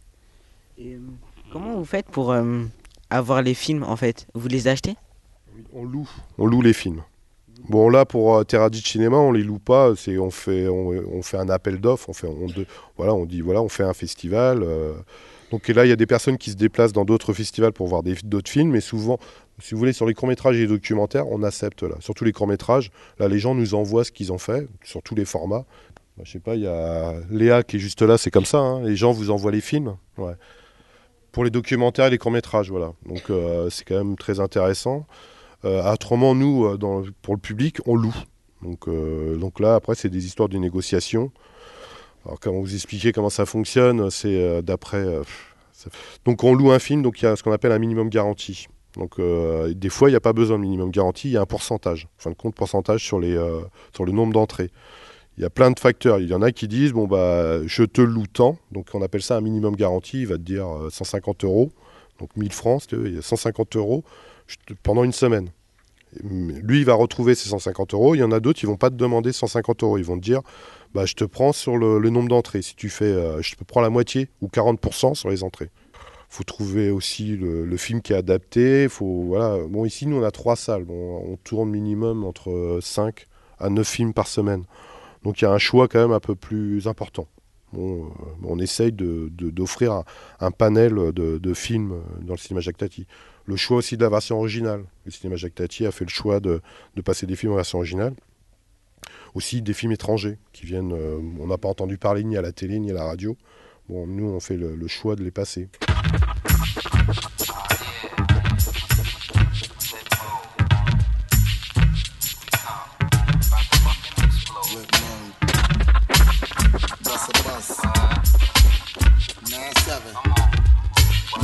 Et, 0.77 0.93
euh, 0.93 0.99
comment 1.51 1.75
vous 1.77 1.85
faites 1.85 2.07
pour 2.07 2.31
euh, 2.31 2.63
avoir 3.09 3.41
les 3.41 3.53
films 3.53 3.83
en 3.83 3.95
fait? 3.95 4.27
Vous 4.33 4.47
les 4.47 4.67
achetez? 4.67 4.95
On 5.73 5.83
loue. 5.83 6.09
On 6.37 6.45
loue 6.45 6.61
les 6.61 6.73
films. 6.73 7.01
Bon 7.69 7.89
là 7.89 8.05
pour 8.05 8.35
euh, 8.35 8.43
Terradit 8.43 8.81
Cinéma, 8.81 9.17
on 9.17 9.31
les 9.31 9.41
loue 9.41 9.57
pas, 9.59 9.95
c'est 9.95 10.17
on 10.17 10.29
fait 10.29 10.67
on, 10.67 10.89
on 10.89 11.21
fait 11.23 11.37
un 11.37 11.49
appel 11.49 11.79
d'offres, 11.79 12.09
on 12.09 12.13
fait 12.13 12.27
on 12.27 12.47
de- 12.47 12.67
voilà, 12.97 13.13
on 13.13 13.25
dit 13.25 13.41
voilà, 13.41 13.61
on 13.61 13.69
fait 13.69 13.83
un 13.83 13.93
festival 13.93 14.61
euh, 14.61 14.93
donc 15.51 15.69
et 15.69 15.73
là 15.73 15.85
il 15.85 15.89
y 15.89 15.91
a 15.91 15.95
des 15.95 16.05
personnes 16.05 16.37
qui 16.37 16.51
se 16.51 16.57
déplacent 16.57 16.91
dans 16.91 17.05
d'autres 17.05 17.33
festivals 17.33 17.71
pour 17.71 17.87
voir 17.87 18.03
d'autres 18.03 18.51
films 18.51 18.71
mais 18.71 18.81
souvent 18.81 19.17
si 19.59 19.73
vous 19.73 19.79
voulez 19.79 19.93
sur 19.93 20.05
les 20.05 20.13
courts-métrages 20.13 20.57
et 20.57 20.59
les 20.59 20.67
documentaires, 20.67 21.27
on 21.29 21.41
accepte 21.41 21.83
là. 21.83 21.95
Surtout 22.01 22.25
les 22.25 22.33
courts-métrages, 22.33 22.91
là 23.19 23.29
les 23.29 23.39
gens 23.39 23.55
nous 23.55 23.73
envoient 23.73 24.03
ce 24.03 24.11
qu'ils 24.11 24.33
ont 24.33 24.37
fait 24.37 24.67
sur 24.83 25.01
tous 25.01 25.15
les 25.15 25.25
formats. 25.25 25.63
Bah, 26.17 26.23
je 26.25 26.31
sais 26.31 26.39
pas, 26.39 26.55
il 26.55 26.61
y 26.61 26.67
a 26.67 27.13
Léa 27.29 27.63
qui 27.63 27.75
est 27.75 27.79
juste 27.79 28.01
là, 28.01 28.17
c'est 28.17 28.31
comme 28.31 28.45
ça 28.45 28.59
hein. 28.59 28.81
les 28.81 28.95
gens 28.95 29.11
vous 29.11 29.31
envoient 29.31 29.51
les 29.51 29.61
films. 29.61 29.97
Ouais. 30.17 30.33
Pour 31.33 31.43
les 31.43 31.49
documentaires 31.49 32.05
et 32.05 32.09
les 32.11 32.17
courts-métrages, 32.17 32.71
voilà. 32.71 32.93
Donc 33.05 33.29
euh, 33.29 33.69
c'est 33.69 33.83
quand 33.83 33.97
même 33.97 34.15
très 34.15 34.39
intéressant. 34.39 35.05
Euh, 35.65 35.91
autrement, 35.91 36.33
nous, 36.33 36.65
euh, 36.65 37.11
pour 37.21 37.33
le 37.33 37.41
public, 37.41 37.79
on 37.85 37.95
loue. 37.95 38.15
Donc, 38.61 38.87
donc 38.87 39.59
là, 39.59 39.75
après, 39.75 39.93
c'est 39.95 40.09
des 40.09 40.25
histoires 40.25 40.49
de 40.49 40.57
négociation. 40.57 41.31
Alors, 42.25 42.39
comment 42.39 42.61
vous 42.61 42.73
expliquer 42.73 43.11
comment 43.11 43.29
ça 43.29 43.45
fonctionne 43.45 44.09
C'est 44.09 44.63
d'après. 44.63 45.05
Donc, 46.23 46.43
on 46.43 46.55
loue 46.55 46.71
un 46.71 46.79
film, 46.79 47.03
donc 47.03 47.21
il 47.21 47.25
y 47.25 47.27
a 47.27 47.35
ce 47.35 47.43
qu'on 47.43 47.51
appelle 47.51 47.73
un 47.73 47.79
minimum 47.79 48.09
garanti. 48.09 48.67
Donc, 48.95 49.19
des 49.19 49.89
fois, 49.89 50.09
il 50.09 50.13
n'y 50.13 50.17
a 50.17 50.21
pas 50.21 50.33
besoin 50.33 50.57
de 50.57 50.63
minimum 50.63 50.89
garanti, 50.89 51.27
il 51.27 51.33
y 51.33 51.37
a 51.37 51.41
un 51.41 51.45
pourcentage. 51.45 52.07
En 52.17 52.23
fin 52.23 52.29
de 52.31 52.35
compte, 52.35 52.55
pourcentage 52.55 53.03
sur, 53.03 53.19
les, 53.19 53.37
sur 53.93 54.05
le 54.05 54.13
nombre 54.13 54.33
d'entrées. 54.33 54.71
Il 55.37 55.41
y 55.41 55.45
a 55.45 55.49
plein 55.49 55.71
de 55.71 55.79
facteurs. 55.79 56.19
Il 56.19 56.29
y 56.29 56.33
en 56.33 56.41
a 56.41 56.51
qui 56.51 56.67
disent 56.67 56.93
bon, 56.93 57.07
bah, 57.07 57.65
je 57.65 57.83
te 57.83 58.01
loue 58.01 58.27
tant. 58.27 58.57
Donc, 58.71 58.87
on 58.93 59.01
appelle 59.01 59.21
ça 59.21 59.37
un 59.37 59.41
minimum 59.41 59.75
garanti. 59.75 60.21
Il 60.21 60.27
va 60.27 60.35
te 60.35 60.43
dire 60.43 60.67
euh, 60.67 60.89
150 60.89 61.43
euros. 61.43 61.71
Donc, 62.19 62.29
1000 62.37 62.53
francs, 62.53 62.87
il 62.91 63.15
y 63.15 63.17
a 63.17 63.21
150 63.21 63.75
euros 63.75 64.03
pendant 64.83 65.03
une 65.03 65.11
semaine. 65.11 65.49
Lui, 66.23 66.79
il 66.79 66.85
va 66.85 66.93
retrouver 66.93 67.35
ses 67.35 67.49
150 67.49 67.93
euros. 67.93 68.15
Il 68.15 68.19
y 68.19 68.23
en 68.23 68.31
a 68.31 68.39
d'autres, 68.39 68.63
ils 68.63 68.67
vont 68.67 68.77
pas 68.77 68.89
te 68.89 68.95
demander 68.95 69.33
150 69.33 69.83
euros. 69.83 69.97
Ils 69.97 70.05
vont 70.05 70.15
te 70.15 70.23
dire, 70.23 70.41
bah, 70.93 71.05
je 71.05 71.13
te 71.13 71.25
prends 71.25 71.51
sur 71.51 71.77
le, 71.77 72.09
nombre 72.09 72.29
d'entrées. 72.29 72.61
Si 72.61 72.75
tu 72.75 72.89
fais, 72.89 73.05
euh, 73.05 73.41
je 73.41 73.55
te 73.55 73.63
prends 73.65 73.81
la 73.81 73.89
moitié 73.89 74.29
ou 74.41 74.47
40% 74.47 75.15
sur 75.15 75.29
les 75.29 75.43
entrées. 75.43 75.69
faut 76.29 76.45
trouver 76.45 76.89
aussi 76.89 77.35
le, 77.35 77.77
film 77.77 78.01
qui 78.01 78.13
est 78.13 78.17
adapté. 78.17 78.87
Faut, 78.87 79.23
voilà. 79.27 79.57
Bon, 79.67 79.83
ici, 79.83 80.07
nous, 80.07 80.17
on 80.17 80.23
a 80.23 80.31
trois 80.31 80.55
salles. 80.55 80.85
On 80.89 81.37
tourne 81.43 81.69
minimum 81.69 82.23
entre 82.23 82.79
5 82.81 83.27
à 83.59 83.69
9 83.69 83.85
films 83.85 84.13
par 84.13 84.27
semaine. 84.27 84.63
Donc 85.25 85.41
il 85.41 85.45
y 85.45 85.47
a 85.47 85.51
un 85.51 85.57
choix 85.57 85.87
quand 85.87 85.99
même 85.99 86.11
un 86.11 86.19
peu 86.19 86.35
plus 86.35 86.87
important. 86.87 87.27
Euh, 87.75 88.03
on 88.43 88.59
essaye 88.59 88.91
d'offrir 88.91 90.03
un, 90.39 90.51
panel 90.51 90.93
de, 91.13 91.53
films 91.53 92.01
dans 92.21 92.35
le 92.35 92.37
cinéma 92.37 92.61
Jacques 92.61 92.77
Tati. 92.77 93.07
Le 93.45 93.55
choix 93.55 93.77
aussi 93.77 93.97
de 93.97 94.03
la 94.03 94.09
version 94.09 94.37
originale. 94.37 94.85
Le 95.03 95.11
cinéma 95.11 95.35
Jacques 95.35 95.55
Tati 95.55 95.85
a 95.85 95.91
fait 95.91 96.05
le 96.05 96.11
choix 96.11 96.39
de, 96.39 96.61
passer 97.03 97.25
des 97.25 97.35
films 97.35 97.53
en 97.53 97.55
version 97.55 97.79
originale. 97.79 98.13
Aussi 99.33 99.63
des 99.63 99.73
films 99.73 99.91
étrangers 99.91 100.37
qui 100.53 100.67
viennent, 100.67 100.93
euh, 100.93 101.19
on 101.39 101.47
n'a 101.47 101.57
pas 101.57 101.69
entendu 101.69 101.97
parler 101.97 102.23
ni 102.23 102.37
à 102.37 102.41
la 102.41 102.51
télé 102.51 102.79
ni 102.79 102.91
à 102.91 102.93
la 102.93 103.03
radio. 103.03 103.35
Bon, 103.89 104.05
nous, 104.05 104.25
on 104.25 104.39
fait 104.39 104.57
le 104.57 104.87
choix 104.87 105.15
de 105.15 105.23
les 105.23 105.31
passer. 105.31 105.69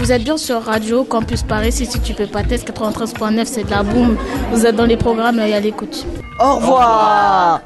Vous 0.02 0.12
êtes 0.12 0.24
bien 0.24 0.36
sur 0.36 0.64
Radio 0.64 1.04
Campus 1.04 1.44
Paris, 1.44 1.72
si 1.72 1.88
tu 1.88 2.16
peux 2.16 2.26
pas 2.26 2.42
test 2.42 2.68
93.9, 2.68 3.46
c'est 3.46 3.66
de 3.66 3.70
la 3.70 3.84
boum. 3.84 4.18
Vous 4.52 4.66
êtes 4.66 4.76
dans 4.76 4.88
les 4.88 4.98
programmes 4.98 5.38
et 5.38 5.54
à 5.54 5.60
l'écoute. 5.60 6.08
Au 6.40 6.56
revoir 6.56 7.62